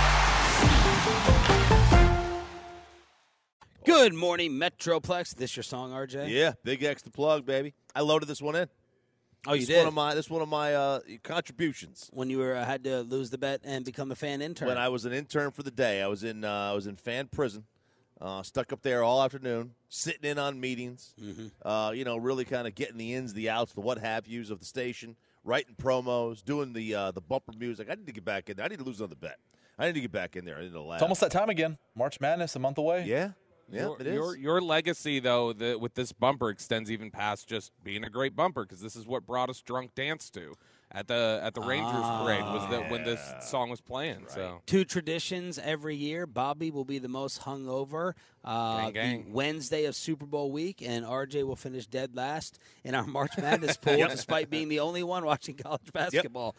Good 4.01 4.15
morning, 4.15 4.53
Metroplex. 4.53 5.35
This 5.35 5.55
your 5.55 5.61
song, 5.61 5.91
RJ? 5.91 6.29
Yeah, 6.29 6.53
Big 6.63 6.81
X 6.81 7.03
the 7.03 7.11
plug, 7.11 7.45
baby. 7.45 7.75
I 7.95 8.01
loaded 8.01 8.27
this 8.27 8.41
one 8.41 8.55
in. 8.55 8.67
Oh, 9.45 9.53
you 9.53 9.59
this 9.59 9.69
did. 9.69 9.77
One 9.77 9.87
of 9.89 9.93
my, 9.93 10.15
this 10.15 10.27
one 10.27 10.41
of 10.41 10.49
my 10.49 10.73
uh, 10.73 10.99
contributions. 11.21 12.09
when 12.11 12.27
you 12.27 12.39
were 12.39 12.55
uh, 12.55 12.65
had 12.65 12.83
to 12.85 13.01
lose 13.01 13.29
the 13.29 13.37
bet 13.37 13.61
and 13.63 13.85
become 13.85 14.11
a 14.11 14.15
fan 14.15 14.41
intern. 14.41 14.69
When 14.69 14.79
I 14.79 14.89
was 14.89 15.05
an 15.05 15.13
intern 15.13 15.51
for 15.51 15.61
the 15.61 15.69
day, 15.69 16.01
I 16.01 16.07
was 16.07 16.23
in 16.23 16.43
uh, 16.43 16.71
I 16.71 16.73
was 16.73 16.87
in 16.87 16.95
fan 16.95 17.27
prison, 17.27 17.65
uh, 18.19 18.41
stuck 18.41 18.73
up 18.73 18.81
there 18.81 19.03
all 19.03 19.21
afternoon, 19.21 19.75
sitting 19.87 20.27
in 20.27 20.39
on 20.39 20.59
meetings. 20.59 21.13
Mm-hmm. 21.21 21.47
Uh, 21.63 21.91
you 21.91 22.03
know, 22.03 22.17
really 22.17 22.43
kind 22.43 22.65
of 22.65 22.73
getting 22.73 22.97
the 22.97 23.13
ins, 23.13 23.35
the 23.35 23.51
outs, 23.51 23.73
the 23.73 23.81
what 23.81 23.99
have 23.99 24.25
yous 24.25 24.49
of 24.49 24.57
the 24.57 24.65
station, 24.65 25.15
writing 25.43 25.75
promos, 25.75 26.43
doing 26.43 26.73
the 26.73 26.95
uh, 26.95 27.11
the 27.11 27.21
bumper 27.21 27.53
music. 27.55 27.87
I 27.87 27.93
need 27.93 28.07
to 28.07 28.13
get 28.13 28.25
back 28.25 28.49
in 28.49 28.57
there. 28.57 28.65
I 28.65 28.69
need 28.69 28.79
to 28.79 28.83
lose 28.83 28.97
another 28.97 29.15
bet. 29.15 29.37
I 29.77 29.85
need 29.85 29.93
to 29.93 30.01
get 30.01 30.11
back 30.11 30.35
in 30.35 30.45
there. 30.45 30.57
I 30.57 30.61
need 30.61 30.73
to 30.73 30.81
laugh. 30.81 30.97
It's 30.97 31.03
almost 31.03 31.21
that 31.21 31.31
time 31.31 31.49
again. 31.49 31.77
March 31.95 32.19
Madness, 32.19 32.55
a 32.55 32.59
month 32.59 32.79
away. 32.79 33.05
yeah, 33.05 33.31
yeah, 33.71 33.81
your, 33.87 33.97
it 34.01 34.07
is. 34.07 34.13
Your, 34.13 34.37
your 34.37 34.61
legacy, 34.61 35.19
though, 35.19 35.53
the, 35.53 35.77
with 35.79 35.93
this 35.95 36.11
bumper 36.11 36.49
extends 36.49 36.91
even 36.91 37.11
past 37.11 37.47
just 37.47 37.71
being 37.83 38.03
a 38.03 38.09
great 38.09 38.35
bumper 38.35 38.63
because 38.63 38.81
this 38.81 38.95
is 38.95 39.05
what 39.07 39.25
brought 39.25 39.49
us 39.49 39.61
drunk 39.61 39.95
dance 39.95 40.29
to 40.31 40.55
at 40.93 41.07
the 41.07 41.39
at 41.41 41.53
the 41.53 41.61
Rangers 41.61 41.89
parade 41.93 42.41
was 42.43 42.69
that 42.69 42.91
when 42.91 43.03
this 43.05 43.21
song 43.41 43.69
was 43.69 43.79
playing. 43.79 44.25
So 44.27 44.61
Two 44.65 44.83
traditions 44.83 45.57
every 45.57 45.95
year. 45.95 46.27
Bobby 46.27 46.69
will 46.69 46.83
be 46.83 46.99
the 46.99 47.07
most 47.07 47.41
hungover 47.43 48.11
uh, 48.43 48.81
Gang, 48.89 48.93
gang. 48.93 49.25
the 49.25 49.31
Wednesday 49.31 49.85
of 49.85 49.95
Super 49.95 50.25
Bowl 50.25 50.51
week, 50.51 50.81
and 50.85 51.05
RJ 51.05 51.45
will 51.45 51.55
finish 51.55 51.87
dead 51.87 52.13
last 52.15 52.59
in 52.83 52.93
our 52.93 53.05
March 53.07 53.31
Madness 53.37 53.77
pool, 53.77 54.05
despite 54.09 54.49
being 54.49 54.67
the 54.67 54.81
only 54.81 55.01
one 55.03 55.23
watching 55.23 55.55
college 55.55 55.93
basketball. 55.93 56.55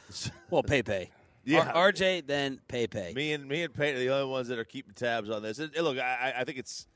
Well, 0.49 0.63
Pepe. 0.63 1.11
Yeah. 1.45 1.71
R- 1.75 1.93
RJ, 1.93 2.27
then 2.27 2.61
Pepe. 2.69 3.13
Me 3.15 3.33
and 3.35 3.47
me 3.49 3.65
and 3.65 3.75
Peyton 3.75 3.97
are 3.97 3.99
the 4.05 4.11
only 4.15 4.31
ones 4.31 4.49
that 4.49 4.59
are 4.59 4.65
keeping 4.65 4.95
tabs 4.95 5.29
on 5.29 5.43
this. 5.43 5.59
And, 5.59 5.75
look, 5.77 5.99
I- 5.99 6.35
I 6.39 6.45
think 6.45 6.57
it's 6.57 6.87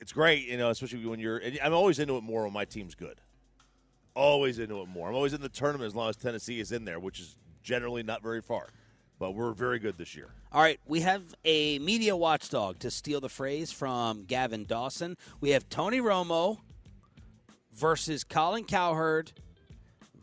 it's 0.00 0.12
great, 0.12 0.48
you 0.48 0.56
know, 0.56 0.70
especially 0.70 1.04
when 1.06 1.20
you're. 1.20 1.38
and 1.38 1.58
I'm 1.62 1.74
always 1.74 1.98
into 1.98 2.16
it 2.16 2.22
more 2.22 2.44
when 2.44 2.52
my 2.52 2.64
team's 2.64 2.94
good. 2.94 3.20
Always 4.14 4.58
into 4.58 4.80
it 4.80 4.88
more. 4.88 5.08
I'm 5.08 5.14
always 5.14 5.32
in 5.32 5.40
the 5.40 5.48
tournament 5.48 5.86
as 5.86 5.94
long 5.94 6.08
as 6.08 6.16
Tennessee 6.16 6.58
is 6.58 6.72
in 6.72 6.84
there, 6.84 6.98
which 6.98 7.20
is 7.20 7.36
generally 7.62 8.02
not 8.02 8.22
very 8.22 8.40
far. 8.40 8.68
But 9.18 9.32
we're 9.32 9.52
very 9.52 9.78
good 9.78 9.98
this 9.98 10.16
year. 10.16 10.30
All 10.50 10.62
right, 10.62 10.80
we 10.86 11.00
have 11.00 11.22
a 11.44 11.78
media 11.78 12.16
watchdog 12.16 12.78
to 12.80 12.90
steal 12.90 13.20
the 13.20 13.28
phrase 13.28 13.70
from 13.70 14.24
Gavin 14.24 14.64
Dawson. 14.64 15.16
We 15.40 15.50
have 15.50 15.68
Tony 15.68 16.00
Romo 16.00 16.58
versus 17.74 18.24
Colin 18.24 18.64
Cowherd 18.64 19.32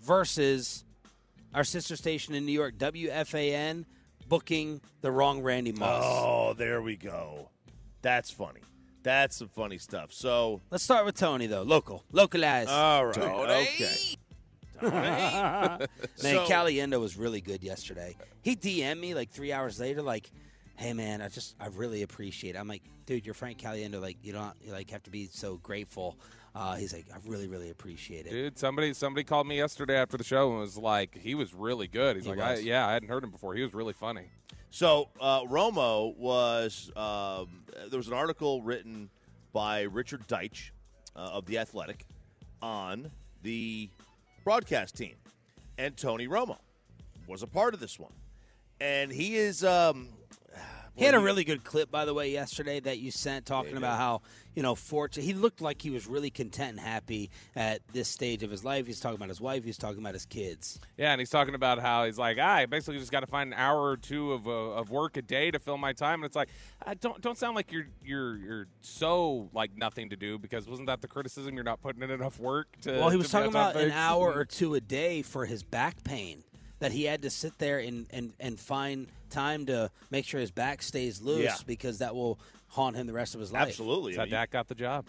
versus 0.01 0.83
our 1.53 1.63
sister 1.63 1.95
station 1.95 2.33
in 2.33 2.45
New 2.45 2.51
York, 2.51 2.77
WFAN, 2.77 3.85
booking 4.27 4.81
the 5.01 5.11
wrong 5.11 5.41
Randy 5.41 5.71
Moss. 5.71 6.03
Oh, 6.03 6.53
there 6.53 6.81
we 6.81 6.95
go. 6.95 7.49
That's 8.01 8.31
funny. 8.31 8.61
That's 9.07 9.37
some 9.37 9.47
funny 9.47 9.77
stuff. 9.77 10.11
So, 10.11 10.59
Let's 10.69 10.83
start 10.83 11.05
with 11.05 11.15
Tony, 11.15 11.47
though. 11.47 11.61
Local. 11.61 12.03
Localized. 12.11 12.69
all 12.69 13.05
right. 13.05 13.17
Okay. 13.17 14.17
Man, 14.81 15.87
so- 16.17 16.45
Caliendo 16.45 16.99
was 16.99 17.15
really 17.15 17.39
good 17.39 17.63
yesterday. 17.63 18.17
He 18.41 18.57
DM'd 18.57 18.99
me 18.99 19.13
like 19.13 19.29
three 19.31 19.53
hours 19.53 19.79
later, 19.79 20.01
like, 20.01 20.29
"Hey 20.75 20.91
man, 20.91 21.21
I 21.21 21.29
just 21.29 21.55
I 21.57 21.67
really 21.67 22.01
appreciate." 22.03 22.55
it. 22.55 22.59
I'm 22.59 22.67
like, 22.67 22.83
"Dude, 23.05 23.25
you're 23.25 23.33
Frank 23.33 23.59
Caliendo. 23.59 24.01
Like, 24.01 24.17
you 24.23 24.33
don't 24.33 24.53
you 24.61 24.73
like 24.73 24.89
have 24.91 25.03
to 25.03 25.09
be 25.09 25.29
so 25.31 25.55
grateful." 25.55 26.17
Uh, 26.59 26.75
he's 26.75 26.91
like, 26.93 27.05
"I 27.13 27.17
really, 27.27 27.47
really 27.47 27.69
appreciate 27.69 28.25
it." 28.25 28.31
Dude, 28.31 28.57
somebody 28.57 28.93
somebody 28.93 29.23
called 29.23 29.45
me 29.47 29.57
yesterday 29.57 29.95
after 29.95 30.17
the 30.17 30.23
show 30.23 30.49
and 30.51 30.59
was 30.59 30.75
like, 30.77 31.15
he 31.15 31.35
was 31.35 31.53
really 31.53 31.87
good. 31.87 32.15
He's 32.15 32.25
He 32.25 32.31
like, 32.31 32.39
I, 32.39 32.51
was. 32.53 32.63
yeah, 32.65 32.87
I 32.87 32.93
hadn't 32.93 33.09
heard 33.09 33.23
him 33.23 33.29
before. 33.29 33.53
He 33.53 33.61
was 33.61 33.73
really 33.75 33.93
funny. 33.93 34.31
So 34.71 35.09
uh, 35.21 35.41
Romo 35.43 36.15
was 36.17 36.91
um, 36.95 37.63
there 37.89 37.97
was 37.99 38.07
an 38.07 38.13
article 38.13 38.61
written 38.63 39.09
by 39.53 39.81
Richard 39.83 40.27
Deitsch 40.27 40.71
uh, 41.15 41.19
of 41.19 41.45
the 41.45 41.59
Athletic 41.59 42.05
on 42.61 43.11
the 43.43 43.89
broadcast 44.43 44.97
team, 44.97 45.15
and 45.77 45.95
Tony 45.95 46.27
Romo 46.27 46.57
was 47.27 47.43
a 47.43 47.47
part 47.47 47.73
of 47.75 47.79
this 47.79 47.99
one, 47.99 48.13
and 48.81 49.11
he 49.11 49.35
is. 49.37 49.63
Um, 49.63 50.09
He 50.97 51.05
had 51.05 51.13
a 51.13 51.19
really 51.19 51.43
good 51.43 51.63
clip, 51.63 51.91
by 51.91 52.05
the 52.05 52.13
way, 52.13 52.31
yesterday 52.31 52.79
that 52.79 52.97
you 52.97 53.11
sent 53.11 53.45
talking 53.45 53.77
about 53.77 53.99
how, 53.99 54.21
you 54.55 54.63
know, 54.63 54.73
fortunate. 54.73 55.23
He 55.23 55.33
looked 55.33 55.61
like 55.61 55.81
he 55.81 55.91
was 55.91 56.07
really 56.07 56.31
content 56.31 56.71
and 56.71 56.79
happy 56.79 57.29
at 57.55 57.81
this 57.93 58.07
stage 58.07 58.41
of 58.41 58.49
his 58.49 58.65
life. 58.65 58.87
He's 58.87 58.99
talking 58.99 59.15
about 59.15 59.29
his 59.29 59.39
wife. 59.39 59.63
He's 59.63 59.77
talking 59.77 59.99
about 59.99 60.15
his 60.15 60.25
kids. 60.25 60.79
Yeah, 60.97 61.11
and 61.11 61.21
he's 61.21 61.29
talking 61.29 61.53
about 61.53 61.79
how 61.79 62.05
he's 62.05 62.17
like, 62.17 62.39
I 62.39 62.65
basically 62.65 62.99
just 62.99 63.11
got 63.11 63.19
to 63.19 63.27
find 63.27 63.53
an 63.53 63.59
hour 63.59 63.79
or 63.79 63.97
two 63.97 64.33
of, 64.33 64.47
uh, 64.47 64.51
of 64.51 64.89
work 64.89 65.17
a 65.17 65.21
day 65.21 65.51
to 65.51 65.59
fill 65.59 65.77
my 65.77 65.93
time, 65.93 66.15
and 66.15 66.25
it's 66.25 66.35
like, 66.35 66.49
I 66.83 66.95
don't 66.95 67.21
don't 67.21 67.37
sound 67.37 67.55
like 67.55 67.71
you're 67.71 67.87
you're 68.03 68.37
you're 68.37 68.67
so 68.81 69.49
like 69.53 69.77
nothing 69.77 70.09
to 70.09 70.15
do 70.15 70.39
because 70.39 70.67
wasn't 70.67 70.87
that 70.87 71.01
the 71.01 71.07
criticism? 71.07 71.53
You're 71.53 71.63
not 71.63 71.81
putting 71.81 72.01
in 72.01 72.09
enough 72.09 72.39
work 72.39 72.67
to. 72.81 72.93
Well, 72.93 73.09
he 73.09 73.17
was 73.17 73.29
talking 73.29 73.49
about 73.49 73.75
an 73.75 73.91
hour 73.91 74.33
or 74.33 74.45
two 74.45 74.73
a 74.73 74.81
day 74.81 75.21
for 75.21 75.45
his 75.45 75.61
back 75.63 76.03
pain 76.03 76.43
that 76.79 76.91
he 76.91 77.03
had 77.05 77.21
to 77.23 77.29
sit 77.29 77.57
there 77.57 77.79
and, 77.79 78.05
and, 78.11 78.33
and 78.39 78.59
find 78.59 79.07
time 79.29 79.65
to 79.65 79.89
make 80.11 80.25
sure 80.25 80.39
his 80.39 80.51
back 80.51 80.81
stays 80.81 81.21
loose 81.21 81.43
Yeah. 81.43 81.55
because 81.65 81.99
that 81.99 82.15
will 82.15 82.39
haunt 82.69 82.95
him 82.95 83.07
the 83.07 83.13
rest 83.13 83.33
of 83.35 83.41
his 83.41 83.51
life. 83.51 83.67
absolutely. 83.67 84.11
That's 84.13 84.17
how 84.17 84.21
I 84.23 84.25
mean, 84.25 84.31
Dak 84.31 84.51
got 84.51 84.67
the 84.67 84.75
job. 84.75 85.05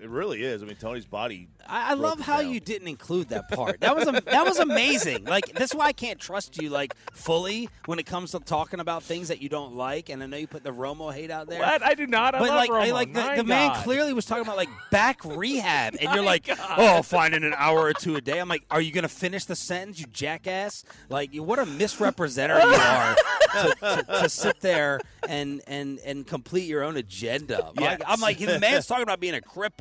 It 0.00 0.10
really 0.10 0.42
is. 0.42 0.62
I 0.62 0.66
mean, 0.66 0.76
Tony's 0.76 1.06
body. 1.06 1.48
I, 1.66 1.92
I 1.92 1.94
love 1.94 2.20
how 2.20 2.42
down. 2.42 2.52
you 2.52 2.60
didn't 2.60 2.88
include 2.88 3.30
that 3.30 3.48
part. 3.50 3.80
That 3.80 3.96
was 3.96 4.06
am- 4.06 4.20
that 4.26 4.44
was 4.44 4.58
amazing. 4.58 5.24
Like 5.24 5.46
that's 5.54 5.74
why 5.74 5.86
I 5.86 5.92
can't 5.92 6.18
trust 6.18 6.60
you 6.60 6.68
like 6.68 6.94
fully 7.14 7.70
when 7.86 7.98
it 7.98 8.04
comes 8.04 8.32
to 8.32 8.40
talking 8.40 8.80
about 8.80 9.02
things 9.02 9.28
that 9.28 9.40
you 9.40 9.48
don't 9.48 9.74
like. 9.74 10.10
And 10.10 10.22
I 10.22 10.26
know 10.26 10.36
you 10.36 10.46
put 10.46 10.62
the 10.62 10.72
Romo 10.72 11.12
hate 11.12 11.30
out 11.30 11.48
there. 11.48 11.60
What? 11.60 11.82
I 11.82 11.94
do 11.94 12.06
not. 12.06 12.34
I 12.34 12.38
but 12.40 12.48
love 12.48 12.68
like, 12.68 12.70
I- 12.70 12.92
like 12.92 13.14
the, 13.14 13.32
the 13.36 13.44
man 13.44 13.74
clearly 13.82 14.12
was 14.12 14.26
talking 14.26 14.42
about 14.44 14.56
like 14.58 14.68
back 14.90 15.24
rehab, 15.24 15.96
and 16.00 16.14
you're 16.14 16.24
like, 16.24 16.46
God. 16.46 16.58
oh, 16.76 17.02
finding 17.02 17.42
an 17.44 17.54
hour 17.56 17.80
or 17.80 17.94
two 17.94 18.16
a 18.16 18.20
day. 18.20 18.40
I'm 18.40 18.48
like, 18.48 18.64
are 18.70 18.80
you 18.80 18.92
gonna 18.92 19.08
finish 19.08 19.46
the 19.46 19.56
sentence, 19.56 19.98
you 20.00 20.06
jackass? 20.12 20.84
Like, 21.08 21.34
what 21.34 21.58
a 21.58 21.64
misrepresenter 21.64 22.60
you 22.62 22.74
are 22.74 23.16
to, 23.52 23.74
to, 23.80 24.20
to 24.22 24.28
sit 24.28 24.60
there 24.60 25.00
and 25.28 25.62
and 25.66 25.98
and 26.00 26.26
complete 26.26 26.64
your 26.68 26.82
own 26.82 26.96
agenda. 26.96 27.70
Like, 27.84 28.02
I'm 28.06 28.20
like, 28.20 28.38
the 28.38 28.58
man's 28.58 28.86
talking 28.86 29.02
about 29.02 29.20
being 29.20 29.34
a 29.34 29.40
cripple, 29.40 29.73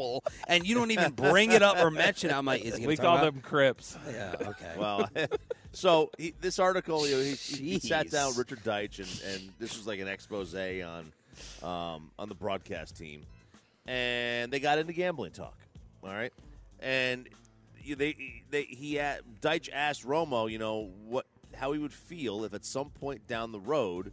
and 0.48 0.66
you 0.66 0.76
don't 0.76 0.92
even 0.92 1.12
bring 1.12 1.52
it 1.52 1.62
up 1.62 1.78
or 1.78 1.92
mention 1.92 2.30
it. 2.30 2.36
I'm 2.36 2.46
like, 2.46 2.64
is 2.64 2.78
he 2.78 2.88
We 2.88 2.98
call 2.98 3.20
them 3.20 3.42
Crips. 3.42 3.98
Yeah, 4.12 4.36
okay. 4.42 4.74
Well, 4.78 5.10
so 5.72 6.10
he, 6.18 6.34
this 6.42 6.60
article, 6.60 7.08
you 7.08 7.16
know, 7.16 7.22
he, 7.22 7.36
he 7.36 7.80
sat 7.80 8.10
down 8.10 8.30
with 8.30 8.38
Richard 8.38 8.64
Deitsch, 8.64 9.00
and, 9.00 9.34
and 9.34 9.50
this 9.60 9.78
was 9.78 9.88
like 9.88 10.00
an 10.00 10.08
expose 10.08 10.54
on 10.56 11.12
um, 11.62 12.12
on 12.20 12.30
the 12.30 12.36
broadcast 12.36 12.98
team, 12.98 13.26
and 13.88 14.52
they 14.52 14.60
got 14.60 14.78
into 14.80 14.94
gambling 14.94 15.32
talk. 15.32 15.58
All 16.04 16.10
right, 16.10 16.34
and 16.80 17.30
they 17.86 18.44
they 18.50 18.64
he 18.64 18.98
a- 18.98 19.20
Deitsch 19.42 19.70
asked 19.72 20.06
Romo, 20.06 20.50
you 20.50 20.58
know, 20.58 20.90
what 21.08 21.26
how 21.56 21.72
he 21.72 21.80
would 21.80 21.94
feel 21.94 22.44
if 22.44 22.54
at 22.54 22.66
some 22.66 22.90
point 22.90 23.28
down 23.28 23.52
the 23.52 23.60
road 23.60 24.12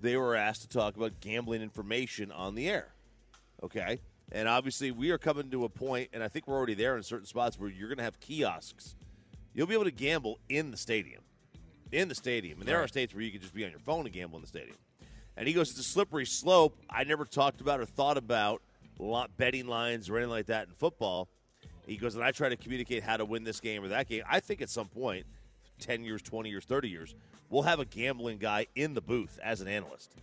they 0.00 0.16
were 0.16 0.34
asked 0.36 0.62
to 0.62 0.68
talk 0.68 0.96
about 0.96 1.20
gambling 1.20 1.62
information 1.62 2.30
on 2.30 2.54
the 2.54 2.68
air. 2.68 2.88
Okay. 3.62 4.00
And 4.30 4.46
obviously, 4.46 4.90
we 4.90 5.10
are 5.10 5.18
coming 5.18 5.50
to 5.50 5.64
a 5.64 5.68
point, 5.68 6.10
and 6.12 6.22
I 6.22 6.28
think 6.28 6.46
we're 6.46 6.56
already 6.56 6.74
there 6.74 6.96
in 6.96 7.02
certain 7.02 7.26
spots 7.26 7.58
where 7.58 7.70
you're 7.70 7.88
going 7.88 7.98
to 7.98 8.04
have 8.04 8.20
kiosks. 8.20 8.94
You'll 9.54 9.66
be 9.66 9.74
able 9.74 9.84
to 9.84 9.90
gamble 9.90 10.38
in 10.48 10.70
the 10.70 10.76
stadium. 10.76 11.22
In 11.92 12.08
the 12.08 12.14
stadium. 12.14 12.60
And 12.60 12.68
there 12.68 12.82
are 12.82 12.88
states 12.88 13.14
where 13.14 13.22
you 13.22 13.30
can 13.30 13.40
just 13.40 13.54
be 13.54 13.64
on 13.64 13.70
your 13.70 13.80
phone 13.80 14.04
and 14.04 14.12
gamble 14.12 14.36
in 14.36 14.42
the 14.42 14.48
stadium. 14.48 14.76
And 15.36 15.48
he 15.48 15.54
goes, 15.54 15.70
It's 15.70 15.80
a 15.80 15.82
slippery 15.82 16.26
slope. 16.26 16.76
I 16.90 17.04
never 17.04 17.24
talked 17.24 17.60
about 17.60 17.80
or 17.80 17.86
thought 17.86 18.18
about 18.18 18.60
lot 18.98 19.36
betting 19.36 19.66
lines 19.66 20.10
or 20.10 20.16
anything 20.16 20.30
like 20.30 20.46
that 20.46 20.68
in 20.68 20.74
football. 20.74 21.28
He 21.86 21.96
goes, 21.96 22.14
And 22.14 22.22
I 22.22 22.30
try 22.30 22.50
to 22.50 22.56
communicate 22.56 23.02
how 23.02 23.16
to 23.16 23.24
win 23.24 23.44
this 23.44 23.60
game 23.60 23.82
or 23.82 23.88
that 23.88 24.08
game. 24.08 24.22
I 24.28 24.40
think 24.40 24.60
at 24.60 24.68
some 24.68 24.88
point, 24.88 25.24
10 25.80 26.04
years, 26.04 26.20
20 26.20 26.50
years, 26.50 26.64
30 26.64 26.88
years, 26.90 27.14
we'll 27.48 27.62
have 27.62 27.80
a 27.80 27.86
gambling 27.86 28.38
guy 28.38 28.66
in 28.74 28.92
the 28.92 29.00
booth 29.00 29.38
as 29.42 29.62
an 29.62 29.68
analyst 29.68 30.14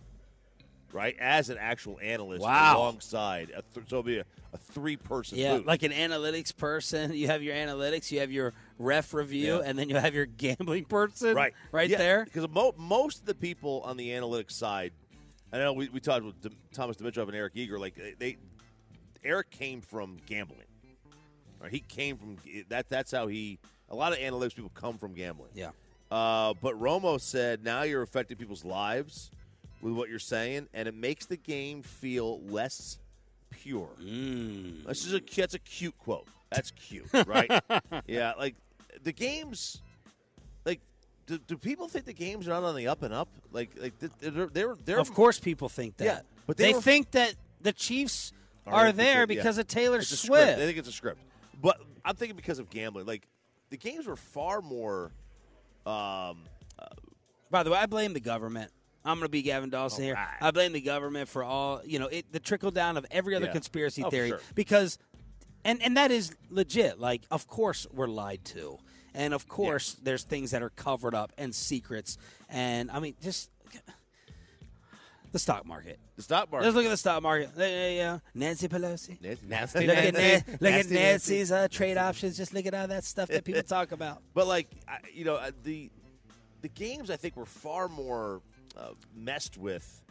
right? 0.92 1.16
As 1.18 1.50
an 1.50 1.58
actual 1.58 1.98
analyst 2.02 2.42
Wow. 2.42 2.78
alongside. 2.78 3.50
A 3.50 3.62
th- 3.62 3.64
so 3.88 3.98
it'll 3.98 4.02
be 4.02 4.18
a, 4.18 4.24
a 4.52 4.58
three 4.58 4.96
person 4.96 5.38
Yeah, 5.38 5.58
booth. 5.58 5.66
like 5.66 5.82
an 5.82 5.92
analytics 5.92 6.56
person. 6.56 7.12
You 7.12 7.26
have 7.28 7.42
your 7.42 7.54
analytics, 7.54 8.10
you 8.10 8.20
have 8.20 8.30
your 8.32 8.52
ref 8.78 9.12
review, 9.14 9.56
Yeah. 9.56 9.62
and 9.64 9.78
then 9.78 9.88
you 9.88 9.96
have 9.96 10.14
your 10.14 10.26
gambling 10.38 10.84
person. 10.86 11.34
right. 11.34 11.54
right 11.72 11.88
Yeah, 11.90 11.98
there. 11.98 12.24
Because 12.24 12.48
mo- 12.48 12.74
most 12.76 13.20
of 13.20 13.26
the 13.26 13.34
people 13.34 13.82
on 13.84 13.96
the 13.96 14.10
analytics 14.10 14.52
side, 14.52 14.92
I 15.52 15.58
know 15.58 15.72
we, 15.72 15.88
we 15.88 16.00
talked 16.00 16.24
with 16.24 16.40
D- 16.40 16.50
Thomas 16.72 16.96
Dimitroff 16.96 17.26
and 17.28 17.34
Eric 17.36 17.52
Eager, 17.56 17.78
like 17.78 17.94
they, 17.94 18.14
they 18.18 18.36
Eric 19.24 19.50
came 19.50 19.80
from 19.80 20.18
gambling. 20.26 20.60
Right? 21.60 21.70
He 21.72 21.80
came 21.80 22.16
from 22.16 22.36
that. 22.68 22.88
That's 22.88 23.10
how 23.10 23.26
he. 23.28 23.58
A 23.88 23.94
lot 23.96 24.12
of 24.12 24.18
analytics 24.18 24.54
people 24.54 24.70
come 24.74 24.98
from 24.98 25.14
gambling. 25.14 25.50
Yeah. 25.54 25.70
Uh, 26.10 26.54
but 26.60 26.78
Romo 26.80 27.20
said, 27.20 27.62
now 27.64 27.82
you're 27.82 28.02
affecting 28.02 28.36
people's 28.36 28.64
lives 28.64 29.30
with 29.86 29.94
what 29.94 30.08
you're 30.08 30.18
saying, 30.18 30.66
and 30.74 30.88
it 30.88 30.94
makes 30.94 31.26
the 31.26 31.36
game 31.36 31.80
feel 31.80 32.40
less 32.40 32.98
pure. 33.50 33.88
Mm. 34.02 34.84
This 34.84 35.06
is 35.06 35.14
a 35.14 35.20
that's 35.20 35.54
a 35.54 35.60
cute 35.60 35.96
quote. 35.96 36.26
That's 36.50 36.72
cute, 36.72 37.06
right? 37.24 37.62
yeah, 38.08 38.32
like 38.36 38.56
the 39.04 39.12
games. 39.12 39.80
Like, 40.64 40.80
do, 41.26 41.38
do 41.38 41.56
people 41.56 41.86
think 41.86 42.04
the 42.04 42.12
games 42.12 42.48
are 42.48 42.50
not 42.50 42.64
on 42.64 42.74
the 42.74 42.88
up 42.88 43.04
and 43.04 43.14
up? 43.14 43.28
Like, 43.52 43.70
like 43.80 43.92
they're 44.00 44.48
they're, 44.48 44.74
they're 44.84 44.98
Of 44.98 45.14
course, 45.14 45.38
people 45.38 45.68
think 45.68 45.98
that. 45.98 46.04
Yeah, 46.04 46.20
but 46.48 46.56
they, 46.56 46.64
they 46.64 46.74
were- 46.74 46.82
think 46.82 47.12
that 47.12 47.36
the 47.60 47.72
Chiefs 47.72 48.32
Are 48.66 48.88
are, 48.88 48.92
there 48.92 49.20
yeah. 49.20 49.26
because 49.26 49.56
of 49.56 49.68
Taylor 49.68 49.98
it's 49.98 50.08
Swift. 50.08 50.58
They 50.58 50.66
think 50.66 50.78
it's 50.78 50.88
a 50.88 50.92
script, 50.92 51.20
but 51.62 51.78
I'm 52.04 52.16
thinking 52.16 52.34
because 52.34 52.58
of 52.58 52.70
gambling. 52.70 53.06
Like, 53.06 53.22
the 53.70 53.76
games 53.76 54.08
were 54.08 54.16
far 54.16 54.62
more. 54.62 55.12
Um, 55.86 56.38
By 57.52 57.62
the 57.62 57.70
way, 57.70 57.78
I 57.78 57.86
blame 57.86 58.14
the 58.14 58.20
government. 58.20 58.72
I'm 59.06 59.16
going 59.18 59.26
to 59.26 59.30
be 59.30 59.42
Gavin 59.42 59.70
Dawson 59.70 60.04
here. 60.04 60.14
right. 60.14 60.26
I 60.40 60.50
blame 60.50 60.72
the 60.72 60.80
government 60.80 61.28
for 61.28 61.42
all 61.44 61.80
you 61.84 61.98
know 61.98 62.06
it, 62.08 62.30
the 62.32 62.40
trickle 62.40 62.70
down 62.70 62.96
of 62.96 63.06
every 63.10 63.34
other 63.34 63.46
Yeah. 63.46 63.52
conspiracy 63.52 64.02
Oh, 64.04 64.10
theory 64.10 64.28
sure. 64.30 64.40
because, 64.54 64.98
and 65.64 65.80
and 65.82 65.96
that 65.96 66.10
is 66.10 66.34
legit. 66.50 66.98
Like, 66.98 67.22
of 67.30 67.46
course 67.46 67.86
we're 67.92 68.08
lied 68.08 68.44
to, 68.46 68.78
and 69.14 69.32
of 69.32 69.48
course 69.48 69.96
there's 70.02 70.24
things 70.24 70.50
that 70.50 70.62
are 70.62 70.70
covered 70.70 71.14
up 71.14 71.32
and 71.38 71.54
secrets. 71.54 72.18
And 72.48 72.90
I 72.90 72.98
mean, 73.00 73.14
just 73.22 73.50
the 75.32 75.38
stock 75.38 75.66
market. 75.66 75.98
the 76.16 76.22
stock 76.22 76.50
market. 76.50 76.64
Let's 76.64 76.76
look 76.76 76.86
at 76.86 76.90
the 76.90 76.96
stock 76.96 77.22
market. 77.22 77.50
Yeah, 77.58 77.66
yeah, 77.66 77.88
yeah. 77.90 78.18
Nancy 78.34 78.68
Pelosi. 78.68 79.18
Nasty, 79.46 79.86
Look 79.86 79.96
at, 79.96 80.14
Nancy. 80.14 80.44
Nan- 80.50 80.58
look 80.60 80.72
at 80.72 80.90
Nancy's 80.90 81.52
uh, 81.52 81.68
trade 81.68 81.98
options. 81.98 82.36
Just 82.36 82.54
look 82.54 82.64
at 82.64 82.72
all 82.74 82.86
that 82.88 83.04
stuff 83.04 83.28
that 83.28 83.44
people 83.44 83.62
talk 83.76 83.92
about. 83.92 84.22
But 84.32 84.46
like, 84.46 84.68
you 85.12 85.24
know, 85.24 85.34
uh, 85.34 85.50
the 85.62 85.90
the 86.62 86.68
games 86.68 87.10
I 87.10 87.16
think 87.16 87.36
were 87.36 87.44
far 87.44 87.88
more 87.88 88.40
uh, 88.76 88.90
messed 89.14 89.56
with 89.56 90.02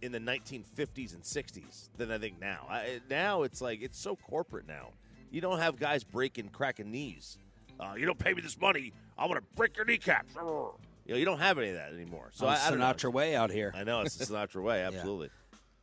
in 0.00 0.12
the 0.12 0.20
1950s 0.20 1.14
and 1.14 1.22
60s 1.22 1.88
than 1.96 2.10
I 2.10 2.18
think 2.18 2.40
now. 2.40 2.66
I, 2.70 3.00
now 3.10 3.42
it's 3.42 3.60
like 3.60 3.82
it's 3.82 3.98
so 3.98 4.16
corporate 4.16 4.68
now. 4.68 4.90
You 5.30 5.40
don't 5.40 5.58
have 5.58 5.78
guys 5.78 6.04
breaking, 6.04 6.48
cracking 6.50 6.90
knees. 6.90 7.38
Uh, 7.80 7.94
you 7.96 8.06
don't 8.06 8.18
pay 8.18 8.32
me 8.32 8.40
this 8.42 8.58
money, 8.60 8.92
I'm 9.16 9.28
gonna 9.28 9.40
break 9.56 9.76
your 9.76 9.86
kneecaps. 9.86 10.34
You 10.34 10.42
know, 10.42 10.74
you 11.06 11.24
don't 11.24 11.38
have 11.38 11.58
any 11.58 11.68
of 11.68 11.74
that 11.74 11.92
anymore. 11.92 12.30
So 12.32 12.46
On 12.46 12.54
I, 12.54 12.66
I 12.66 12.70
don't 12.70 12.78
know. 12.78 13.10
Way 13.10 13.34
out 13.34 13.50
here. 13.50 13.72
I 13.74 13.84
know 13.84 14.00
it's 14.02 14.16
the 14.16 14.24
Sinatra 14.34 14.62
way, 14.62 14.82
absolutely. 14.82 15.30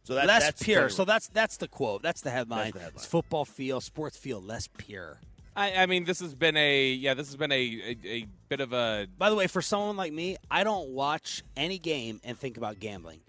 So 0.04 0.14
that, 0.16 0.28
less 0.28 0.44
that's 0.44 0.64
pure. 0.64 0.82
kind 0.82 0.92
So 0.92 1.04
that's 1.04 1.28
that's 1.30 1.58
the 1.58 1.68
quote. 1.68 2.04
That's 2.04 2.22
the 2.22 2.30
headline. 2.30 2.72
the 2.72 2.80
headline. 2.80 2.96
It's 2.96 3.06
football 3.06 3.44
feel, 3.44 3.82
sports 3.82 4.18
feel 4.18 4.40
less 4.42 4.68
pure. 4.68 5.20
I, 5.56 5.74
I 5.74 5.86
mean, 5.86 6.04
this 6.04 6.20
has 6.20 6.36
been 6.36 6.58
a 6.58 6.90
yeah, 6.90 7.14
this 7.14 7.28
has 7.28 7.36
been 7.38 7.52
a, 7.52 7.56
a, 7.56 7.98
a 8.08 8.28
bit 8.50 8.60
of 8.60 8.74
a 8.74 9.08
By 9.18 9.30
the 9.30 9.36
way, 9.36 9.48
for 9.48 9.62
someone 9.62 9.96
like 9.96 10.12
me, 10.12 10.38
I 10.52 10.64
don't 10.64 10.90
watch 10.90 11.44
any 11.56 11.78
game 11.78 12.20
and 12.24 12.38
think 12.38 12.58
about 12.58 12.80
gambling. 12.80 13.22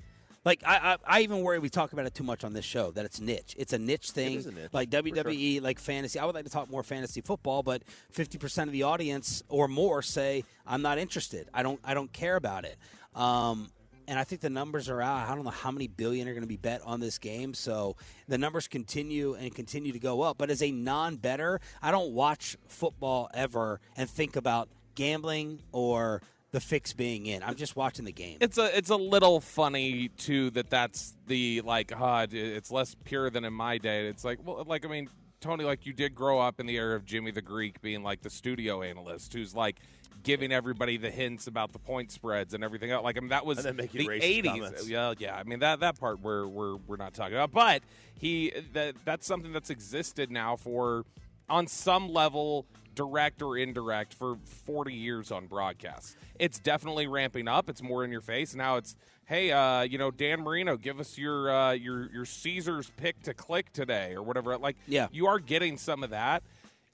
Like 0.45 0.63
I, 0.65 0.77
I, 0.77 0.97
I 1.19 1.21
even 1.23 1.41
worry 1.43 1.59
we 1.59 1.69
talk 1.69 1.93
about 1.93 2.07
it 2.07 2.15
too 2.15 2.23
much 2.23 2.45
on 2.45 2.53
this 2.53 2.65
show 2.65 2.93
that 2.93 3.05
it's 3.05 3.21
niche. 3.21 3.57
It's 3.59 3.73
a 3.73 3.79
niche 3.79 4.13
thing, 4.13 4.39
is 4.39 4.47
a 4.47 4.53
niche, 4.53 4.71
like 4.73 4.91
for 4.93 5.03
WWE, 5.03 5.61
like 5.61 5.81
fantasy. 5.81 6.21
I 6.21 6.25
would 6.25 6.37
like 6.37 6.45
to 6.45 6.51
talk 6.51 6.71
more 6.71 6.85
fantasy 6.85 7.21
football, 7.21 7.65
but 7.65 7.83
fifty 8.11 8.39
percent 8.39 8.69
of 8.69 8.73
the 8.73 8.85
audience 8.85 9.43
or 9.49 9.67
more 9.67 10.03
say 10.03 10.45
I'm 10.65 10.83
not 10.83 10.99
interested. 10.99 11.49
I 11.53 11.63
don't, 11.65 11.81
I 11.85 11.95
don't 11.95 12.13
care 12.13 12.37
about 12.37 12.65
it. 12.65 12.77
Um, 13.17 13.71
and 14.09 14.19
I 14.19 14.25
think 14.25 14.41
the 14.41 14.51
numbers 14.51 14.89
are 14.89 15.01
out. 15.03 15.29
I 15.29 15.35
don't 15.35 15.45
know 15.45 15.51
how 15.51 15.71
many 15.71 15.89
billion 15.89 16.29
are 16.29 16.33
going 16.33 16.43
to 16.43 16.47
be 16.49 16.57
bet 16.57 16.81
on 16.85 17.01
this 17.01 17.19
game. 17.19 17.55
So 17.55 17.97
the 18.29 18.39
numbers 18.39 18.69
continue 18.69 19.35
and 19.35 19.55
continue 19.55 19.93
to 19.93 19.99
go 19.99 20.23
up. 20.23 20.39
But 20.39 20.51
as 20.51 20.63
a 20.63 20.71
non-better, 20.71 21.61
I 21.83 21.91
don't 21.91 22.13
watch 22.13 22.57
football 22.69 23.29
ever 23.35 23.81
and 23.97 24.09
think 24.09 24.37
about 24.37 24.69
gambling 24.95 25.61
or 25.73 26.23
the 26.53 26.61
fix 26.61 26.93
being 26.93 27.27
in. 27.27 27.43
I'm 27.43 27.57
just 27.57 27.77
watching 27.77 28.05
the 28.05 28.13
game. 28.13 28.39
it's 28.41 28.57
a 28.57 28.75
it's 28.79 28.89
a 28.91 28.97
little 28.97 29.41
funny 29.41 30.09
too 30.17 30.49
that 30.51 30.71
that's 30.71 31.15
the 31.27 31.61
like 31.63 31.91
it- 31.93 32.33
it's 32.35 32.71
less 32.71 32.95
pure 33.05 33.29
than 33.29 33.45
in 33.45 33.53
my 33.53 33.77
day. 33.79 34.07
It's 34.07 34.25
like 34.25 34.39
well 34.45 34.65
like 34.67 34.87
I 34.87 34.89
mean 34.89 35.11
Tony 35.41 35.65
like 35.65 35.85
you 35.85 35.93
did 35.93 36.15
grow 36.15 36.39
up 36.39 36.59
in 36.61 36.67
the 36.67 36.77
era 36.77 36.97
of 36.97 37.05
Jimmy 37.05 37.31
the 37.31 37.43
Greek 37.43 37.83
being 37.83 38.03
like 38.03 38.23
the 38.23 38.31
studio 38.31 38.81
analyst 38.83 39.35
who's 39.35 39.55
like 39.55 39.77
giving 40.23 40.53
everybody 40.53 40.97
the 40.97 41.11
hints 41.11 41.47
about 41.47 41.73
the 41.73 41.79
point 41.79 42.11
spreads 42.11 42.55
and 42.55 42.65
everything 42.65 42.91
else. 42.91 43.05
Like 43.05 43.17
I 43.17 43.21
mean 43.21 43.29
that 43.31 43.47
was 43.47 43.59
And 43.59 43.67
then 43.67 43.77
making 43.77 44.07
the 44.09 44.21
80s. 44.21 44.89
Yeah, 44.89 45.15
yeah. 45.19 45.37
I 45.37 45.43
mean 45.45 45.61
that 45.61 45.81
that 45.81 45.99
part 45.99 46.21
we're 46.21 46.47
we're 46.47 46.77
we're 46.77 46.97
not 46.97 47.15
talking 47.15 47.35
about. 47.35 47.53
But 47.53 47.83
he 48.19 48.53
that 48.73 48.95
that's 49.05 49.27
something 49.27 49.53
that's 49.53 49.71
existed 49.71 50.31
now 50.31 50.57
for 50.57 51.05
on 51.49 51.67
some 51.67 52.09
level 52.13 52.67
direct 52.95 53.43
or 53.43 53.59
indirect 53.59 54.15
for 54.15 54.39
40 54.65 54.93
years 54.93 55.31
on 55.31 55.47
broadcast. 55.47 56.17
It's 56.39 56.59
definitely 56.59 57.07
ramping 57.07 57.47
up. 57.47 57.69
It's 57.69 57.83
more 57.83 58.05
in 58.05 58.11
your 58.11 58.23
face. 58.23 58.55
Now 58.55 58.77
it's 58.77 58.97
hey, 59.27 59.51
uh, 59.53 59.83
you 59.83 59.99
know, 59.99 60.11
Dan 60.13 60.41
Marino, 60.43 60.77
give 60.77 60.99
us 61.01 61.19
your 61.19 61.51
uh, 61.51 61.73
your 61.73 62.11
your 62.13 62.25
Caesars 62.25 62.91
pick 62.97 63.23
to 63.25 63.35
click 63.35 63.73
today 63.73 64.15
or 64.15 64.23
whatever. 64.23 64.57
Like 64.57 64.77
Yeah. 64.87 65.09
you 65.13 65.27
are 65.27 65.39
getting 65.39 65.77
some 65.77 66.03
of 66.03 66.11
that 66.11 66.43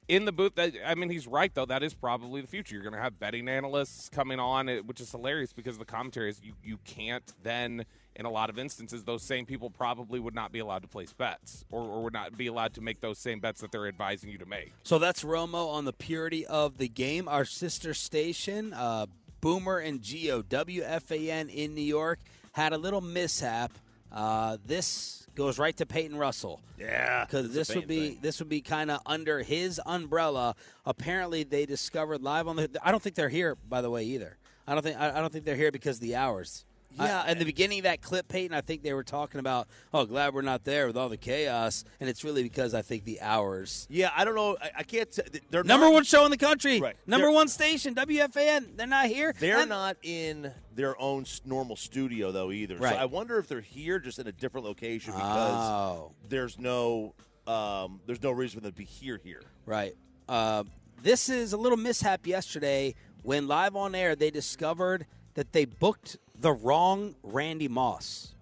in 0.08 0.24
the 0.24 0.32
booth. 0.32 0.54
That 0.56 0.74
I 0.84 0.94
mean, 0.94 1.10
he's 1.10 1.26
right 1.26 1.54
though. 1.54 1.66
That 1.66 1.82
is 1.82 1.94
probably 1.94 2.40
the 2.40 2.46
future. 2.46 2.74
You're 2.74 2.82
going 2.82 2.94
to 2.94 3.00
have 3.00 3.18
betting 3.18 3.48
analysts 3.48 4.08
coming 4.08 4.38
on, 4.38 4.68
eh, 4.68 4.80
which 4.80 5.00
is 5.00 5.10
hilarious 5.10 5.52
because 5.52 5.78
the 5.78 5.84
commentary 5.84 6.30
is 6.30 6.40
you 6.42 6.52
you 6.62 6.78
can't 6.84 7.32
then. 7.42 7.84
In 8.14 8.26
a 8.26 8.30
lot 8.30 8.50
of 8.50 8.58
instances, 8.58 9.04
those 9.04 9.22
same 9.22 9.46
people 9.46 9.70
probably 9.70 10.20
would 10.20 10.34
not 10.34 10.52
be 10.52 10.58
allowed 10.58 10.82
to 10.82 10.88
place 10.88 11.14
bets, 11.14 11.64
or, 11.70 11.80
or 11.80 12.02
would 12.02 12.12
not 12.12 12.36
be 12.36 12.46
allowed 12.46 12.74
to 12.74 12.82
make 12.82 13.00
those 13.00 13.18
same 13.18 13.40
bets 13.40 13.62
that 13.62 13.72
they're 13.72 13.88
advising 13.88 14.28
you 14.28 14.36
to 14.36 14.44
make. 14.44 14.70
So 14.82 14.98
that's 14.98 15.24
Romo 15.24 15.68
on 15.72 15.86
the 15.86 15.94
purity 15.94 16.44
of 16.46 16.76
the 16.76 16.88
game. 16.88 17.26
Our 17.26 17.46
sister 17.46 17.94
station, 17.94 18.74
uh, 18.74 19.06
Boomer 19.40 19.78
and 19.78 20.02
Geo, 20.02 20.42
WFAN 20.42 21.48
in 21.48 21.74
New 21.74 21.80
York, 21.80 22.18
had 22.52 22.74
a 22.74 22.78
little 22.78 23.00
mishap 23.00 23.72
Uh, 24.12 24.58
this 24.66 25.21
goes 25.34 25.58
right 25.58 25.76
to 25.76 25.86
Peyton 25.86 26.16
Russell. 26.16 26.60
Yeah, 26.78 27.24
because 27.24 27.52
this 27.52 27.74
would 27.74 27.86
be 27.86 28.10
thing. 28.10 28.18
this 28.22 28.38
would 28.38 28.48
be 28.48 28.60
kind 28.60 28.90
of 28.90 29.00
under 29.06 29.42
his 29.42 29.80
umbrella. 29.86 30.54
Apparently, 30.84 31.44
they 31.44 31.66
discovered 31.66 32.22
live 32.22 32.48
on 32.48 32.56
the. 32.56 32.70
I 32.82 32.90
don't 32.90 33.02
think 33.02 33.16
they're 33.16 33.28
here, 33.28 33.56
by 33.68 33.80
the 33.80 33.90
way, 33.90 34.04
either. 34.04 34.36
I 34.66 34.74
don't 34.74 34.82
think 34.82 34.98
I, 34.98 35.16
I 35.16 35.20
don't 35.20 35.32
think 35.32 35.44
they're 35.44 35.56
here 35.56 35.72
because 35.72 35.96
of 35.96 36.02
the 36.02 36.16
hours. 36.16 36.64
Yeah, 36.98 37.22
I, 37.26 37.32
in 37.32 37.38
the 37.38 37.44
beginning 37.44 37.78
of 37.80 37.84
that 37.84 38.00
clip, 38.02 38.28
Peyton, 38.28 38.54
I 38.56 38.60
think 38.60 38.82
they 38.82 38.92
were 38.92 39.02
talking 39.04 39.40
about, 39.40 39.68
oh, 39.94 40.04
glad 40.04 40.34
we're 40.34 40.42
not 40.42 40.64
there 40.64 40.86
with 40.86 40.96
all 40.96 41.08
the 41.08 41.16
chaos, 41.16 41.84
and 42.00 42.08
it's 42.08 42.22
really 42.24 42.42
because 42.42 42.74
I 42.74 42.82
think 42.82 43.04
the 43.04 43.20
hours. 43.20 43.86
Yeah, 43.90 44.10
I 44.16 44.24
don't 44.24 44.34
know. 44.34 44.56
I, 44.60 44.70
I 44.78 44.82
can't. 44.82 45.10
T- 45.10 45.22
they're 45.50 45.64
Number 45.64 45.86
not, 45.86 45.92
one 45.94 46.04
show 46.04 46.24
in 46.24 46.30
the 46.30 46.36
country, 46.36 46.80
Right. 46.80 46.96
number 47.06 47.26
They're- 47.26 47.34
one 47.34 47.48
station, 47.48 47.94
WFAN. 47.94 48.76
They're 48.76 48.86
not 48.86 49.06
here. 49.06 49.34
They're 49.38 49.66
not 49.66 49.96
in 50.02 50.52
their 50.74 51.00
own 51.00 51.24
normal 51.44 51.76
studio 51.76 52.32
though 52.32 52.50
either. 52.50 52.76
Right. 52.76 52.94
So 52.94 52.98
I 52.98 53.04
wonder 53.04 53.38
if 53.38 53.46
they're 53.48 53.60
here 53.60 53.98
just 53.98 54.18
in 54.18 54.26
a 54.26 54.32
different 54.32 54.66
location 54.66 55.12
because 55.12 55.52
Oh. 55.52 56.12
there's 56.28 56.58
no 56.58 57.14
um, 57.46 58.00
there's 58.06 58.22
no 58.22 58.30
reason 58.30 58.58
for 58.60 58.62
them 58.62 58.72
to 58.72 58.76
be 58.78 58.84
here 58.84 59.20
here. 59.22 59.42
Right. 59.66 59.94
Uh, 60.28 60.64
this 61.02 61.28
is 61.28 61.52
a 61.52 61.56
little 61.56 61.76
mishap 61.76 62.26
yesterday 62.26 62.94
when 63.22 63.48
live 63.48 63.74
on 63.76 63.94
air 63.94 64.14
they 64.16 64.30
discovered 64.30 65.06
that 65.34 65.52
they 65.52 65.64
booked 65.64 66.16
the 66.42 66.52
wrong 66.52 67.14
Randy 67.22 67.68
Moss. 67.68 68.34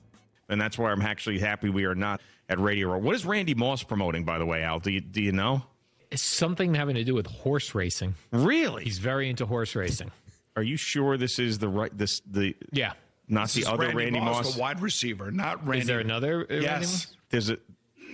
and 0.48 0.60
that's 0.60 0.76
why 0.76 0.90
I'm 0.90 1.02
actually 1.02 1.38
happy 1.38 1.68
we 1.70 1.84
are 1.84 1.94
not 1.94 2.20
at 2.48 2.58
Radio 2.58 2.88
Row. 2.92 2.98
What 2.98 3.14
is 3.14 3.24
Randy 3.24 3.54
Moss 3.54 3.82
promoting, 3.84 4.24
by 4.24 4.38
the 4.38 4.46
way, 4.46 4.62
Al? 4.64 4.80
Do 4.80 4.90
you, 4.90 5.00
do 5.00 5.22
you 5.22 5.30
know? 5.32 5.62
It's 6.10 6.22
something 6.22 6.74
having 6.74 6.96
to 6.96 7.04
do 7.04 7.14
with 7.14 7.26
horse 7.28 7.72
racing. 7.74 8.16
Really? 8.32 8.82
He's 8.82 8.98
very 8.98 9.30
into 9.30 9.46
horse 9.46 9.76
racing. 9.76 10.10
Are 10.56 10.62
you 10.64 10.76
sure 10.76 11.16
this 11.16 11.38
is 11.38 11.60
the 11.60 11.68
right 11.68 11.96
this 11.96 12.20
the 12.28 12.56
Yeah. 12.72 12.94
not 13.28 13.44
This 13.50 13.64
the 13.64 13.70
other 13.70 13.84
Randy, 13.86 13.96
Randy, 13.96 14.20
Moss, 14.20 14.44
Moss? 14.46 14.54
the 14.56 14.60
wide 14.60 14.80
receiver, 14.82 15.30
not 15.30 15.64
Randy. 15.64 15.82
Is 15.82 15.86
there 15.86 16.00
another? 16.00 16.40
uh, 16.42 16.46
Randy 16.50 16.64
Yes. 16.64 16.80
Moss? 16.82 17.16
There's 17.30 17.50
a 17.50 17.58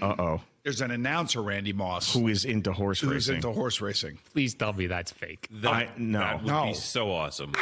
uh 0.02 0.14
oh 0.18 0.40
There's 0.62 0.82
an 0.82 0.90
announcer, 0.90 1.40
Randy 1.42 1.72
Moss, 1.72 2.12
who 2.12 2.28
is 2.28 2.44
into 2.44 2.70
horse 2.74 3.00
who's 3.00 3.10
racing. 3.10 3.36
Who's 3.36 3.44
into 3.46 3.52
horse 3.58 3.80
racing. 3.80 4.18
Please 4.34 4.52
tell 4.54 4.74
me 4.74 4.88
that's 4.88 5.10
fake. 5.12 5.48
I, 5.64 5.88
no. 5.96 6.18
That 6.18 6.42
would 6.42 6.46
No. 6.52 6.66
be 6.66 6.74
so 6.74 7.10
awesome. 7.12 7.54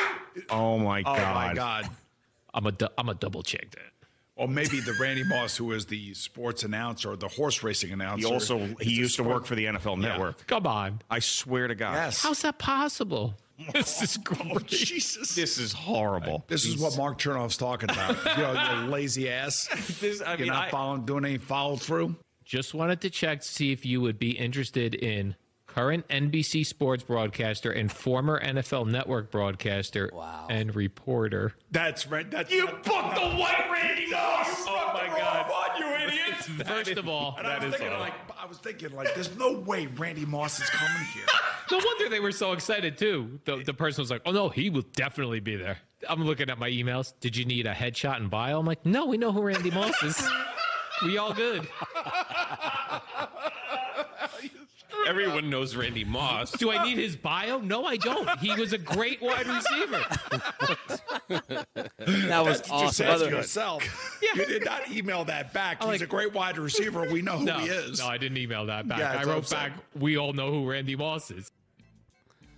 Oh 0.51 0.79
my 0.79 1.03
god! 1.03 1.21
Oh 1.21 1.35
my 1.35 1.55
God! 1.55 1.89
I'm 2.55 2.67
a 2.67 2.73
du- 2.73 2.91
I'm 2.97 3.09
a 3.11 3.15
double 3.15 3.43
check 3.43 3.71
that. 3.73 3.91
Or 4.37 4.49
maybe 4.49 4.81
the 4.81 4.95
Randy 5.01 5.23
Moss 5.25 5.57
who 5.57 5.71
is 5.73 5.87
the 5.87 6.13
sports 6.15 6.65
announcer 6.65 7.11
or 7.13 7.17
the 7.17 7.29
horse 7.29 7.63
racing 7.63 7.93
announcer. 7.93 8.27
He 8.27 8.33
also 8.33 8.59
he 8.59 8.75
the 8.75 8.91
used 8.91 9.17
to 9.17 9.23
work 9.25 9.45
for 9.47 9.55
the 9.55 9.67
NFL 9.67 10.01
Yeah. 10.03 10.09
Network. 10.09 10.47
Come 10.47 10.67
on. 10.67 11.03
I 11.11 11.19
swear 11.21 11.69
to 11.69 11.75
God. 11.75 11.95
Yes. 11.95 12.23
How's 12.23 12.43
that 12.43 12.59
possible? 12.59 13.35
This 13.73 14.03
is 14.03 14.19
Oh. 14.51 14.59
Jesus. 14.67 15.37
This 15.37 15.59
is 15.59 15.73
horrible. 15.73 16.45
This 16.49 16.65
is 16.67 16.77
what 16.79 16.97
Mark 16.97 17.21
Chernoff's 17.21 17.57
talking 17.57 17.89
about. 17.89 18.17
you 18.37 18.43
know, 18.43 18.81
you 18.83 18.91
lazy 18.91 19.31
ass. 19.31 19.69
This, 20.01 20.21
I 20.21 20.31
You're 20.31 20.39
mean, 20.39 20.47
not 20.49 20.69
I- 20.69 20.71
following, 20.73 21.05
doing 21.05 21.25
any 21.25 21.39
follow 21.39 21.77
through. 21.77 22.17
Just 22.45 22.75
wanted 22.75 23.01
to 23.03 23.11
check 23.11 23.41
to 23.43 23.47
see 23.47 23.71
if 23.71 23.87
you 23.87 24.01
would 24.01 24.19
be 24.19 24.33
interested 24.33 24.97
in 24.97 25.37
current 25.75 26.07
NBC 26.09 26.65
sports 26.65 27.03
broadcaster 27.03 27.73
and 27.73 27.91
former 27.91 28.41
NFL 28.41 28.87
Network 28.87 29.31
broadcaster 29.33 30.09
Wow. 30.13 30.47
and 30.49 30.75
reporter. 30.75 31.53
That's 31.73 32.07
right. 32.07 32.31
That's 32.31 32.53
You 32.53 32.67
booked 32.67 32.85
the 32.85 33.29
white 33.37 33.69
Randy 33.73 34.11
Moss. 34.11 34.65
Oh 34.69 34.91
my 34.95 35.07
God! 35.19 35.51
On, 35.51 35.81
you 35.81 36.07
idiot! 36.07 36.35
First 36.67 36.91
of 36.99 37.09
all, 37.09 37.35
And 37.39 37.47
I 37.47 37.59
was 37.65 37.75
thinking, 37.75 37.99
like, 37.99 38.13
I 38.41 38.47
was 38.47 38.59
thinking, 38.59 38.95
like, 38.95 39.15
there's 39.15 39.37
no 39.37 39.53
way 39.59 39.87
Randy 39.87 40.25
Moss 40.25 40.61
is 40.61 40.71
coming 40.71 41.07
here. 41.13 41.25
no 41.73 41.79
wonder 41.85 42.09
they 42.09 42.21
were 42.21 42.31
so 42.33 42.53
excited 42.53 42.97
too. 42.97 43.41
The, 43.45 43.57
the 43.65 43.75
person 43.75 44.03
was 44.03 44.11
like, 44.11 44.23
"Oh 44.27 44.31
no, 44.31 44.49
he 44.51 44.71
will 44.71 44.85
definitely 44.95 45.41
be 45.41 45.57
there." 45.57 45.79
I'm 46.09 46.23
looking 46.25 46.51
at 46.51 46.59
my 46.59 46.71
emails. 46.71 47.15
Did 47.21 47.37
you 47.37 47.47
need 47.47 47.67
a 47.67 47.73
headshot 47.75 48.17
and 48.17 48.31
bio? 48.31 48.61
I'm 48.61 48.67
like, 48.67 48.87
"No, 48.87 49.07
we 49.07 49.17
know 49.17 49.33
who 49.33 49.43
Randy 49.43 49.71
Moss 49.73 50.01
is. 50.05 50.23
we 51.05 51.19
all 51.19 51.33
good." 51.35 51.67
Everyone 55.07 55.51
knows 55.51 55.77
Randy 55.77 56.05
Moss. 56.05 56.53
Do 56.53 56.71
I 56.71 56.85
need 56.85 56.99
his 56.99 57.17
bio? 57.17 57.59
No, 57.59 57.85
I 57.85 57.97
don't. 57.97 58.29
He 58.41 58.55
was 58.55 58.73
a 58.73 58.79
great 58.79 59.21
wide 59.23 59.47
receiver. 59.47 60.05
That 61.29 62.45
was 62.45 62.59
Just 62.61 62.71
awesome. 62.71 63.07
ask 63.07 63.21
By 63.23 63.27
the- 63.31 63.37
yourself. 63.37 64.19
You 64.35 64.47
did 64.47 64.65
not 64.65 64.91
email 64.91 65.25
that 65.27 65.53
back. 65.53 65.79
He's 65.81 65.87
like- 65.89 66.01
a 66.01 66.07
great 66.07 66.33
wide 66.33 66.59
receiver. 66.59 67.09
We 67.11 67.23
know 67.23 67.39
who 67.39 67.45
No, 67.45 67.59
he 67.59 67.67
is. 67.69 67.99
no, 67.99 68.07
I 68.07 68.19
didn't 68.19 68.39
email 68.39 68.67
that 68.67 68.89
back. 68.89 68.99
Yeah, 68.99 69.13
I 69.21 69.25
wrote 69.25 69.45
I'm 69.53 69.71
back, 69.71 69.73
"We 69.95 70.17
all 70.17 70.33
know 70.33 70.51
who 70.51 70.69
Randy 70.71 70.97
Moss 70.97 71.31
is." 71.31 71.51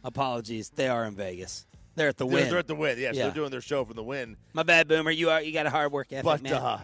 Apologies. 0.05 0.71
They 0.71 0.89
are 0.89 1.05
in 1.05 1.15
Vegas. 1.17 1.67
They're 1.97 2.09
at 2.09 2.17
the 2.19 2.27
They're, 2.27 2.35
Wynn. 2.35 2.49
they're 2.51 2.59
at 2.59 2.67
the 2.67 2.75
Wynn. 2.75 2.99
Yes, 2.99 3.17
Yeah. 3.17 3.25
they're 3.25 3.35
doing 3.35 3.51
their 3.51 3.61
show 3.61 3.85
from 3.85 3.97
the 3.97 4.03
Wynn. 4.05 4.37
My 4.53 4.63
bad, 4.63 4.87
Boomer. 4.87 5.11
You 5.11 5.31
are 5.31 5.41
you 5.43 5.53
got 5.53 5.67
a 5.67 5.71
hard 5.71 5.93
work 5.93 6.09
ethic, 6.13 6.25
But 6.25 6.43
man. 6.43 6.53
uh, 6.55 6.81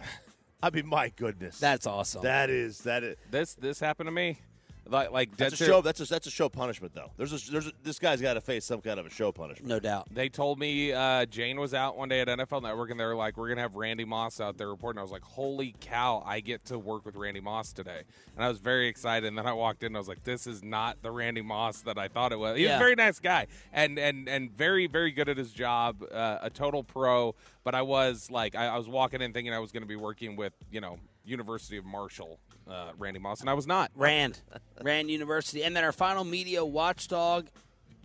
I 0.61 0.69
mean, 0.71 0.87
my 0.87 1.09
goodness, 1.09 1.59
That's 1.59 1.85
awesome. 1.85 2.23
that 2.23 2.49
is 2.49 2.79
that 2.79 3.03
is 3.03 3.15
This 3.29 3.53
this 3.55 3.79
happened 3.79 4.07
to 4.07 4.11
me. 4.11 4.39
Like 4.85 5.11
like 5.11 5.29
dead 5.37 5.51
that's 5.51 5.53
a 5.53 5.57
ser- 5.57 5.65
show. 5.65 5.81
That's 5.81 5.99
a 6.01 6.05
that's 6.05 6.27
a 6.27 6.31
show 6.31 6.49
punishment 6.49 6.93
though. 6.93 7.11
There's 7.15 7.31
a, 7.47 7.51
there's 7.51 7.67
a, 7.67 7.71
this 7.83 7.99
guy's 7.99 8.21
got 8.21 8.33
to 8.33 8.41
face 8.41 8.65
some 8.65 8.81
kind 8.81 8.99
of 8.99 9.05
a 9.05 9.09
show 9.09 9.31
punishment. 9.31 9.69
no 9.69 9.79
doubt. 9.79 10.07
They 10.11 10.27
told 10.27 10.59
me 10.59 10.91
uh, 10.91 11.25
Jane 11.25 11.57
was 11.59 11.73
out 11.73 11.95
one 11.97 12.09
day 12.09 12.19
at 12.19 12.27
NFL 12.27 12.61
Network, 12.63 12.91
and 12.91 12.99
they 12.99 13.05
were 13.05 13.15
like, 13.15 13.37
"We're 13.37 13.47
gonna 13.47 13.61
have 13.61 13.75
Randy 13.75 14.03
Moss 14.03 14.41
out 14.41 14.57
there 14.57 14.67
reporting." 14.69 14.99
I 14.99 15.01
was 15.01 15.11
like, 15.11 15.23
"Holy 15.23 15.73
cow! 15.79 16.21
I 16.25 16.41
get 16.41 16.65
to 16.65 16.77
work 16.77 17.05
with 17.05 17.15
Randy 17.15 17.39
Moss 17.39 17.71
today," 17.71 18.01
and 18.35 18.43
I 18.43 18.49
was 18.49 18.59
very 18.59 18.87
excited. 18.89 19.25
And 19.27 19.37
then 19.37 19.47
I 19.47 19.53
walked 19.53 19.83
in, 19.83 19.87
and 19.87 19.95
I 19.95 19.99
was 19.99 20.09
like, 20.09 20.23
"This 20.25 20.47
is 20.47 20.61
not 20.63 21.01
the 21.01 21.11
Randy 21.11 21.41
Moss 21.41 21.79
that 21.83 21.97
I 21.97 22.09
thought 22.09 22.33
it 22.33 22.39
was." 22.39 22.57
He's 22.57 22.65
Yeah. 22.67 22.75
a 22.75 22.79
very 22.79 22.95
nice 22.95 23.19
guy, 23.19 23.47
and 23.71 23.97
and 23.97 24.27
and 24.27 24.51
very 24.51 24.87
very 24.87 25.11
good 25.11 25.29
at 25.29 25.37
his 25.37 25.53
job, 25.53 26.03
uh, 26.11 26.39
a 26.41 26.49
total 26.49 26.83
pro. 26.83 27.35
But 27.63 27.73
I 27.73 27.83
was 27.83 28.29
like, 28.29 28.53
I, 28.55 28.65
I 28.65 28.77
was 28.77 28.89
walking 28.89 29.21
in 29.21 29.31
thinking 29.31 29.53
I 29.53 29.59
was 29.59 29.71
going 29.71 29.83
to 29.83 29.87
be 29.87 29.95
working 29.95 30.35
with 30.35 30.51
you 30.69 30.81
know 30.81 30.97
University 31.23 31.77
of 31.77 31.85
Marshall, 31.85 32.37
uh, 32.69 32.91
Randy 32.97 33.19
Moss, 33.19 33.41
and 33.41 33.49
I 33.49 33.53
was 33.53 33.67
not. 33.67 33.91
Rand, 33.95 34.39
Rand 34.81 35.09
University, 35.09 35.63
and 35.63 35.75
then 35.75 35.83
our 35.83 35.91
final 35.91 36.23
media 36.23 36.63
watchdog, 36.63 37.47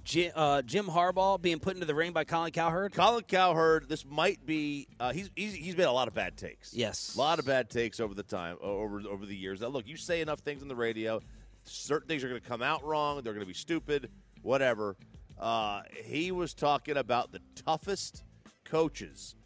Jim, 0.04 0.32
uh, 0.34 0.62
Jim 0.62 0.86
Harbaugh 0.86 1.40
being 1.40 1.58
put 1.58 1.74
into 1.74 1.86
the 1.86 1.94
ring 1.94 2.12
by 2.12 2.24
Colin 2.24 2.50
Cowherd. 2.52 2.92
Colin 2.94 3.24
Cowherd, 3.24 3.88
this 3.88 4.04
might 4.04 4.44
be. 4.46 4.88
Uh, 4.98 5.12
he's, 5.12 5.30
he's 5.36 5.54
he's 5.54 5.76
made 5.76 5.84
a 5.84 5.92
lot 5.92 6.08
of 6.08 6.14
bad 6.14 6.36
takes. 6.36 6.72
Yes. 6.72 7.14
a 7.14 7.18
lot 7.18 7.38
of 7.38 7.46
bad 7.46 7.70
takes 7.70 8.00
over 8.00 8.14
the 8.14 8.22
time 8.22 8.56
over 8.60 9.02
over 9.08 9.26
the 9.26 9.36
years. 9.36 9.60
Now, 9.60 9.68
look, 9.68 9.86
you 9.86 9.96
say 9.96 10.20
enough 10.20 10.40
things 10.40 10.62
on 10.62 10.68
the 10.68 10.76
radio, 10.76 11.20
certain 11.64 12.08
things 12.08 12.24
are 12.24 12.28
going 12.28 12.40
to 12.40 12.48
come 12.48 12.62
out 12.62 12.84
wrong. 12.84 13.20
They're 13.22 13.34
going 13.34 13.44
to 13.44 13.46
be 13.46 13.54
stupid, 13.54 14.10
whatever. 14.42 14.96
Uh, 15.38 15.82
he 16.04 16.32
was 16.32 16.54
talking 16.54 16.96
about 16.96 17.30
the 17.30 17.40
toughest 17.54 18.24
coaches 18.64 19.36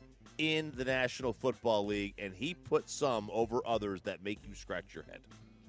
in 0.42 0.72
the 0.74 0.84
National 0.84 1.32
Football 1.32 1.86
League, 1.86 2.14
and 2.18 2.34
he 2.34 2.52
put 2.52 2.90
some 2.90 3.30
over 3.32 3.60
others 3.64 4.02
that 4.02 4.24
make 4.24 4.40
you 4.46 4.56
scratch 4.56 4.92
your 4.92 5.04
head. 5.04 5.20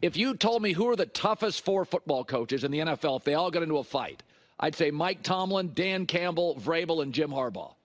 If 0.01 0.17
you 0.17 0.35
told 0.35 0.63
me 0.63 0.73
who 0.73 0.89
are 0.89 0.95
the 0.95 1.05
toughest 1.05 1.63
four 1.63 1.85
football 1.85 2.23
coaches 2.25 2.63
in 2.63 2.71
the 2.71 2.79
NFL, 2.79 3.17
if 3.17 3.23
they 3.23 3.35
all 3.35 3.51
got 3.51 3.61
into 3.61 3.77
a 3.77 3.83
fight, 3.83 4.23
I'd 4.59 4.75
say 4.75 4.89
Mike 4.89 5.21
Tomlin, 5.21 5.71
Dan 5.75 6.07
Campbell, 6.07 6.55
Vrabel, 6.55 7.03
and 7.03 7.13
Jim 7.13 7.29
Harbaugh. 7.29 7.75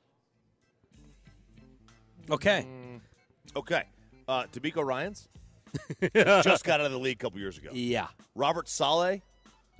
Okay. 2.30 2.66
Okay, 3.54 3.82
uh, 4.26 4.44
DeMeco 4.52 4.84
Ryans 4.84 5.28
just 6.14 6.64
got 6.64 6.80
out 6.80 6.86
of 6.86 6.92
the 6.92 6.98
league 6.98 7.16
a 7.16 7.20
couple 7.20 7.38
years 7.38 7.58
ago. 7.58 7.70
Yeah. 7.72 8.08
Robert 8.34 8.68
Saleh. 8.68 9.20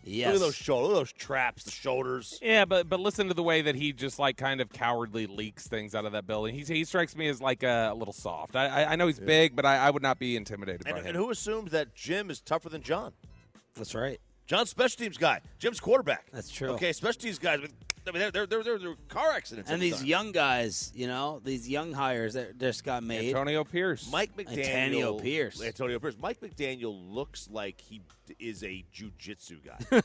Yes. 0.04 0.26
Look 0.28 0.34
at 0.36 0.40
those 0.40 0.54
shoulders. 0.54 0.88
Look 0.88 0.96
at 0.96 1.00
those 1.00 1.12
traps, 1.12 1.64
the 1.64 1.70
shoulders. 1.70 2.38
Yeah, 2.42 2.64
but 2.64 2.88
but 2.88 3.00
listen 3.00 3.28
to 3.28 3.34
the 3.34 3.42
way 3.42 3.62
that 3.62 3.74
he 3.74 3.92
just 3.92 4.18
like 4.18 4.36
kind 4.36 4.60
of 4.60 4.70
cowardly 4.70 5.26
leaks 5.26 5.66
things 5.66 5.94
out 5.94 6.04
of 6.06 6.12
that 6.12 6.26
building. 6.26 6.54
He's, 6.54 6.68
he 6.68 6.84
strikes 6.84 7.14
me 7.16 7.28
as 7.28 7.40
like 7.40 7.62
a, 7.62 7.92
little 7.96 8.14
soft. 8.14 8.56
I 8.56 8.66
I, 8.84 8.92
I 8.92 8.96
know 8.96 9.06
he's 9.06 9.20
big, 9.20 9.54
but 9.54 9.66
I, 9.66 9.76
I 9.76 9.90
would 9.90 10.02
not 10.02 10.18
be 10.18 10.36
intimidated 10.36 10.86
And, 10.86 10.94
by 10.94 11.00
him. 11.00 11.06
and 11.08 11.16
who 11.16 11.30
assumes 11.30 11.72
that 11.72 11.94
Jim 11.94 12.30
is 12.30 12.40
tougher 12.40 12.68
than 12.68 12.82
John? 12.82 13.12
That's 13.74 13.94
right. 13.94 14.20
John's 14.46 14.70
special 14.70 14.96
teams 15.04 15.18
guy. 15.18 15.40
Jim's 15.58 15.78
quarterback. 15.80 16.26
That's 16.32 16.50
true. 16.50 16.70
Okay, 16.70 16.92
special 16.92 17.20
teams 17.20 17.38
guys. 17.38 17.60
I 18.08 18.12
mean, 18.12 18.30
they're 18.32 18.46
they're 18.46 18.62
they're, 18.62 18.78
they're 18.78 18.94
car 19.08 19.32
accidents. 19.32 19.70
And 19.70 19.80
these 19.80 19.98
time. 19.98 20.06
young 20.06 20.32
guys, 20.32 20.92
you 20.94 21.06
know, 21.06 21.40
these 21.44 21.68
young 21.68 21.92
hires 21.92 22.34
that 22.34 22.58
just 22.58 22.84
got 22.84 23.02
made. 23.02 23.28
Antonio 23.28 23.64
Pierce, 23.64 24.10
Mike 24.10 24.36
McDaniel, 24.36 24.66
Antonio 24.66 25.18
Pierce. 25.18 25.62
Antonio 25.62 25.98
Pierce. 25.98 26.16
Mike 26.20 26.40
McDaniel 26.40 26.96
looks 27.12 27.48
like 27.50 27.80
he 27.80 28.02
is 28.38 28.62
a 28.62 28.84
jujitsu 28.94 29.58
guy. 29.64 30.02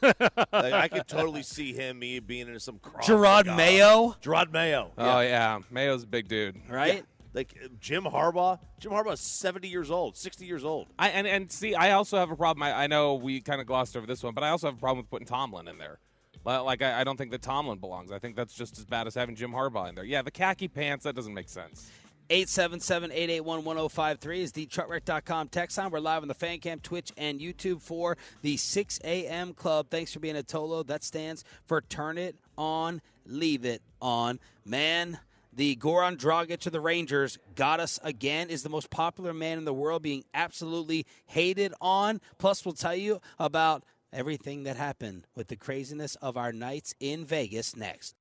like, 0.51 0.73
I 0.73 0.87
could 0.87 1.07
totally 1.07 1.43
see 1.43 1.73
him 1.73 1.99
me 1.99 2.19
being 2.19 2.47
into 2.47 2.59
some 2.59 2.79
Krav 2.79 3.03
Gerard 3.03 3.45
Maga. 3.45 3.57
Mayo, 3.57 4.15
Gerard 4.21 4.51
Mayo. 4.51 4.91
Oh 4.97 5.19
yeah, 5.19 5.59
Mayo's 5.69 6.03
a 6.03 6.07
big 6.07 6.27
dude. 6.27 6.59
right? 6.69 7.03
Like 7.33 7.57
uh, 7.63 7.67
Jim 7.79 8.03
Harbaugh. 8.03 8.59
Jim 8.79 8.91
Harbaugh 8.91 9.13
is 9.13 9.19
seventy 9.19 9.67
years 9.67 9.89
old, 9.89 10.15
sixty 10.15 10.45
years 10.45 10.63
old. 10.63 10.87
I 10.99 11.09
and 11.09 11.25
and 11.25 11.51
see, 11.51 11.73
I 11.73 11.91
also 11.91 12.17
have 12.17 12.31
a 12.31 12.35
problem. 12.35 12.63
I, 12.63 12.83
I 12.83 12.87
know 12.87 13.15
we 13.15 13.41
kind 13.41 13.59
of 13.59 13.67
glossed 13.67 13.97
over 13.97 14.05
this 14.05 14.23
one, 14.23 14.33
but 14.33 14.43
I 14.43 14.49
also 14.49 14.67
have 14.67 14.75
a 14.75 14.79
problem 14.79 14.99
with 15.03 15.09
putting 15.09 15.27
Tomlin 15.27 15.67
in 15.67 15.77
there. 15.77 15.99
Li- 16.45 16.57
Like 16.57 16.81
I, 16.81 17.01
I 17.01 17.03
don't 17.03 17.17
think 17.17 17.31
that 17.31 17.41
Tomlin 17.41 17.79
belongs. 17.79 18.11
I 18.11 18.19
think 18.19 18.35
that's 18.35 18.53
just 18.53 18.77
as 18.77 18.85
bad 18.85 19.07
as 19.07 19.15
having 19.15 19.35
Jim 19.35 19.51
Harbaugh 19.51 19.89
in 19.89 19.95
there. 19.95 20.03
Yeah, 20.03 20.21
the 20.21 20.31
khaki 20.31 20.67
pants 20.67 21.03
that 21.05 21.15
doesn't 21.15 21.33
make 21.33 21.49
sense. 21.49 21.89
877-881-1053 22.29 24.37
is 24.37 24.51
the 24.53 24.65
truckwreck.com 24.67 25.49
text 25.49 25.77
line. 25.77 25.91
We're 25.91 25.99
live 25.99 26.21
on 26.21 26.27
the 26.27 26.33
fan 26.33 26.59
cam, 26.59 26.79
Twitch, 26.79 27.11
and 27.17 27.39
YouTube 27.39 27.81
for 27.81 28.17
the 28.41 28.57
6 28.57 28.99
a.m. 29.03 29.53
club. 29.53 29.87
Thanks 29.89 30.13
for 30.13 30.19
being 30.19 30.37
a 30.37 30.43
Tolo. 30.43 30.85
That 30.85 31.03
stands 31.03 31.43
for 31.65 31.81
Turn 31.81 32.17
It 32.17 32.35
On, 32.57 33.01
Leave 33.25 33.65
It 33.65 33.81
On. 34.01 34.39
Man, 34.65 35.19
The 35.53 35.75
Goran 35.75 36.17
Dragic 36.17 36.65
of 36.65 36.71
the 36.71 36.81
Rangers 36.81 37.37
got 37.55 37.79
us 37.79 37.99
again. 38.03 38.49
Is 38.49 38.63
the 38.63 38.69
most 38.69 38.89
popular 38.89 39.33
man 39.33 39.57
in 39.57 39.65
the 39.65 39.73
world, 39.73 40.01
being 40.01 40.23
absolutely 40.33 41.05
hated 41.27 41.73
on. 41.81 42.21
Plus, 42.37 42.65
we'll 42.65 42.73
tell 42.73 42.95
you 42.95 43.19
about 43.37 43.83
everything 44.13 44.63
that 44.63 44.77
happened 44.77 45.27
with 45.35 45.47
the 45.47 45.55
craziness 45.55 46.15
of 46.15 46.37
our 46.37 46.51
nights 46.51 46.93
in 46.99 47.25
Vegas 47.25 47.75
next. 47.75 48.15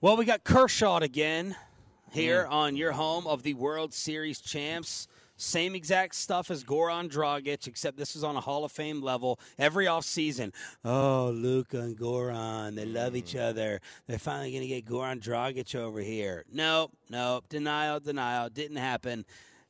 Well, 0.00 0.16
we 0.16 0.24
got 0.24 0.44
Kershaw 0.44 0.98
again 0.98 1.56
here 2.12 2.44
mm. 2.44 2.52
on 2.52 2.76
your 2.76 2.92
home 2.92 3.26
of 3.26 3.42
the 3.42 3.54
World 3.54 3.92
Series 3.92 4.40
champs. 4.40 5.08
Same 5.38 5.74
exact 5.74 6.14
stuff 6.14 6.50
as 6.50 6.64
Goran 6.64 7.10
Dragic, 7.10 7.66
except 7.66 7.98
this 7.98 8.16
is 8.16 8.24
on 8.24 8.36
a 8.36 8.40
Hall 8.40 8.64
of 8.64 8.72
Fame 8.72 9.02
level. 9.02 9.38
Every 9.58 9.84
offseason, 9.84 10.52
oh, 10.82 11.30
Luka 11.34 11.80
and 11.80 11.98
Goran, 11.98 12.74
they 12.74 12.86
love 12.86 13.16
each 13.16 13.34
mm. 13.34 13.40
other. 13.40 13.80
They're 14.06 14.18
finally 14.18 14.50
going 14.50 14.62
to 14.62 14.68
get 14.68 14.86
Goran 14.86 15.20
Dragic 15.20 15.74
over 15.74 16.00
here. 16.00 16.44
Nope, 16.50 16.92
nope, 17.10 17.44
denial, 17.48 18.00
denial. 18.00 18.48
Didn't 18.48 18.78
happen. 18.78 19.26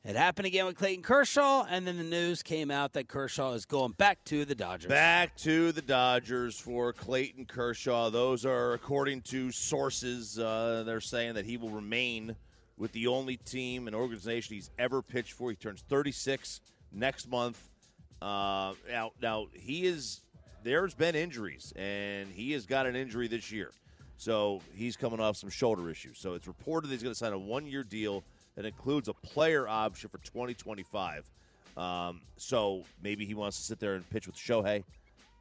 It 0.06 0.14
happened 0.14 0.46
again 0.46 0.66
with 0.66 0.76
Clayton 0.76 1.02
Kershaw, 1.02 1.66
and 1.68 1.84
then 1.84 1.96
the 1.96 2.04
news 2.04 2.40
came 2.40 2.70
out 2.70 2.92
that 2.92 3.08
Kershaw 3.08 3.54
is 3.54 3.64
going 3.64 3.90
back 3.90 4.22
to 4.26 4.44
the 4.44 4.54
Dodgers. 4.54 4.88
Back 4.88 5.36
to 5.38 5.72
the 5.72 5.82
Dodgers 5.82 6.56
for 6.56 6.92
Clayton 6.92 7.46
Kershaw. 7.46 8.08
Those 8.10 8.46
are 8.46 8.74
according 8.74 9.22
to 9.22 9.50
sources. 9.50 10.38
Uh, 10.38 10.84
they're 10.86 11.00
saying 11.00 11.34
that 11.34 11.44
he 11.44 11.56
will 11.56 11.70
remain 11.70 12.36
with 12.78 12.92
the 12.92 13.08
only 13.08 13.36
team 13.36 13.88
and 13.88 13.96
organization 13.96 14.54
he's 14.54 14.70
ever 14.78 15.02
pitched 15.02 15.32
for. 15.32 15.50
He 15.50 15.56
turns 15.56 15.82
36 15.88 16.60
next 16.92 17.28
month. 17.28 17.60
Uh, 18.22 18.74
now, 18.88 19.10
now 19.20 19.46
he 19.54 19.86
is. 19.86 20.20
There's 20.62 20.94
been 20.94 21.16
injuries, 21.16 21.72
and 21.74 22.28
he 22.30 22.52
has 22.52 22.64
got 22.64 22.86
an 22.86 22.94
injury 22.94 23.26
this 23.26 23.50
year, 23.50 23.72
so 24.18 24.60
he's 24.72 24.96
coming 24.96 25.18
off 25.18 25.36
some 25.36 25.50
shoulder 25.50 25.90
issues. 25.90 26.18
So 26.18 26.34
it's 26.34 26.46
reported 26.46 26.92
he's 26.92 27.02
going 27.02 27.12
to 27.12 27.18
sign 27.18 27.32
a 27.32 27.38
one-year 27.38 27.82
deal 27.82 28.22
that 28.56 28.64
includes 28.64 29.08
a 29.08 29.14
player 29.14 29.68
option 29.68 30.08
for 30.10 30.18
2025. 30.18 31.30
Um, 31.76 32.22
so 32.36 32.84
maybe 33.02 33.26
he 33.26 33.34
wants 33.34 33.58
to 33.58 33.62
sit 33.62 33.78
there 33.78 33.94
and 33.94 34.08
pitch 34.10 34.26
with 34.26 34.36
Shohei 34.36 34.82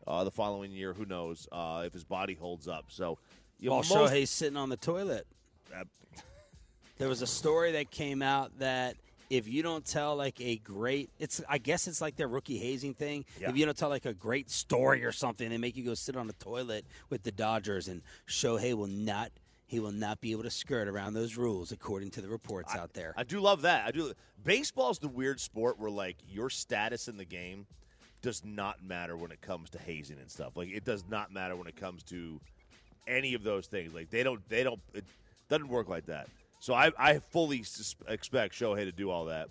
uh, 0.06 0.24
the 0.24 0.32
following 0.32 0.72
year. 0.72 0.94
Who 0.94 1.06
knows 1.06 1.48
uh, 1.52 1.84
if 1.86 1.94
his 1.94 2.04
body 2.04 2.34
holds 2.34 2.68
up? 2.68 2.86
So, 2.90 3.18
you 3.60 3.70
know, 3.70 3.78
most- 3.78 3.92
Shohei's 3.92 4.30
sitting 4.30 4.58
on 4.58 4.70
the 4.70 4.78
toilet. 4.78 5.26
Uh, 5.76 5.84
There 6.98 7.10
was 7.10 7.22
a 7.22 7.28
story 7.28 7.74
that 7.74 7.92
came 7.92 8.22
out 8.22 8.58
that 8.60 8.96
if 9.30 9.50
you 9.50 9.62
don't 9.64 9.86
tell 9.86 10.16
like 10.16 10.40
a 10.40 10.56
great, 10.58 11.10
it's 11.20 11.42
I 11.50 11.58
guess 11.58 11.88
it's 11.90 12.00
like 12.00 12.16
their 12.16 12.30
rookie 12.30 12.58
hazing 12.58 12.94
thing. 12.94 13.26
Yeah. 13.38 13.50
If 13.50 13.58
you 13.58 13.66
don't 13.66 13.76
tell 13.78 13.90
like 13.90 14.06
a 14.06 14.14
great 14.14 14.50
story 14.50 15.04
or 15.04 15.12
something, 15.12 15.50
they 15.50 15.58
make 15.58 15.76
you 15.76 15.84
go 15.84 15.94
sit 15.94 16.16
on 16.16 16.28
the 16.28 16.34
toilet 16.34 16.86
with 17.10 17.24
the 17.24 17.32
Dodgers, 17.34 17.90
and 17.90 18.02
Shohei 18.30 18.74
will 18.76 18.88
not. 18.88 19.32
He 19.76 19.82
will 19.82 19.92
not 19.92 20.22
be 20.22 20.32
able 20.32 20.44
to 20.44 20.50
skirt 20.50 20.88
around 20.88 21.16
those 21.16 21.36
rules, 21.36 21.74
according 21.74 22.12
to 22.12 22.22
the 22.22 22.30
reports 22.30 22.74
out 22.74 22.94
there. 22.94 23.14
I 23.18 23.26
do 23.26 23.42
love 23.42 23.64
that. 23.64 23.86
I 23.86 23.92
do. 23.92 24.14
Baseball's 24.42 25.00
the 25.00 25.10
weird 25.10 25.42
sport 25.42 25.78
where 25.78 25.92
like 25.92 26.16
your 26.30 26.50
status 26.50 27.10
in 27.10 27.18
the 27.18 27.26
game 27.26 27.66
does 28.22 28.46
not 28.46 28.82
matter 28.82 29.18
when 29.18 29.32
it 29.32 29.42
comes 29.42 29.70
to 29.72 29.78
hazing 29.78 30.18
and 30.18 30.32
stuff. 30.32 30.56
Like 30.56 30.70
it 30.70 30.86
does 30.86 31.04
not 31.10 31.34
matter 31.34 31.58
when 31.58 31.68
it 31.68 31.76
comes 31.76 32.04
to 32.04 32.40
any 33.06 33.34
of 33.34 33.44
those 33.44 33.68
things. 33.68 33.94
Like 33.94 34.10
they 34.10 34.24
don't. 34.24 34.48
They 34.48 34.64
don't. 34.64 34.80
It 34.94 35.04
doesn't 35.50 35.68
work 35.68 35.90
like 35.90 36.06
that. 36.06 36.30
So 36.62 36.74
I, 36.74 36.94
I 36.98 37.20
fully 37.20 37.64
sus- 37.64 37.98
expect 38.08 38.54
Shohei 38.54 38.86
to 38.86 38.94
do 38.94 39.10
all 39.10 39.26
that, 39.26 39.50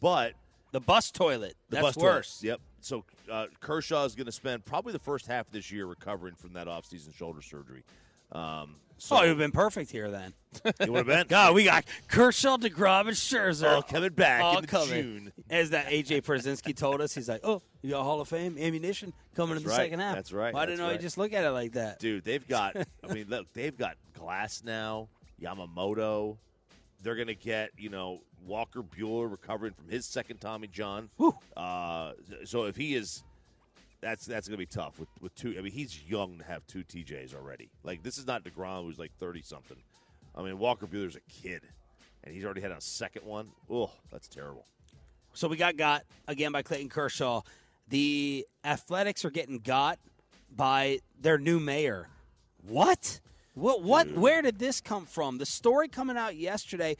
but 0.00 0.32
the 0.72 0.80
bus 0.80 1.12
toilet. 1.12 1.54
the 1.70 1.76
That's 1.76 1.82
bus 1.84 1.94
toilet, 1.94 2.06
worse. 2.06 2.42
Yep. 2.42 2.60
So 2.80 3.04
uh, 3.30 3.46
Kershaw 3.60 4.06
is 4.06 4.16
going 4.16 4.26
to 4.26 4.32
spend 4.32 4.64
probably 4.64 4.92
the 4.92 4.98
first 4.98 5.28
half 5.28 5.46
of 5.46 5.52
this 5.52 5.70
year 5.70 5.86
recovering 5.86 6.34
from 6.34 6.54
that 6.54 6.66
offseason 6.66 7.14
shoulder 7.14 7.42
surgery. 7.42 7.84
Um, 8.32 8.76
so 9.02 9.16
oh, 9.16 9.18
it 9.18 9.22
would 9.22 9.28
have 9.30 9.38
been 9.38 9.50
perfect 9.50 9.90
here 9.90 10.12
then. 10.12 10.32
It 10.64 10.88
would 10.88 10.98
have 10.98 11.06
been. 11.06 11.26
God, 11.28 11.54
we 11.54 11.64
got 11.64 11.84
Kershaw, 12.06 12.56
Degrom, 12.56 13.08
and 13.08 13.16
Scherzer 13.16 13.74
All 13.74 13.82
coming 13.82 14.12
back 14.12 14.42
all 14.42 14.58
in 14.58 14.66
coming. 14.66 14.88
June. 14.88 15.32
As 15.50 15.70
that 15.70 15.86
AJ 15.86 16.22
Pierzynski 16.22 16.76
told 16.76 17.00
us, 17.00 17.12
he's 17.12 17.28
like, 17.28 17.40
"Oh, 17.42 17.62
you 17.82 17.90
got 17.90 18.04
Hall 18.04 18.20
of 18.20 18.28
Fame 18.28 18.56
ammunition 18.56 19.12
coming 19.34 19.56
in 19.56 19.64
the 19.64 19.70
right. 19.70 19.76
second 19.76 19.98
half." 19.98 20.14
That's 20.14 20.32
right. 20.32 20.54
Why 20.54 20.66
didn't 20.66 20.78
That's 20.78 20.88
I 20.88 20.92
right. 20.92 21.00
just 21.00 21.18
look 21.18 21.32
at 21.32 21.44
it 21.44 21.50
like 21.50 21.72
that? 21.72 21.98
Dude, 21.98 22.24
they've 22.24 22.46
got. 22.46 22.76
I 22.76 23.12
mean, 23.12 23.26
look, 23.28 23.46
they've 23.54 23.76
got 23.76 23.96
Glasnow, 24.16 25.08
Yamamoto. 25.42 26.36
They're 27.02 27.16
gonna 27.16 27.34
get 27.34 27.70
you 27.76 27.88
know 27.88 28.20
Walker 28.46 28.84
Buehler 28.84 29.28
recovering 29.28 29.72
from 29.72 29.88
his 29.88 30.06
second 30.06 30.38
Tommy 30.40 30.68
John. 30.68 31.10
Uh, 31.56 32.12
so 32.44 32.64
if 32.64 32.76
he 32.76 32.94
is, 32.94 33.24
that's 34.02 34.26
that's 34.26 34.48
gonna 34.48 34.58
be 34.58 34.66
tough 34.66 34.98
with 34.98 35.08
with 35.20 35.34
two. 35.34 35.54
I 35.56 35.62
mean, 35.62 35.72
he's 35.72 36.02
young 36.02 36.38
to 36.38 36.44
have 36.44 36.66
two 36.66 36.84
TJs 36.84 37.34
already. 37.34 37.70
Like 37.84 38.02
this 38.02 38.18
is 38.18 38.26
not 38.26 38.44
Degrom 38.44 38.84
who's 38.84 38.98
like 38.98 39.12
thirty 39.18 39.40
something. 39.40 39.78
I 40.34 40.42
mean, 40.42 40.58
Walker 40.58 40.86
Buehler's 40.86 41.16
a 41.16 41.20
kid, 41.20 41.62
and 42.24 42.34
he's 42.34 42.44
already 42.44 42.60
had 42.60 42.72
a 42.72 42.80
second 42.80 43.24
one. 43.24 43.48
Oh, 43.70 43.90
that's 44.10 44.28
terrible. 44.28 44.66
So 45.32 45.48
we 45.48 45.56
got 45.56 45.76
got 45.76 46.02
again 46.28 46.52
by 46.52 46.62
Clayton 46.62 46.88
Kershaw. 46.88 47.42
The 47.88 48.46
Athletics 48.64 49.24
are 49.24 49.30
getting 49.30 49.58
got 49.58 49.98
by 50.54 50.98
their 51.20 51.38
new 51.38 51.60
mayor. 51.60 52.08
What? 52.66 53.20
What? 53.54 53.82
What? 53.82 54.12
Where 54.12 54.42
did 54.42 54.58
this 54.58 54.80
come 54.80 55.06
from? 55.06 55.38
The 55.38 55.46
story 55.46 55.88
coming 55.88 56.16
out 56.16 56.36
yesterday. 56.36 56.96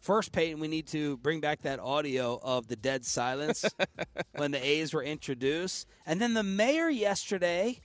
First, 0.00 0.32
Peyton, 0.32 0.60
we 0.60 0.68
need 0.68 0.86
to 0.88 1.16
bring 1.18 1.40
back 1.40 1.62
that 1.62 1.80
audio 1.80 2.38
of 2.42 2.68
the 2.68 2.76
dead 2.76 3.04
silence 3.04 3.64
when 4.36 4.52
the 4.52 4.64
A's 4.64 4.94
were 4.94 5.02
introduced, 5.02 5.86
and 6.06 6.20
then 6.20 6.34
the 6.34 6.42
mayor 6.42 6.88
yesterday 6.88 7.80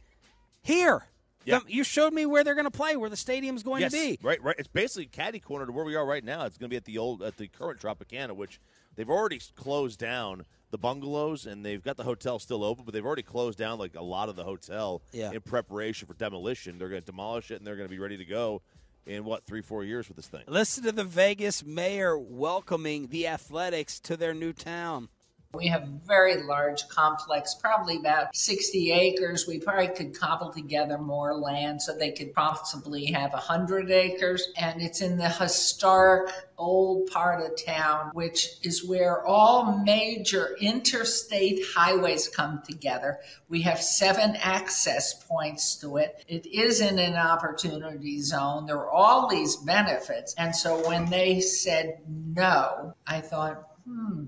here. 0.62 1.06
Yeah. 1.46 1.60
The- 1.60 1.74
you 1.74 1.84
showed 1.84 2.14
me 2.14 2.26
where 2.26 2.44
they're 2.44 2.56
going 2.56 2.66
to 2.66 2.72
play, 2.72 2.96
where 2.96 3.10
the 3.10 3.18
stadium's 3.18 3.64
going 3.64 3.82
yes, 3.82 3.92
to 3.92 3.98
be. 3.98 4.20
Right, 4.22 4.42
right. 4.42 4.56
It's 4.58 4.68
basically 4.68 5.08
caddy 5.08 5.40
corner 5.40 5.66
to 5.66 5.72
where 5.72 5.84
we 5.84 5.96
are 5.96 6.06
right 6.06 6.24
now. 6.24 6.46
It's 6.46 6.58
going 6.58 6.70
to 6.70 6.74
be 6.74 6.78
at 6.78 6.86
the 6.86 6.98
old, 6.98 7.22
at 7.22 7.38
the 7.38 7.48
current 7.48 7.82
Tropicana, 7.82 8.34
which 8.34 8.62
they've 8.96 9.10
already 9.10 9.42
closed 9.56 10.00
down 10.00 10.46
the 10.72 10.78
bungalows 10.78 11.46
and 11.46 11.66
they've 11.66 11.84
got 11.84 11.98
the 11.98 12.04
hotel 12.04 12.40
still 12.40 12.64
open, 12.64 12.86
but 12.86 12.94
they've 12.94 13.06
already 13.06 13.22
closed 13.24 13.60
down 13.60 13.78
like 13.78 13.96
a 13.96 14.02
lot 14.02 14.30
of 14.30 14.36
the 14.36 14.44
hotel 14.44 15.02
Yeah. 15.12 15.32
in 15.32 15.42
preparation 15.42 16.08
for 16.08 16.14
demolition. 16.14 16.80
They're 16.80 16.90
going 16.90 17.02
to 17.02 17.06
demolish 17.06 17.52
it 17.52 17.56
and 17.56 17.68
they're 17.68 17.76
going 17.76 17.88
to 17.88 17.94
be 17.94 18.00
ready 18.00 18.18
to 18.18 18.26
go 18.26 18.62
in 19.06 19.26
what 19.26 19.46
three, 19.46 19.62
four 19.62 19.84
years 19.84 20.08
with 20.08 20.18
this 20.18 20.28
thing. 20.28 20.44
Listen 20.48 20.84
to 20.84 20.92
the 20.92 21.04
Vegas 21.04 21.64
mayor 21.66 22.18
welcoming 22.18 23.08
the 23.08 23.28
Athletics 23.28 24.00
to 24.02 24.18
their 24.18 24.34
new 24.34 24.54
town. 24.54 25.10
We 25.56 25.68
have 25.68 25.84
a 25.84 26.00
very 26.08 26.42
large 26.42 26.88
complex, 26.90 27.54
probably 27.54 27.98
about 27.98 28.36
60 28.36 28.92
acres. 28.92 29.46
We 29.48 29.60
probably 29.60 29.90
could 29.90 30.20
cobble 30.20 30.52
together 30.52 30.98
more 30.98 31.36
land 31.36 31.80
so 31.80 31.96
they 31.96 32.12
could 32.12 32.34
possibly 32.34 33.06
have 33.12 33.34
100 33.34 33.92
acres. 33.92 34.48
And 34.58 34.82
it's 34.82 35.02
in 35.02 35.16
the 35.16 35.30
historic 35.30 36.32
old 36.58 37.06
part 37.12 37.46
of 37.46 37.64
town, 37.64 38.10
which 38.14 38.58
is 38.64 38.84
where 38.84 39.24
all 39.28 39.78
major 39.78 40.58
interstate 40.60 41.64
highways 41.76 42.28
come 42.28 42.64
together. 42.68 43.20
We 43.48 43.62
have 43.62 43.80
seven 43.80 44.36
access 44.38 45.24
points 45.26 45.76
to 45.78 45.98
it. 45.98 46.26
It 46.28 46.48
is 46.48 46.82
in 46.82 46.98
an 46.98 47.16
opportunity 47.16 48.20
zone. 48.22 48.66
There 48.66 48.78
are 48.78 48.90
all 48.90 49.28
these 49.28 49.56
benefits. 49.58 50.34
And 50.36 50.56
so 50.56 50.88
when 50.88 51.06
they 51.12 51.42
said 51.42 52.00
no, 52.08 52.96
I 53.06 53.22
thought, 53.22 53.64
hmm, 53.86 54.26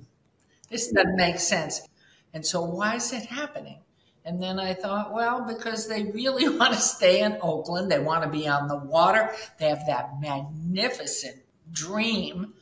this 0.70 0.92
doesn't 0.92 1.16
make 1.16 1.40
sense. 1.40 1.88
And 2.34 2.46
so 2.46 2.62
why 2.64 2.96
is 2.96 3.14
it 3.14 3.26
happening? 3.26 3.80
And 4.26 4.42
then 4.42 4.60
I 4.60 4.74
thought, 4.74 5.14
well, 5.14 5.46
because 5.46 5.88
they 5.88 6.04
really 6.06 6.50
want 6.58 6.74
to 6.74 6.80
stay 6.80 7.22
in 7.22 7.38
Oakland. 7.42 7.92
They 7.92 8.00
want 8.00 8.24
to 8.24 8.30
be 8.30 8.48
on 8.48 8.68
the 8.68 8.78
water. 8.78 9.32
They 9.60 9.70
have 9.70 9.86
that 9.88 10.20
magnificent 10.20 11.38
dream, 11.72 12.54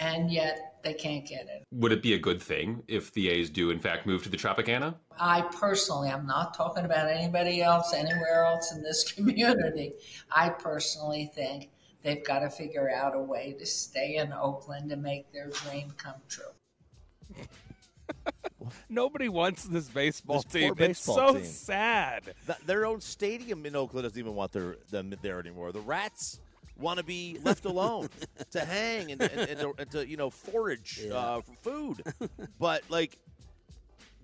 and 0.00 0.30
yet 0.30 0.80
they 0.82 0.94
can't 0.94 1.26
get 1.26 1.42
it. 1.42 1.64
Would 1.70 1.92
it 1.92 2.02
be 2.02 2.14
a 2.14 2.18
good 2.18 2.42
thing 2.42 2.82
if 2.88 3.12
the 3.12 3.28
A's 3.28 3.50
do, 3.50 3.70
in 3.70 3.78
fact, 3.78 4.06
move 4.06 4.22
to 4.24 4.30
the 4.30 4.36
Tropicana? 4.36 4.94
I 5.18 5.42
personally, 5.42 6.08
I'm 6.08 6.26
not 6.26 6.54
talking 6.54 6.84
about 6.84 7.08
anybody 7.08 7.62
else 7.62 7.92
anywhere 7.92 8.44
else 8.44 8.72
in 8.72 8.82
this 8.82 9.10
community. 9.12 9.92
I 10.34 10.48
personally 10.48 11.30
think 11.34 11.70
they've 12.02 12.24
got 12.24 12.40
to 12.40 12.50
figure 12.50 12.90
out 12.90 13.14
a 13.14 13.20
way 13.20 13.54
to 13.58 13.66
stay 13.66 14.16
in 14.16 14.32
Oakland 14.32 14.90
and 14.90 15.02
make 15.02 15.30
their 15.32 15.48
dream 15.48 15.92
come 15.96 16.14
true. 16.28 16.44
Nobody 18.88 19.28
wants 19.28 19.64
this 19.64 19.88
baseball 19.88 20.42
This 20.42 20.52
team. 20.52 20.74
poor 20.74 20.86
it's 20.90 21.00
so 21.00 21.34
team. 21.34 21.44
sad. 21.44 22.22
Th- 22.46 22.58
their 22.66 22.86
own 22.86 23.00
stadium 23.00 23.66
in 23.66 23.74
Oakland 23.74 24.04
doesn't 24.04 24.18
even 24.18 24.34
want 24.34 24.52
their, 24.52 24.76
them 24.90 25.14
there 25.22 25.40
anymore. 25.40 25.72
The 25.72 25.80
Rats 25.80 26.38
want 26.78 26.98
to 26.98 27.04
be 27.04 27.38
left 27.42 27.64
alone 27.64 28.08
to 28.52 28.60
hang 28.64 29.12
and, 29.12 29.20
and, 29.22 29.32
and, 29.40 29.60
to, 29.60 29.74
and 29.78 29.90
to 29.92 30.06
you 30.08 30.16
know 30.16 30.30
forage 30.30 31.00
uh, 31.12 31.40
for 31.40 31.54
food, 31.62 32.02
but 32.58 32.82
like 32.88 33.16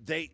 they, 0.05 0.29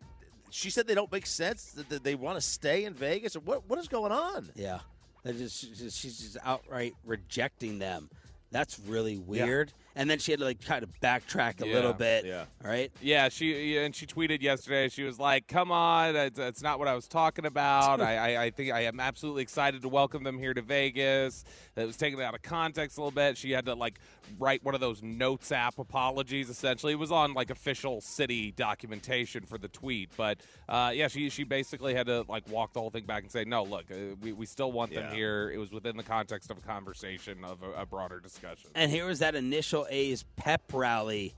she 0.50 0.70
said 0.70 0.86
they 0.86 0.94
don't 0.94 1.10
make 1.12 1.26
sense. 1.26 1.72
That 1.88 2.02
they 2.04 2.14
want 2.14 2.36
to 2.36 2.40
stay 2.40 2.84
in 2.84 2.94
Vegas. 2.94 3.34
What 3.34 3.68
what 3.68 3.78
is 3.78 3.88
going 3.88 4.12
on? 4.12 4.48
Yeah, 4.54 4.78
just, 5.26 5.58
she's 5.60 5.78
just- 5.78 5.98
she's 5.98 6.18
just 6.18 6.36
outright 6.44 6.94
rejecting 7.04 7.78
them. 7.78 8.08
That's 8.52 8.78
really 8.78 9.18
weird. 9.18 9.72
And 9.96 10.08
then 10.08 10.18
she 10.20 10.30
had 10.30 10.38
to 10.38 10.44
like 10.44 10.60
kind 10.64 10.84
of 10.84 10.90
backtrack 11.00 11.60
a 11.60 11.66
Yeah. 11.66 11.74
little 11.74 11.92
bit. 11.94 12.24
Yeah. 12.24 12.44
Right. 12.62 12.92
Yeah, 13.00 13.28
she 13.30 13.76
and 13.78 13.94
she 13.94 14.06
tweeted 14.06 14.42
yesterday. 14.42 14.88
She 14.88 15.02
was 15.02 15.18
like, 15.18 15.48
"Come 15.48 15.72
on, 15.72 16.14
it's, 16.14 16.36
that's 16.38 16.62
not 16.62 16.78
what 16.78 16.86
I 16.86 16.94
was 16.94 17.08
talking 17.08 17.46
about. 17.46 18.00
I, 18.00 18.34
I, 18.34 18.42
I 18.44 18.50
think 18.50 18.70
I 18.72 18.82
am 18.82 19.00
absolutely 19.00 19.42
excited 19.42 19.82
to 19.82 19.88
welcome 19.88 20.22
them 20.22 20.38
here 20.38 20.54
to 20.54 20.62
Vegas. 20.62 21.44
It 21.74 21.86
was 21.86 21.96
taken 21.96 22.20
out 22.20 22.34
of 22.34 22.42
context 22.42 22.96
a 22.98 23.00
little 23.00 23.10
bit. 23.10 23.36
She 23.36 23.50
had 23.50 23.66
to 23.66 23.74
like 23.74 23.98
write 24.38 24.62
one 24.64 24.74
of 24.74 24.80
those 24.80 25.02
notes 25.02 25.50
app 25.52 25.78
apologies. 25.78 26.50
Essentially, 26.50 26.92
it 26.92 26.98
was 26.98 27.10
on 27.12 27.32
like 27.34 27.50
official 27.50 28.00
city 28.00 28.52
documentation 28.52 29.44
for 29.44 29.58
the 29.58 29.68
tweet. 29.68 30.10
But 30.16 30.38
uh, 30.68 30.92
yeah, 30.94 31.08
she 31.08 31.30
she 31.30 31.44
basically 31.44 31.94
had 31.94 32.06
to 32.06 32.24
like 32.28 32.48
walk 32.50 32.72
the 32.74 32.80
whole 32.80 32.90
thing 32.90 33.04
back 33.06 33.22
and 33.22 33.32
say, 33.32 33.44
"No, 33.44 33.62
look, 33.64 33.90
uh, 33.90 34.16
we 34.20 34.32
we 34.32 34.44
still 34.46 34.72
want 34.72 34.92
them 34.92 35.04
Yeah. 35.04 35.14
here. 35.14 35.50
It 35.50 35.58
was 35.58 35.72
within 35.72 35.96
the 35.96 36.02
context 36.02 36.50
of 36.50 36.58
a 36.58 36.60
conversation 36.60 37.44
of 37.44 37.62
a, 37.62 37.82
a 37.82 37.86
broader 37.86 38.20
discussion." 38.20 38.70
And 38.74 38.90
here 38.90 39.06
was 39.06 39.20
that 39.20 39.34
initial 39.34 39.85
A's 39.90 40.24
pep 40.36 40.62
rally, 40.72 41.34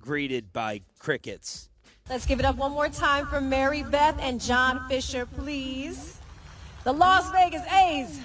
greeted 0.00 0.52
by 0.52 0.82
crickets. 0.98 1.68
Let's 2.08 2.24
give 2.24 2.38
it 2.38 2.44
up 2.44 2.56
one 2.56 2.72
more 2.72 2.88
time 2.88 3.26
for 3.26 3.40
Mary 3.40 3.82
Beth 3.82 4.16
and 4.20 4.40
John 4.40 4.88
Fisher, 4.88 5.26
please. 5.26 6.18
The 6.84 6.92
Las 6.92 7.30
Vegas 7.32 7.62
A's. 7.70 8.20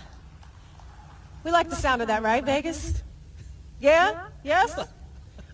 We 1.43 1.51
like 1.51 1.69
the 1.69 1.75
sound 1.75 2.01
of 2.01 2.07
that, 2.07 2.23
right, 2.23 2.43
Vegas? 2.43 3.03
Yeah? 3.81 4.27
Yes? 4.43 4.77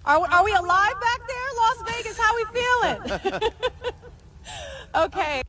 Are, 0.06 0.28
are 0.32 0.44
we 0.44 0.54
alive 0.54 0.94
back 1.02 1.22
there, 1.28 1.48
Las 1.58 1.82
Vegas? 1.92 2.18
How 2.20 2.36
we 2.36 2.46
feeling? 2.54 3.52
okay. 4.96 5.42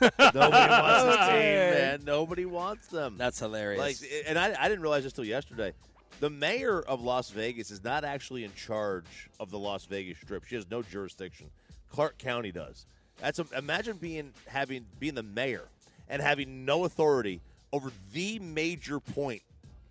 Nobody 0.00 0.70
wants 0.70 1.04
this 1.04 1.16
team, 1.28 1.54
man. 1.54 2.00
Nobody 2.04 2.44
wants 2.44 2.88
them. 2.88 3.16
That's 3.16 3.38
hilarious. 3.38 3.80
Like, 3.80 3.96
and 4.26 4.38
I, 4.38 4.54
I 4.58 4.68
didn't 4.68 4.82
realize 4.82 5.04
this 5.04 5.12
till 5.12 5.24
yesterday. 5.24 5.72
The 6.20 6.30
mayor 6.30 6.80
of 6.80 7.02
Las 7.02 7.30
Vegas 7.30 7.70
is 7.70 7.82
not 7.82 8.04
actually 8.04 8.44
in 8.44 8.54
charge 8.54 9.28
of 9.40 9.50
the 9.50 9.58
Las 9.58 9.84
Vegas 9.84 10.18
Strip. 10.18 10.44
She 10.44 10.54
has 10.54 10.70
no 10.70 10.82
jurisdiction. 10.82 11.50
Clark 11.90 12.18
County 12.18 12.52
does. 12.52 12.86
That's 13.20 13.38
a, 13.38 13.46
imagine 13.56 13.96
being 13.96 14.32
having 14.46 14.86
being 14.98 15.14
the 15.14 15.22
mayor 15.22 15.64
and 16.08 16.20
having 16.22 16.64
no 16.64 16.84
authority 16.84 17.40
over 17.72 17.92
the 18.12 18.38
major 18.38 19.00
point 19.00 19.42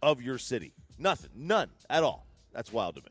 of 0.01 0.21
your 0.21 0.37
city. 0.37 0.73
Nothing, 0.97 1.31
none 1.35 1.69
at 1.89 2.03
all. 2.03 2.25
That's 2.53 2.71
wild 2.71 2.95
to 2.95 3.01
me. 3.01 3.09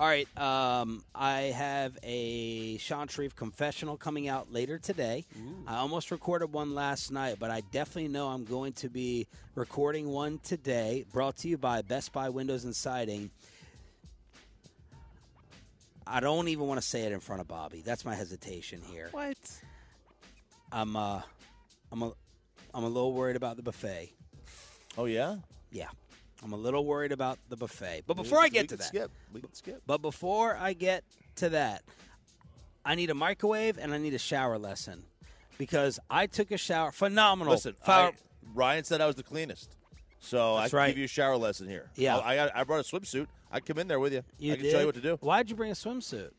All 0.00 0.06
right, 0.06 0.26
um, 0.38 1.04
I 1.14 1.52
have 1.54 1.98
a 2.02 2.78
Shan 2.78 3.08
Shariff 3.08 3.36
confessional 3.36 3.98
coming 3.98 4.28
out 4.28 4.50
later 4.50 4.78
today. 4.78 5.26
I 5.66 5.76
almost 5.76 6.10
recorded 6.10 6.54
one 6.54 6.74
last 6.74 7.12
night, 7.12 7.36
but 7.38 7.50
I 7.50 7.60
definitely 7.70 8.08
know 8.08 8.28
I'm 8.28 8.46
going 8.46 8.72
to 8.72 8.88
be 8.88 9.26
recording 9.54 10.08
one 10.08 10.38
today. 10.42 11.04
Brought 11.12 11.36
to 11.40 11.48
you 11.48 11.58
by 11.58 11.82
Best 11.82 12.14
Buy 12.14 12.30
Windows 12.30 12.64
and 12.64 12.74
Siding. 12.74 13.30
I 16.06 16.20
don't 16.20 16.48
even 16.48 16.66
want 16.66 16.80
to 16.80 16.86
say 16.86 17.02
it 17.02 17.12
in 17.12 17.20
front 17.20 17.42
of 17.42 17.48
Bobby. 17.48 17.82
That's 17.84 18.06
my 18.06 18.14
hesitation 18.14 18.80
here. 18.90 19.10
What? 19.10 19.36
I'm 20.72 20.96
uh, 20.96 21.20
I'm 21.92 22.02
a, 22.04 22.12
I'm 22.72 22.84
a 22.84 22.88
little 22.88 23.12
worried 23.12 23.36
about 23.36 23.58
the 23.58 23.62
buffet. 23.62 24.14
Oh 24.96 25.04
yeah, 25.04 25.36
yeah. 25.70 25.88
I'm 26.42 26.52
a 26.52 26.56
little 26.56 26.84
worried 26.84 27.12
about 27.12 27.38
the 27.48 27.56
buffet. 27.56 28.02
But 28.06 28.16
We- 28.16 28.22
before 28.22 28.38
I 28.40 28.44
we 28.44 28.50
get 28.50 28.68
to 28.70 28.76
that, 28.76 28.84
skip. 28.86 29.10
We 29.32 29.40
can 29.40 29.52
skip. 29.54 29.82
But 29.86 30.00
before 30.02 30.56
I 30.56 30.72
get 30.72 31.04
to 31.36 31.50
that, 31.50 31.82
I 32.84 32.94
need 32.94 33.10
a 33.10 33.14
microwave 33.14 33.78
and 33.78 33.92
I 33.92 33.98
need 33.98 34.14
a 34.14 34.18
shower 34.18 34.58
lesson 34.58 35.04
because 35.58 35.98
I 36.08 36.26
took 36.26 36.50
a 36.50 36.56
shower. 36.56 36.92
Phenomenal. 36.92 37.52
Listen, 37.52 37.76
I, 37.86 38.12
Ryan 38.54 38.84
said 38.84 39.00
I 39.02 39.06
was 39.06 39.16
the 39.16 39.22
cleanest, 39.22 39.76
so 40.18 40.54
I 40.56 40.62
That's 40.62 40.70
can 40.70 40.76
right. 40.78 40.86
give 40.88 40.98
you 40.98 41.04
a 41.04 41.08
shower 41.08 41.36
lesson 41.36 41.68
here. 41.68 41.90
Yeah. 41.94 42.16
I, 42.16 42.32
I, 42.32 42.36
got, 42.36 42.56
I 42.56 42.64
brought 42.64 42.80
a 42.80 42.82
swimsuit. 42.96 43.26
I 43.52 43.60
can 43.60 43.74
come 43.74 43.80
in 43.80 43.88
there 43.88 44.00
with 44.00 44.14
you. 44.14 44.22
You 44.38 44.52
I 44.54 44.56
can 44.56 44.64
did? 44.64 44.72
show 44.72 44.80
you 44.80 44.86
what 44.86 44.94
to 44.94 45.00
do. 45.02 45.16
Why'd 45.20 45.50
you 45.50 45.56
bring 45.56 45.70
a 45.70 45.74
swimsuit? 45.74 46.30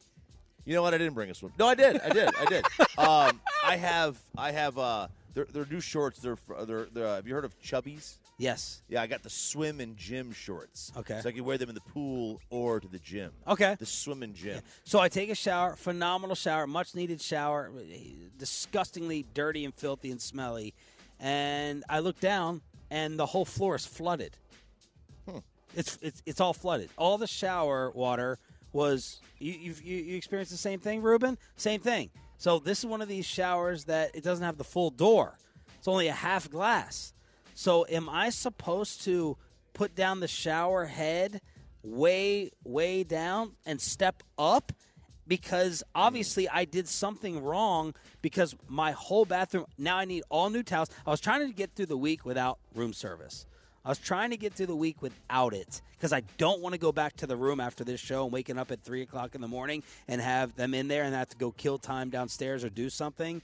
You 0.65 0.73
know 0.75 0.81
what? 0.81 0.93
I 0.93 0.97
didn't 0.97 1.13
bring 1.13 1.29
a 1.29 1.33
swim. 1.35 1.51
No, 1.59 1.67
I 1.67 1.75
did. 1.75 1.99
I 2.01 2.09
did. 2.09 2.29
I 2.39 2.45
did. 2.45 2.65
Um, 2.97 3.41
I 3.65 3.77
have. 3.77 4.19
I 4.37 4.51
have. 4.51 4.77
Uh, 4.77 5.07
they're, 5.33 5.47
they're 5.51 5.65
new 5.65 5.79
shorts. 5.79 6.19
They're. 6.19 6.37
They're. 6.65 6.85
they're 6.91 7.07
uh, 7.07 7.15
have 7.15 7.27
you 7.27 7.33
heard 7.33 7.45
of 7.45 7.59
Chubbies? 7.61 8.17
Yes. 8.41 8.81
Yeah, 8.89 9.03
I 9.03 9.07
got 9.07 9.21
the 9.21 9.29
swim 9.29 9.79
and 9.79 9.95
gym 9.95 10.31
shorts. 10.31 10.91
Okay. 10.97 11.19
So 11.21 11.29
I 11.29 11.31
can 11.31 11.45
wear 11.45 11.59
them 11.59 11.69
in 11.69 11.75
the 11.75 11.81
pool 11.81 12.41
or 12.49 12.79
to 12.79 12.87
the 12.87 12.97
gym. 12.97 13.31
Okay. 13.47 13.75
The 13.77 13.85
swim 13.85 14.23
and 14.23 14.33
gym. 14.33 14.61
So 14.83 14.97
I 14.99 15.09
take 15.09 15.29
a 15.29 15.35
shower, 15.35 15.75
phenomenal 15.75 16.35
shower, 16.35 16.65
much 16.65 16.95
needed 16.95 17.21
shower, 17.21 17.71
disgustingly 18.39 19.25
dirty 19.35 19.63
and 19.63 19.73
filthy 19.75 20.09
and 20.09 20.19
smelly. 20.19 20.73
And 21.19 21.83
I 21.87 21.99
look 21.99 22.19
down 22.19 22.61
and 22.89 23.19
the 23.19 23.27
whole 23.27 23.45
floor 23.45 23.75
is 23.75 23.85
flooded. 23.85 24.35
Hmm. 25.29 25.37
It's 25.75 25.99
it's 26.01 26.23
it's 26.25 26.41
all 26.41 26.53
flooded. 26.53 26.89
All 26.97 27.19
the 27.19 27.27
shower 27.27 27.91
water 27.91 28.39
was 28.73 29.21
you 29.37 29.53
you've- 29.53 29.85
you 29.87 29.97
you 29.97 30.17
experienced 30.17 30.51
the 30.51 30.57
same 30.57 30.79
thing, 30.79 31.03
Ruben? 31.03 31.37
Same 31.57 31.79
thing. 31.79 32.09
So 32.39 32.57
this 32.57 32.79
is 32.79 32.85
one 32.87 33.03
of 33.03 33.07
these 33.07 33.27
showers 33.27 33.83
that 33.85 34.15
it 34.15 34.23
doesn't 34.23 34.43
have 34.43 34.57
the 34.57 34.63
full 34.63 34.89
door. 34.89 35.37
It's 35.77 35.87
only 35.87 36.07
a 36.07 36.13
half 36.13 36.49
glass. 36.49 37.13
So 37.61 37.85
am 37.87 38.09
I 38.09 38.31
supposed 38.31 39.03
to 39.03 39.37
put 39.75 39.93
down 39.93 40.19
the 40.19 40.27
shower 40.27 40.85
head 40.85 41.41
way 41.83 42.49
way 42.63 43.03
down 43.03 43.51
and 43.67 43.79
step 43.79 44.23
up 44.35 44.71
because 45.27 45.83
obviously 45.93 46.49
I 46.49 46.65
did 46.65 46.87
something 46.87 47.39
wrong 47.39 47.93
because 48.23 48.55
my 48.67 48.93
whole 48.93 49.25
bathroom 49.25 49.67
now 49.77 49.97
I 49.97 50.05
need 50.05 50.23
all 50.29 50.49
new 50.49 50.63
towels. 50.63 50.89
I 51.05 51.11
was 51.11 51.21
trying 51.21 51.47
to 51.47 51.53
get 51.53 51.75
through 51.75 51.85
the 51.85 51.97
week 51.99 52.25
without 52.25 52.57
room 52.73 52.93
service. 52.93 53.45
I 53.85 53.89
was 53.89 53.99
trying 53.99 54.31
to 54.31 54.37
get 54.37 54.53
through 54.53 54.65
the 54.65 54.75
week 54.75 55.03
without 55.03 55.53
it 55.53 55.83
because 55.91 56.13
I 56.13 56.23
don't 56.39 56.61
want 56.61 56.73
to 56.73 56.79
go 56.79 56.91
back 56.91 57.15
to 57.17 57.27
the 57.27 57.37
room 57.37 57.59
after 57.59 57.83
this 57.83 57.99
show 57.99 58.23
and 58.23 58.33
waking 58.33 58.57
up 58.57 58.71
at 58.71 58.81
three 58.81 59.03
o'clock 59.03 59.35
in 59.35 59.41
the 59.41 59.47
morning 59.47 59.83
and 60.07 60.19
have 60.19 60.55
them 60.55 60.73
in 60.73 60.87
there 60.87 61.03
and 61.03 61.13
have 61.13 61.29
to 61.29 61.37
go 61.37 61.51
kill 61.51 61.77
time 61.77 62.09
downstairs 62.09 62.63
or 62.63 62.69
do 62.69 62.89
something. 62.89 63.43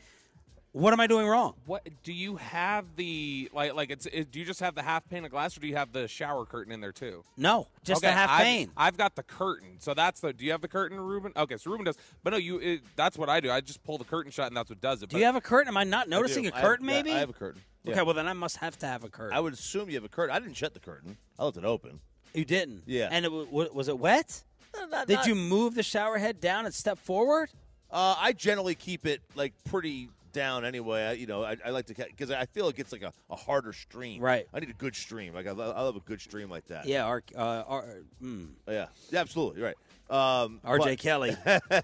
What 0.77 0.93
am 0.93 0.99
I 0.99 1.07
doing 1.07 1.25
wrong? 1.25 1.55
What 1.65 1.87
do 2.03 2.13
you 2.13 2.35
have 2.35 2.85
the 2.97 3.49
like? 3.51 3.73
Like 3.73 3.89
it's 3.89 4.05
it, 4.05 4.31
do 4.31 4.39
you 4.39 4.45
just 4.45 4.59
have 4.59 4.75
the 4.75 4.83
half 4.83 5.09
pane 5.09 5.25
of 5.25 5.31
glass, 5.31 5.57
or 5.57 5.59
do 5.59 5.67
you 5.67 5.75
have 5.75 5.91
the 5.91 6.07
shower 6.07 6.45
curtain 6.45 6.71
in 6.71 6.81
there 6.81 6.91
too? 6.91 7.23
No, 7.35 7.67
just 7.83 8.03
okay, 8.03 8.11
the 8.11 8.15
half 8.15 8.29
I've- 8.29 8.43
pane. 8.43 8.71
I've 8.77 8.95
got 8.95 9.15
the 9.15 9.23
curtain, 9.23 9.77
so 9.79 9.95
that's 9.95 10.19
the. 10.21 10.33
Do 10.33 10.45
you 10.45 10.51
have 10.51 10.61
the 10.61 10.67
curtain, 10.67 10.99
Ruben? 10.99 11.31
Okay, 11.35 11.57
so 11.57 11.71
Ruben 11.71 11.83
does, 11.85 11.97
but 12.23 12.29
no, 12.29 12.37
you. 12.37 12.59
It, 12.59 12.81
that's 12.95 13.17
what 13.17 13.27
I 13.27 13.39
do. 13.39 13.49
I 13.49 13.59
just 13.59 13.83
pull 13.83 13.97
the 13.97 14.03
curtain 14.03 14.31
shut, 14.31 14.47
and 14.47 14.55
that's 14.55 14.69
what 14.69 14.79
does 14.79 15.01
it. 15.01 15.09
Do 15.09 15.17
you 15.17 15.25
have 15.25 15.35
a 15.35 15.41
curtain? 15.41 15.67
Am 15.67 15.77
I 15.77 15.83
not 15.83 16.09
noticing 16.09 16.43
do. 16.43 16.49
a 16.49 16.51
I 16.53 16.59
have- 16.59 16.67
curtain? 16.67 16.85
yeah, 16.87 16.93
maybe 16.93 17.11
I 17.11 17.19
have 17.19 17.29
a 17.31 17.33
curtain. 17.33 17.61
Okay, 17.87 18.03
well 18.03 18.13
then 18.13 18.27
I 18.27 18.33
must 18.33 18.57
have 18.57 18.77
to 18.79 18.85
have 18.85 19.03
a 19.03 19.09
curtain. 19.09 19.35
I 19.35 19.39
would 19.39 19.53
assume 19.53 19.89
you 19.89 19.95
have 19.95 20.03
a 20.03 20.09
curtain. 20.09 20.35
I 20.35 20.39
didn't 20.39 20.57
shut 20.57 20.75
the 20.75 20.79
curtain. 20.79 21.17
I 21.39 21.45
left 21.45 21.57
it 21.57 21.65
open. 21.65 22.01
You 22.35 22.45
didn't. 22.45 22.83
Yeah. 22.85 23.07
And 23.11 23.25
it, 23.25 23.31
wa- 23.31 23.45
wa- 23.49 23.67
was 23.73 23.87
it 23.87 23.97
wet? 23.97 24.43
not- 24.91 25.07
Did 25.07 25.15
not- 25.15 25.25
you 25.27 25.33
move 25.33 25.73
the 25.73 25.81
shower 25.81 26.19
head 26.19 26.39
down 26.39 26.65
and 26.65 26.73
step 26.75 26.99
forward? 26.99 27.49
Uh, 27.89 28.15
I 28.19 28.33
generally 28.33 28.75
keep 28.75 29.07
it 29.07 29.21
like 29.35 29.53
pretty 29.63 30.09
down 30.37 30.63
anyway. 30.65 31.03
I, 31.03 31.11
you 31.13 31.25
know, 31.25 31.43
I, 31.43 31.57
I 31.65 31.71
like 31.71 31.87
to 31.87 31.95
because 31.95 32.29
I 32.29 32.45
feel 32.45 32.69
it 32.69 32.75
gets 32.75 32.91
like 32.91 33.01
a, 33.01 33.11
a 33.29 33.35
harder 33.35 33.73
stream. 33.73 34.21
Right. 34.21 34.47
I 34.53 34.59
need 34.59 34.69
a 34.69 34.73
good 34.73 34.95
stream. 34.95 35.33
Like 35.33 35.47
I, 35.47 35.51
love, 35.51 35.75
I 35.75 35.81
love 35.81 35.95
a 35.95 35.99
good 36.01 36.21
stream 36.21 36.49
like 36.49 36.67
that. 36.67 36.85
Yeah. 36.85 37.05
Our, 37.05 37.23
uh, 37.35 37.63
our, 37.67 37.85
mm. 38.23 38.49
Yeah. 38.67 38.87
Yeah. 39.09 39.19
Absolutely. 39.19 39.61
Right. 39.63 39.75
Um, 40.09 40.61
R.J. 40.63 40.83
but- 40.91 40.99
Kelly. 40.99 41.35
I 41.45 41.81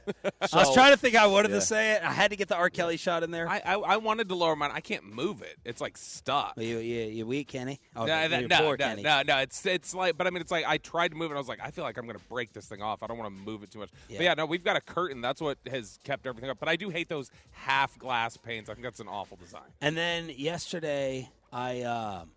was 0.54 0.74
trying 0.74 0.92
to 0.94 0.98
think 0.98 1.16
I 1.16 1.28
wanted 1.28 1.50
Yeah. 1.52 1.56
to 1.56 1.62
say 1.62 1.92
it. 1.94 2.04
I 2.04 2.12
had 2.14 2.32
to 2.32 2.38
get 2.38 2.48
the 2.48 2.56
R. 2.56 2.70
Kelly 2.70 2.96
shot 2.96 3.22
in 3.24 3.32
there. 3.32 3.50
I, 3.50 3.62
I 3.66 3.74
I 3.76 3.98
wanted 3.98 4.30
to 4.30 4.36
lower 4.36 4.56
mine. 4.56 4.72
I 4.74 4.80
can't 4.80 5.04
move 5.14 5.42
it. 5.42 5.58
It's 5.66 5.82
like 5.82 5.98
stuck. 5.98 6.54
you, 6.58 6.78
you, 6.78 7.04
you 7.06 7.26
weak, 7.26 7.50
Kenny? 7.50 7.80
Oh, 7.96 8.06
no, 8.06 8.28
that- 8.30 8.48
no, 8.48 8.58
poor 8.62 8.78
no, 8.78 8.86
Kenny. 8.86 9.02
no, 9.02 9.24
no. 9.28 9.38
It's 9.40 9.66
it's 9.66 9.94
like, 9.94 10.18
but 10.18 10.26
I 10.26 10.30
mean, 10.30 10.42
it's 10.42 10.52
like 10.52 10.64
I 10.66 10.78
tried 10.78 11.10
to 11.10 11.16
move 11.18 11.32
it. 11.32 11.36
I 11.36 11.38
was 11.38 11.50
like, 11.50 11.60
I 11.62 11.72
feel 11.72 11.84
like 11.84 11.98
I'm 11.98 12.06
going 12.06 12.18
to 12.18 12.26
break 12.30 12.54
this 12.54 12.66
thing 12.68 12.82
off. 12.82 13.04
I 13.04 13.08
don't 13.08 13.18
want 13.18 13.36
to 13.36 13.44
move 13.44 13.62
it 13.64 13.72
too 13.72 13.80
much. 13.80 13.90
Yeah. 14.08 14.18
But 14.20 14.24
yeah, 14.24 14.34
no, 14.36 14.46
we've 14.46 14.64
got 14.64 14.78
a 14.78 14.82
curtain. 14.82 15.20
That's 15.22 15.42
what 15.42 15.58
has 15.70 16.00
kept 16.06 16.26
everything 16.26 16.50
up. 16.50 16.60
But 16.60 16.70
I 16.70 16.76
do 16.78 16.90
hate 16.90 17.10
those 17.10 17.30
half 17.52 17.98
glass 18.00 18.38
panes. 18.38 18.70
I 18.70 18.74
think 18.74 18.84
that's 18.86 19.00
an 19.02 19.08
awful 19.10 19.36
design. 19.38 19.62
And 19.82 19.98
then 19.98 20.30
yesterday, 20.36 21.30
I 21.52 21.82
um, 21.82 22.32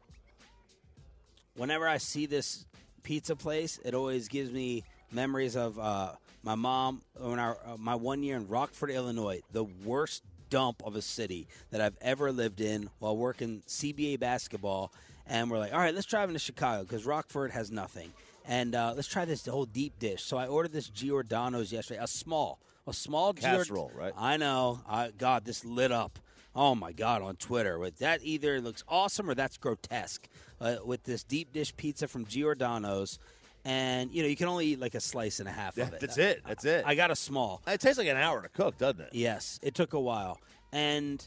whenever 1.55 1.89
I 1.89 1.99
see 1.99 2.27
this 2.27 2.67
pizza 3.03 3.37
place, 3.37 3.79
it 3.85 3.95
always 3.95 4.29
gives 4.29 4.51
me 4.51 4.83
memories 5.11 5.57
of 5.57 5.79
uh, 5.79 6.13
my 6.43 6.55
mom 6.55 7.03
when 7.19 7.39
our 7.39 7.59
uh, 7.67 7.77
my 7.79 7.95
one 7.95 8.23
year 8.23 8.37
in 8.37 8.49
Rockford, 8.49 8.91
Illinois, 8.91 9.41
the 9.53 9.65
worst 9.65 10.23
dump 10.49 10.83
of 10.85 10.95
a 10.97 11.03
city 11.03 11.49
that 11.71 11.81
I've 11.81 11.97
ever 12.01 12.31
lived 12.33 12.61
in 12.61 12.89
while 12.99 13.17
working 13.17 13.63
CBA 13.67 14.21
basketball. 14.21 14.93
And 15.27 15.51
we're 15.51 15.59
like, 15.59 15.73
all 15.73 15.81
right, 15.81 15.93
let's 15.95 16.07
drive 16.07 16.29
into 16.29 16.39
Chicago 16.39 16.85
because 16.85 17.05
Rockford 17.05 17.51
has 17.51 17.73
nothing, 17.73 18.13
and 18.47 18.77
uh, 18.77 18.93
let's 18.95 19.09
try 19.09 19.25
this 19.25 19.45
whole 19.47 19.65
deep 19.65 19.99
dish. 19.99 20.23
So 20.23 20.37
I 20.37 20.47
ordered 20.47 20.73
this 20.73 20.89
Giordano's 20.89 21.73
yesterday, 21.73 22.01
a 22.01 22.07
small, 22.07 22.61
a 22.87 22.93
small 22.93 23.33
Giord- 23.33 23.59
Casserole, 23.59 23.91
right? 23.93 24.13
I 24.17 24.37
know. 24.37 24.81
I, 24.89 25.11
God, 25.17 25.45
this 25.45 25.65
lit 25.65 25.91
up. 25.91 26.21
Oh 26.55 26.75
my 26.75 26.93
God, 26.93 27.23
on 27.23 27.37
Twitter 27.37 27.79
with 27.79 27.99
that 27.99 28.21
either 28.23 28.61
looks 28.61 28.83
awesome 28.89 29.29
or 29.29 29.35
that's 29.35 29.59
grotesque. 29.59 30.29
Uh, 30.59 30.77
with 30.87 31.03
this 31.05 31.23
deep 31.23 31.53
dish 31.53 31.77
pizza 31.77 32.09
from 32.09 32.25
Giordano's, 32.25 33.19
and 33.67 34.13
you 34.13 34.23
know 34.23 34.29
you 34.29 34.37
can 34.37 34.47
only 34.49 34.67
eat 34.67 34.81
like 34.81 34.95
a 34.95 35.01
slice 35.01 35.41
and 35.41 35.49
a 35.49 35.53
half 35.53 35.77
Yeah, 35.77 35.89
of 35.89 35.95
it. 35.95 36.01
that's 36.01 36.17
it. 36.19 36.43
That's 36.47 36.65
it. 36.65 36.85
I 36.87 36.95
got 36.95 37.11
a 37.11 37.17
small. 37.17 37.61
It 37.67 37.81
takes 37.81 37.99
like 37.99 38.07
an 38.09 38.17
hour 38.17 38.41
to 38.41 38.49
cook, 38.49 38.79
doesn't 38.79 39.01
it? 39.01 39.09
Yes, 39.13 39.59
it 39.63 39.75
took 39.75 39.93
a 39.93 40.01
while, 40.01 40.41
and 40.73 41.27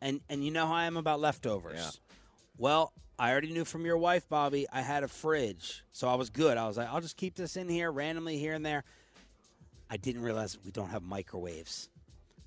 and 0.00 0.20
and 0.30 0.44
you 0.44 0.50
know 0.52 0.66
how 0.66 0.74
I 0.74 0.84
am 0.84 0.96
about 0.96 1.18
leftovers. 1.20 1.74
Yeah. 1.78 1.90
Well, 2.56 2.92
I 3.18 3.32
already 3.32 3.52
knew 3.52 3.64
from 3.64 3.84
your 3.84 3.98
wife, 3.98 4.28
Bobby, 4.28 4.66
I 4.72 4.80
had 4.82 5.02
a 5.02 5.08
fridge. 5.08 5.82
So 5.92 6.08
I 6.08 6.14
was 6.14 6.30
good. 6.30 6.56
I 6.56 6.66
was 6.68 6.76
like, 6.76 6.88
I'll 6.88 7.00
just 7.00 7.16
keep 7.16 7.34
this 7.34 7.56
in 7.56 7.68
here 7.68 7.90
randomly 7.90 8.38
here 8.38 8.54
and 8.54 8.64
there. 8.64 8.84
I 9.90 9.96
didn't 9.96 10.22
realize 10.22 10.56
we 10.64 10.70
don't 10.70 10.90
have 10.90 11.02
microwaves. 11.02 11.88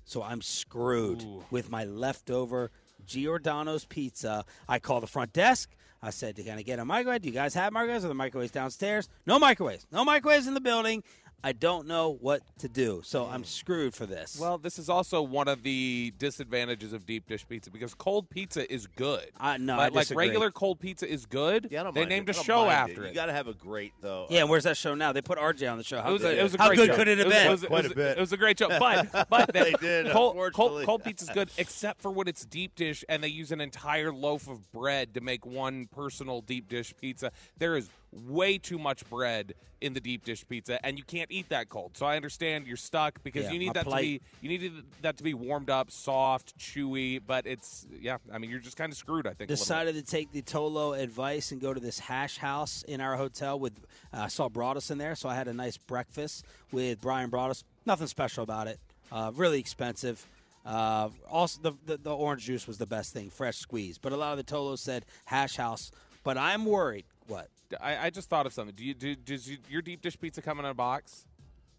So 0.04 0.22
I'm 0.22 0.40
screwed 0.40 1.22
with 1.50 1.70
my 1.70 1.84
leftover 1.84 2.70
Giordano's 3.06 3.84
pizza. 3.84 4.44
I 4.68 4.78
call 4.78 5.00
the 5.00 5.06
front 5.06 5.32
desk. 5.34 5.70
I 6.02 6.10
said, 6.10 6.36
"Can 6.36 6.58
I 6.58 6.62
get 6.62 6.78
a 6.78 6.84
microwave? 6.84 7.22
Do 7.22 7.28
you 7.28 7.34
guys 7.34 7.54
have 7.54 7.72
microwaves? 7.72 8.04
Are 8.04 8.08
the 8.08 8.14
microwaves 8.14 8.52
downstairs? 8.52 9.08
No 9.26 9.38
microwaves. 9.38 9.86
No 9.90 10.04
microwaves 10.04 10.46
in 10.46 10.54
the 10.54 10.60
building. 10.60 11.02
I 11.44 11.52
don't 11.52 11.86
know 11.86 12.10
what 12.20 12.42
to 12.58 12.68
do. 12.68 13.00
So 13.04 13.24
I'm 13.26 13.44
screwed 13.44 13.94
for 13.94 14.06
this. 14.06 14.38
Well, 14.40 14.58
this 14.58 14.76
is 14.76 14.88
also 14.88 15.22
one 15.22 15.46
of 15.46 15.62
the 15.62 16.12
disadvantages 16.18 16.92
of 16.92 17.06
deep 17.06 17.28
dish 17.28 17.46
pizza 17.48 17.70
because 17.70 17.94
cold 17.94 18.28
pizza 18.28 18.70
is 18.72 18.88
good. 18.88 19.24
Uh, 19.38 19.56
no, 19.56 19.74
I 19.74 19.76
like, 19.84 19.92
like 19.94 20.02
disagree. 20.02 20.26
regular 20.26 20.50
cold 20.50 20.80
pizza 20.80 21.08
is 21.08 21.26
good. 21.26 21.68
Yeah, 21.70 21.80
I 21.80 21.84
don't 21.84 21.94
they 21.94 22.00
mind 22.00 22.10
named 22.10 22.28
it. 22.28 22.36
a 22.36 22.38
I 22.38 22.42
don't 22.42 22.44
show 22.44 22.58
mind 22.66 22.72
after 22.90 23.04
it. 23.04 23.08
You 23.10 23.14
got 23.14 23.26
to 23.26 23.32
have 23.32 23.46
a 23.46 23.54
great 23.54 23.92
though. 24.00 24.26
yeah, 24.30 24.40
and 24.40 24.50
where's 24.50 24.64
that 24.64 24.76
show 24.76 24.96
now? 24.96 25.12
They 25.12 25.22
put 25.22 25.38
RJ 25.38 25.70
on 25.70 25.78
the 25.78 25.84
show. 25.84 26.00
How 26.02 26.10
It 26.10 26.12
was, 26.14 26.22
good, 26.22 26.36
a, 26.36 26.40
it 26.40 26.42
was 26.42 26.54
a 26.54 26.58
how 26.58 26.66
great 26.68 26.76
good 26.76 26.86
show. 26.88 26.96
could 26.96 27.08
it 27.08 27.18
have 27.18 27.28
been? 27.28 27.46
It 27.46 27.50
was, 27.50 27.64
Quite 27.64 27.78
it 27.78 27.84
a 27.84 27.88
was- 27.90 27.94
bit. 27.94 28.18
It 28.18 28.20
was 28.20 28.32
a 28.32 28.36
great 28.36 28.58
show, 28.58 28.68
but 28.70 29.26
but 29.30 29.52
They 29.52 29.70
the- 29.72 29.78
did, 29.78 30.10
cold, 30.10 30.34
cold, 30.34 30.46
unfortunately. 30.48 30.84
cold 30.86 31.04
pizza's 31.04 31.30
good 31.30 31.50
except 31.56 32.02
for 32.02 32.10
when 32.10 32.26
it's 32.26 32.44
deep 32.44 32.74
dish 32.74 33.04
and 33.08 33.22
they 33.22 33.28
use 33.28 33.52
an 33.52 33.60
entire 33.60 34.12
loaf 34.12 34.48
of 34.48 34.70
bread 34.72 35.14
to 35.14 35.20
make 35.20 35.46
one 35.46 35.86
personal 35.86 36.40
deep 36.40 36.68
dish 36.68 36.92
pizza. 37.00 37.30
There 37.58 37.76
is 37.76 37.88
way 38.12 38.58
too 38.58 38.78
much 38.78 39.08
bread 39.10 39.54
in 39.80 39.92
the 39.92 40.00
deep 40.00 40.24
dish 40.24 40.44
pizza, 40.48 40.84
and 40.84 40.98
you 40.98 41.04
can't 41.04 41.30
eat 41.30 41.48
that 41.50 41.68
cold. 41.68 41.96
So 41.96 42.04
I 42.04 42.16
understand 42.16 42.66
you're 42.66 42.76
stuck 42.76 43.22
because 43.22 43.44
Yeah, 43.44 43.52
you 43.52 43.58
need 43.60 43.74
that 43.74 43.84
plight. 43.84 44.00
to 44.00 44.06
be 44.08 44.20
you 44.40 44.48
needed 44.48 44.72
that 45.02 45.16
to 45.18 45.22
be 45.22 45.34
warmed 45.34 45.70
up, 45.70 45.90
soft, 45.90 46.58
chewy. 46.58 47.20
But 47.24 47.46
it's 47.46 47.86
yeah, 48.00 48.16
I 48.32 48.38
mean 48.38 48.50
you're 48.50 48.58
just 48.58 48.76
kind 48.76 48.90
of 48.92 48.98
screwed. 48.98 49.26
I 49.26 49.30
think. 49.30 49.50
a 49.50 49.52
little 49.52 49.54
bit. 49.54 49.58
decided 49.60 49.94
to 49.94 50.02
take 50.02 50.32
the 50.32 50.42
Tolo 50.42 50.98
advice 51.00 51.52
and 51.52 51.60
go 51.60 51.72
to 51.72 51.78
this 51.80 52.00
hash 52.00 52.38
house 52.38 52.82
in 52.88 53.00
our 53.00 53.16
hotel 53.16 53.58
with 53.58 53.78
uh, 54.12 54.22
I 54.22 54.28
saw 54.28 54.48
Broaddus 54.48 54.90
in 54.90 54.98
there, 54.98 55.14
so 55.14 55.28
I 55.28 55.34
had 55.36 55.46
a 55.46 55.54
nice 55.54 55.76
breakfast 55.76 56.44
with 56.72 57.00
Brian 57.00 57.30
Broaddus. 57.30 57.62
Nothing 57.86 58.08
special 58.08 58.42
about 58.42 58.66
it. 58.66 58.80
Uh, 59.12 59.30
really 59.34 59.60
expensive. 59.60 60.26
Uh, 60.66 61.08
also, 61.30 61.60
the, 61.62 61.72
the 61.86 61.96
the 61.98 62.14
orange 62.14 62.44
juice 62.44 62.66
was 62.66 62.78
the 62.78 62.86
best 62.86 63.12
thing, 63.12 63.30
fresh 63.30 63.56
squeeze. 63.58 63.96
But 63.96 64.12
a 64.12 64.16
lot 64.16 64.36
of 64.36 64.44
the 64.44 64.52
Tolos 64.52 64.78
said 64.80 65.06
hash 65.26 65.56
house. 65.56 65.92
But 66.24 66.36
I'm 66.36 66.66
worried. 66.66 67.04
What? 67.28 67.48
I, 67.80 68.06
I 68.06 68.10
just 68.10 68.28
thought 68.30 68.46
of 68.46 68.52
something. 68.52 68.74
Do 68.74 68.84
you 68.84 68.94
do 68.94 69.14
does 69.14 69.48
you, 69.48 69.58
your 69.68 69.82
deep 69.82 70.00
dish 70.00 70.18
pizza 70.18 70.40
come 70.42 70.58
in 70.58 70.64
a 70.64 70.74
box? 70.74 71.26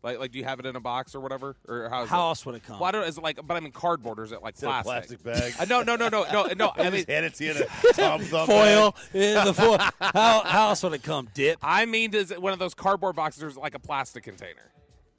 Like 0.01 0.17
like 0.19 0.31
do 0.31 0.37
you 0.39 0.45
have 0.45 0.59
it 0.59 0.65
in 0.65 0.75
a 0.75 0.79
box 0.79 1.13
or 1.15 1.19
whatever? 1.19 1.55
Or 1.67 1.89
how, 1.89 2.03
is 2.03 2.09
How 2.09 2.19
it? 2.19 2.29
else 2.29 2.45
would 2.45 2.55
it 2.55 2.63
come? 2.63 2.79
Well, 2.79 2.87
I 2.87 2.91
don't. 2.91 3.03
Is 3.07 3.17
it 3.17 3.23
like? 3.23 3.39
But 3.45 3.57
I 3.57 3.59
mean, 3.59 3.71
cardboard 3.73 4.19
or 4.19 4.23
is 4.23 4.31
it 4.31 4.41
like 4.41 4.55
Is 4.55 4.63
it 4.63 4.67
a 4.67 4.81
plastic? 4.83 5.21
plastic 5.23 5.23
bag? 5.23 5.53
Uh, 5.59 5.65
no, 5.65 5.81
no, 5.83 5.95
no, 5.97 6.07
no, 6.09 6.25
no, 6.31 6.47
no. 6.55 6.67
I 6.77 6.81
I 6.81 6.83
mean, 6.89 6.93
just 6.99 7.09
hand 7.09 7.25
it 7.25 7.33
to 7.35 7.43
you 7.45 7.51
in 7.51 7.57
a 7.57 7.65
Tom 7.93 8.21
Thumb 8.21 8.47
Foil. 8.47 8.91
bag. 8.91 9.21
Yeah, 9.21 9.43
the 9.45 9.53
foil. 9.53 9.77
how, 9.99 10.41
how 10.45 10.69
else 10.69 10.83
would 10.83 10.93
it 10.93 11.03
come? 11.03 11.27
Dip. 11.33 11.57
I 11.63 11.85
mean, 11.85 12.11
does 12.11 12.31
it 12.31 12.41
one 12.41 12.53
of 12.53 12.59
those 12.59 12.73
cardboard 12.73 13.15
boxes 13.15 13.43
or 13.43 13.47
is 13.47 13.57
it 13.57 13.59
like 13.59 13.75
a 13.75 13.79
plastic 13.79 14.23
container? 14.23 14.71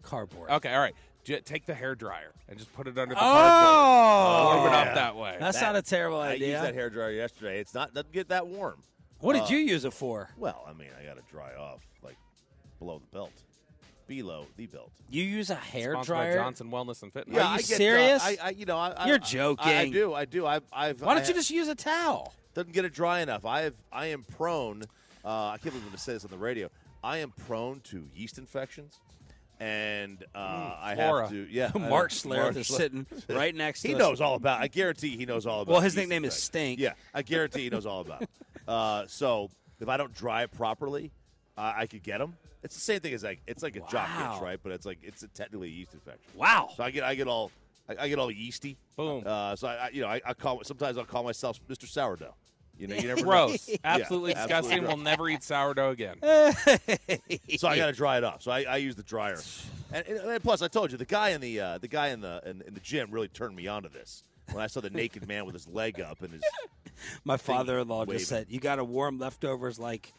Cardboard. 0.02 0.48
Okay, 0.50 0.72
all 0.72 0.80
right. 0.80 0.94
J- 1.24 1.40
take 1.40 1.66
the 1.66 1.74
hair 1.74 1.94
dryer 1.94 2.32
and 2.48 2.58
just 2.58 2.72
put 2.72 2.86
it 2.86 2.96
under 2.96 3.14
the 3.14 3.20
Oh! 3.20 3.22
cardboard. 3.22 4.56
Warm 4.62 4.66
it 4.66 4.76
Yeah. 4.76 4.88
up 4.88 4.94
that 4.94 5.16
way. 5.16 5.36
That's 5.38 5.60
not 5.60 5.76
a 5.76 5.82
terrible 5.82 6.20
idea. 6.20 6.30
I 6.30 6.34
idea. 6.36 6.48
used 6.52 6.62
that 6.64 6.74
hair 6.74 6.88
dryer 6.88 7.10
yesterday. 7.10 7.60
It's 7.60 7.74
not 7.74 7.92
doesn't 7.92 8.12
get 8.12 8.28
that 8.28 8.46
warm. 8.46 8.82
What 9.20 9.34
did 9.34 9.42
Uh, 9.42 9.46
you 9.48 9.58
use 9.58 9.84
it 9.84 9.92
for? 9.92 10.30
Well, 10.36 10.64
I 10.68 10.72
mean, 10.72 10.88
I 11.00 11.04
got 11.04 11.16
to 11.16 11.22
dry 11.30 11.54
off 11.54 11.80
like 12.02 12.16
below 12.78 12.98
the 13.00 13.16
belt, 13.16 13.32
below 14.06 14.46
the 14.56 14.66
belt. 14.66 14.90
You 15.10 15.22
use 15.24 15.50
a 15.50 15.54
hair 15.54 15.92
Sponsored 15.92 16.14
by 16.14 16.24
dryer? 16.24 16.34
Johnson 16.36 16.70
Wellness 16.70 17.02
and 17.02 17.12
Fitness. 17.12 17.36
Are 17.36 17.40
you 17.40 17.46
I 17.46 17.56
get, 17.58 17.64
uh, 17.72 17.76
serious? 17.76 18.22
I, 18.24 18.38
I, 18.42 18.50
you 18.50 18.64
know, 18.66 18.78
I, 18.78 18.90
I, 18.90 19.06
You're 19.06 19.16
I- 19.16 19.18
joking. 19.18 19.66
I, 19.68 19.80
I 19.80 19.88
do. 19.90 20.14
I 20.14 20.24
do. 20.24 20.46
I've, 20.46 20.62
I've. 20.72 21.00
Why 21.02 21.14
don't 21.14 21.22
you 21.22 21.26
have- 21.28 21.36
just 21.36 21.50
use 21.50 21.68
a 21.68 21.74
towel? 21.74 22.32
doesn't 22.54 22.72
get 22.72 22.84
it 22.84 22.92
dry 22.92 23.20
enough. 23.20 23.44
I 23.46 23.60
have. 23.62 23.74
I 23.92 24.06
am 24.06 24.24
prone. 24.24 24.82
Uh, 25.24 25.28
I 25.28 25.58
can't 25.58 25.64
believe 25.64 25.76
I'm 25.76 25.80
going 25.82 25.92
to 25.92 25.98
say 25.98 26.14
this 26.14 26.24
on 26.24 26.30
the 26.30 26.38
radio. 26.38 26.68
I 27.04 27.18
am 27.18 27.30
prone 27.46 27.80
to 27.90 28.04
yeast 28.14 28.38
infections, 28.38 28.98
and 29.60 30.24
uh, 30.34 30.38
I 30.80 30.94
flora. 30.96 31.22
have 31.28 31.30
to. 31.30 31.46
Yeah, 31.50 31.70
Mark 31.78 32.10
Schlereth 32.10 32.36
Mark 32.42 32.56
is 32.56 32.66
sitting 32.68 33.06
right 33.28 33.54
next 33.54 33.82
to 33.82 33.88
He 33.88 33.94
us. 33.94 33.98
knows 33.98 34.20
all 34.20 34.34
about. 34.34 34.60
I 34.60 34.66
guarantee 34.68 35.16
he 35.16 35.26
knows 35.26 35.46
all 35.46 35.60
about. 35.60 35.72
Well, 35.72 35.80
his 35.80 35.94
yeast 35.94 36.08
nickname 36.08 36.24
is. 36.24 36.34
Stink. 36.34 36.80
Yeah, 36.80 36.94
I 37.14 37.22
guarantee 37.22 37.62
he 37.64 37.70
knows 37.70 37.86
all 37.86 38.00
about. 38.00 38.24
It. 38.70 38.74
Uh, 38.74 39.06
so 39.06 39.50
if 39.80 39.88
I 39.88 39.96
don't 39.96 40.14
dry 40.14 40.42
it 40.42 40.52
properly, 40.52 41.10
uh, 41.58 41.72
I 41.76 41.86
could 41.86 42.02
get 42.02 42.18
them. 42.18 42.36
It's 42.62 42.74
the 42.74 42.80
same 42.80 43.00
thing 43.00 43.14
as 43.14 43.24
like 43.24 43.40
it's 43.46 43.62
like 43.62 43.76
a 43.76 43.80
jock 43.80 44.08
Wow. 44.18 44.36
itch, 44.36 44.42
right? 44.42 44.60
But 44.62 44.72
it's 44.72 44.84
like 44.86 44.98
it's 45.02 45.22
a 45.22 45.28
technically 45.28 45.68
a 45.68 45.72
yeast 45.72 45.94
infection. 45.94 46.30
Wow. 46.36 46.68
So 46.76 46.82
I 46.84 46.90
get 46.90 47.04
I 47.04 47.14
get 47.14 47.26
all 47.26 47.50
I, 47.88 48.04
I 48.04 48.08
get 48.08 48.18
all 48.18 48.30
yeasty. 48.30 48.76
Boom. 48.96 49.22
Uh, 49.26 49.56
so 49.56 49.66
I, 49.68 49.74
I 49.74 49.90
you 49.92 50.02
know 50.02 50.08
I, 50.08 50.20
I 50.24 50.34
call 50.34 50.62
sometimes 50.64 50.98
I'll 50.98 51.04
call 51.06 51.22
myself 51.24 51.58
Mr. 51.68 51.86
Sourdough. 51.88 52.34
You 52.78 52.86
know, 52.86 52.96
you 52.96 53.08
never 53.08 53.20
know. 53.24 53.26
Gross. 53.26 53.68
Yeah, 53.68 53.76
Absolutely 53.84 54.32
disgusting. 54.34 54.56
absolutely 54.56 54.86
We'll 54.88 54.96
never 55.04 55.28
eat 55.28 55.42
sourdough 55.42 55.90
again. 55.90 56.16
so 57.58 57.68
I 57.68 57.76
got 57.76 57.86
to 57.86 57.92
dry 57.92 58.16
it 58.18 58.24
off. 58.24 58.42
So 58.42 58.50
I, 58.50 58.62
I 58.62 58.76
use 58.76 58.94
the 58.96 59.02
dryer. 59.02 59.38
And, 59.92 60.06
and, 60.06 60.18
and 60.18 60.42
plus, 60.42 60.62
I 60.62 60.68
told 60.68 60.90
you 60.92 60.96
the 60.98 61.04
guy 61.04 61.30
in 61.30 61.40
the 61.40 61.60
uh, 61.60 61.78
the 61.78 61.88
guy 61.88 62.08
in 62.08 62.20
the 62.20 62.40
in, 62.46 62.62
in 62.66 62.74
the 62.74 62.80
gym 62.80 63.10
really 63.10 63.28
turned 63.28 63.54
me 63.56 63.66
on 63.66 63.82
to 63.82 63.88
this. 63.88 64.22
When 64.52 64.62
I 64.62 64.66
saw 64.66 64.80
the 64.80 64.90
naked 64.90 65.26
man 65.28 65.46
with 65.46 65.54
his 65.54 65.68
leg 65.68 66.00
up 66.00 66.22
and 66.22 66.32
his 66.32 66.42
My 67.24 67.36
father-in-law 67.36 68.00
waving. 68.00 68.18
just 68.18 68.28
said, 68.28 68.46
"You 68.50 68.60
got 68.60 68.76
to 68.76 68.84
warm 68.84 69.18
leftovers 69.18 69.78
like 69.78 70.12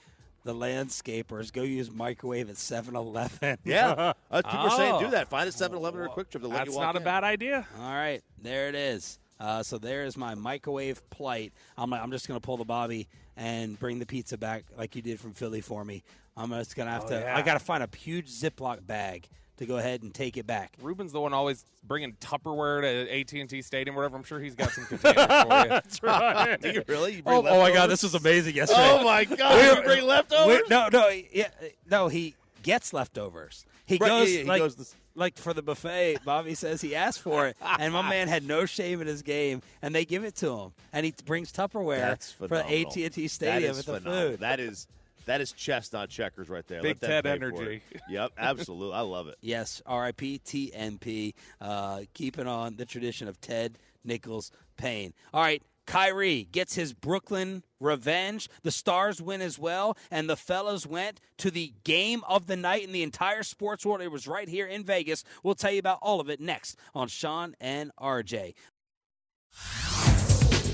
the 0.44 0.54
landscapers. 0.56 1.54
Go 1.54 1.62
use 1.64 1.92
microwave 1.92 2.50
at 2.50 2.56
7-Eleven. 2.56 3.58
yeah, 3.64 4.14
uh, 4.32 4.42
people 4.42 4.60
are 4.60 4.70
saying 4.72 4.96
Oh. 4.96 5.00
do 5.02 5.12
that. 5.12 5.30
Find 5.30 5.48
a 5.48 5.52
7-Eleven 5.52 6.00
or 6.00 6.06
a 6.06 6.10
QuikTrip 6.10 6.50
That's 6.50 6.70
you 6.70 6.76
walk 6.76 6.82
not 6.84 6.96
a 6.96 7.00
bad 7.00 7.24
idea. 7.24 7.68
All 7.78 7.94
right, 7.94 8.22
there 8.42 8.68
it 8.68 8.76
is. 8.76 9.20
Uh, 9.40 9.64
so 9.64 9.78
there 9.78 10.04
is 10.06 10.18
my 10.18 10.36
microwave 10.36 11.08
plight. 11.10 11.52
I'm 11.78 11.94
I'm 11.94 12.12
just 12.12 12.28
gonna 12.28 12.40
pull 12.40 12.58
the 12.58 12.66
Bobby 12.66 13.08
and 13.36 13.80
bring 13.80 13.98
the 13.98 14.06
pizza 14.06 14.38
back 14.38 14.66
like 14.78 14.96
you 14.96 15.02
did 15.02 15.20
from 15.20 15.34
Philly 15.34 15.62
for 15.62 15.84
me. 15.84 16.04
I'm 16.38 16.50
just 16.52 16.76
gonna 16.76 16.92
have 16.92 17.06
Oh, 17.06 17.10
to. 17.10 17.20
yeah. 17.20 17.36
I 17.38 17.42
gotta 17.42 17.60
find 17.60 17.84
a 17.84 17.90
huge 17.98 18.30
Ziploc 18.30 18.86
bag 18.86 19.28
to 19.58 19.66
go 19.66 19.78
ahead 19.78 20.02
and 20.02 20.14
take 20.14 20.38
it 20.38 20.48
back. 20.48 20.74
Ruben's 20.82 21.12
the 21.12 21.20
one 21.22 21.34
always 21.34 21.66
bringing 21.84 22.14
Tupperware 22.14 22.82
to 22.82 23.12
AT 23.20 23.34
and 23.40 23.50
T 23.50 23.62
Stadium, 23.62 23.96
whatever. 23.96 24.18
I'm 24.18 24.24
sure 24.24 24.40
he's 24.40 24.56
got 24.56 24.72
some 24.72 24.86
containers 24.88 25.26
for 25.26 25.62
you. 25.64 25.70
That's 25.70 26.02
right. 26.04 26.60
Do 26.62 26.70
you 26.72 26.84
really? 26.88 27.16
You 27.18 27.24
bring 27.24 27.38
Oh, 27.38 27.46
oh 27.48 27.60
my 27.62 27.72
God, 27.72 27.88
this 27.88 28.02
was 28.04 28.16
amazing 28.16 28.56
yesterday. 28.56 28.82
Oh 28.82 29.04
my 29.04 29.26
God! 29.26 29.78
you 29.78 29.84
bring 29.84 30.04
leftovers? 30.06 30.62
We- 30.62 30.68
no, 30.70 30.90
no, 30.92 31.10
yeah, 31.32 31.50
no. 31.90 32.08
He 32.08 32.36
gets 32.64 32.94
leftovers. 32.94 33.66
He 33.86 33.98
Right, 33.98 34.08
goes 34.08 34.30
yeah, 34.32 34.38
yeah, 34.38 34.44
he 34.44 34.50
like, 34.50 34.60
goes 34.62 34.76
this- 34.76 34.96
like 35.14 35.38
for 35.38 35.54
the 35.54 35.62
buffet. 35.62 36.20
Bobby 36.24 36.56
says 36.56 36.80
he 36.82 36.96
asked 36.96 37.20
for 37.20 37.48
it, 37.48 37.58
and 37.80 37.92
my 37.94 38.08
man 38.10 38.30
had 38.30 38.44
no 38.48 38.66
shame 38.66 39.02
in 39.02 39.08
his 39.08 39.22
game, 39.22 39.62
and 39.82 39.94
they 39.94 40.06
give 40.06 40.24
it 40.24 40.36
to 40.38 40.58
him, 40.58 40.72
and 40.94 41.06
he 41.06 41.14
brings 41.26 41.52
Tupperware 41.52 41.98
That's 41.98 42.32
for 42.32 42.48
phenomenal. 42.48 42.88
AT 42.90 42.96
and 42.98 43.14
T 43.14 43.28
Stadium 43.28 43.72
is 43.72 43.78
with 43.78 43.86
the 43.88 43.94
phenomenal. 44.00 44.30
food. 44.32 44.40
That 44.40 44.60
is 44.62 44.88
that 45.26 45.42
is 45.42 45.52
chess, 45.52 45.92
not 45.94 46.10
checkers, 46.10 46.50
right 46.50 46.66
there. 46.68 46.82
Big 46.82 46.98
Let 47.02 47.02
them 47.02 47.24
Ted 47.24 47.26
energy. 47.28 47.82
Yep, 48.10 48.32
absolutely. 48.38 48.96
I 48.96 49.02
love 49.02 49.28
it. 49.28 49.36
Yes, 49.42 49.82
R.I.P. 49.86 50.42
TMP, 50.44 51.34
uh, 51.62 52.02
keeping 52.14 52.48
on 52.48 52.76
the 52.76 52.86
tradition 52.86 53.28
of 53.28 53.40
Ted 53.40 53.78
Nichols 54.04 54.52
Payne. 54.78 55.14
All 55.34 55.42
right, 55.42 55.62
Kyrie 55.86 56.48
gets 56.52 56.76
his 56.76 56.94
Brooklyn 56.94 57.64
revenge. 57.80 58.50
The 58.64 58.72
Stars 58.72 59.22
win 59.22 59.42
as 59.42 59.58
well, 59.58 59.98
and 60.10 60.30
the 60.30 60.36
fellas 60.38 60.86
went 60.86 61.20
to 61.38 61.52
the 61.52 61.74
game 61.84 62.24
of 62.28 62.48
the 62.48 62.56
night 62.56 62.84
in 62.84 62.92
the 62.92 63.04
entire 63.04 63.44
sports 63.44 63.86
world. 63.86 64.02
It 64.02 64.12
was 64.12 64.28
right 64.28 64.48
here 64.48 64.68
in 64.68 64.84
Vegas. 64.84 65.24
We'll 65.44 65.56
tell 65.56 65.72
you 65.72 65.80
about 65.80 66.00
all 66.02 66.20
of 66.20 66.30
it 66.30 66.40
next 66.40 66.78
on 66.94 67.08
Sean 67.08 67.56
and 67.60 67.92
RJ. 68.00 68.54